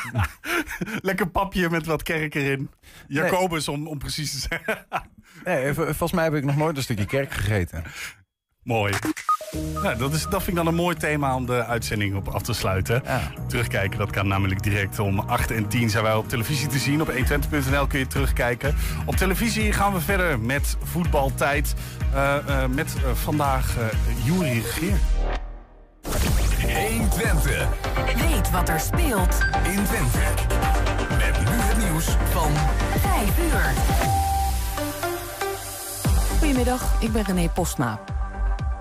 Lekker 1.09 1.31
papje 1.31 1.71
met 1.71 1.87
wat 1.87 2.03
kerk 2.03 2.35
erin. 2.35 2.71
Jacobus, 3.07 3.69
om, 3.69 3.87
om 3.87 3.99
precies 3.99 4.33
te 4.33 4.39
zeggen. 4.49 4.87
Nee, 5.45 5.75
volgens 5.75 6.13
mij 6.13 6.25
heb 6.25 6.35
ik 6.35 6.45
nog 6.45 6.57
nooit 6.57 6.77
een 6.77 6.83
stukje 6.83 7.07
kerk 7.07 7.33
gegeten. 7.33 7.85
Mooi. 8.63 8.95
Nou, 9.83 9.97
dat, 9.97 10.13
is, 10.13 10.23
dat 10.23 10.43
vind 10.43 10.47
ik 10.47 10.55
dan 10.55 10.67
een 10.67 10.75
mooi 10.75 10.97
thema 10.97 11.35
om 11.35 11.47
de 11.47 11.65
uitzending 11.65 12.17
op 12.17 12.29
af 12.29 12.43
te 12.43 12.53
sluiten. 12.53 13.03
Terugkijken, 13.47 13.99
dat 13.99 14.11
kan 14.11 14.29
namelijk 14.29 14.63
direct 14.63 14.99
om 14.99 15.19
8 15.19 15.51
en 15.51 15.69
10 15.69 15.91
zijn 15.91 16.05
wij 16.05 16.15
op 16.15 16.29
televisie 16.29 16.67
te 16.69 16.79
zien. 16.79 17.01
Op 17.01 17.13
120.nl 17.13 17.87
kun 17.87 17.99
je 17.99 18.07
terugkijken. 18.07 18.75
Op 19.07 19.17
televisie 19.17 19.73
gaan 19.73 19.93
we 19.93 20.01
verder 20.01 20.41
met 20.41 20.77
voetbaltijd. 20.83 21.75
Eh, 22.15 22.37
eh, 22.37 22.71
met 22.71 22.95
eh, 22.95 23.11
vandaag 23.15 23.77
uh, 23.79 23.85
Juri 24.25 24.61
Geer. 24.61 24.99
120. 26.89 27.69
Weet 28.17 28.51
wat 28.51 28.69
er 28.69 28.81
speelt 28.81 29.39
in 29.65 29.85
Twente. 29.85 30.19
Met 31.19 31.39
nu 31.39 31.57
het 31.57 31.79
nieuws 31.79 32.05
van 32.33 32.53
5 33.01 33.39
uur. 33.39 33.73
Goedemiddag, 36.39 37.03
ik 37.03 37.13
ben 37.13 37.25
René 37.25 37.49
Postma. 37.49 38.01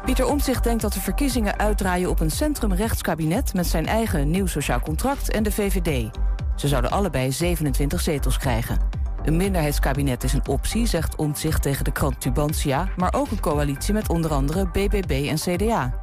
Pieter 0.05 0.25
Omtzigt 0.25 0.63
denkt 0.63 0.81
dat 0.81 0.93
de 0.93 0.99
verkiezingen 0.99 1.59
uitdraaien 1.59 2.09
op 2.09 2.19
een 2.19 2.31
centrumrechtskabinet... 2.31 3.53
met 3.53 3.67
zijn 3.67 3.85
eigen 3.85 4.29
nieuw 4.29 4.45
sociaal 4.45 4.79
contract 4.79 5.31
en 5.31 5.43
de 5.43 5.51
VVD. 5.51 6.09
Ze 6.55 6.67
zouden 6.67 6.91
allebei 6.91 7.31
27 7.31 8.01
zetels 8.01 8.37
krijgen. 8.37 8.77
Een 9.23 9.37
minderheidskabinet 9.37 10.23
is 10.23 10.33
een 10.33 10.47
optie, 10.47 10.85
zegt 10.85 11.15
Omtzigt 11.15 11.61
tegen 11.61 11.83
de 11.83 11.91
krant 11.91 12.21
Tubantia... 12.21 12.89
maar 12.97 13.13
ook 13.13 13.31
een 13.31 13.39
coalitie 13.39 13.93
met 13.93 14.09
onder 14.09 14.31
andere 14.31 14.67
BBB 14.67 15.27
en 15.29 15.35
CDA. 15.35 16.01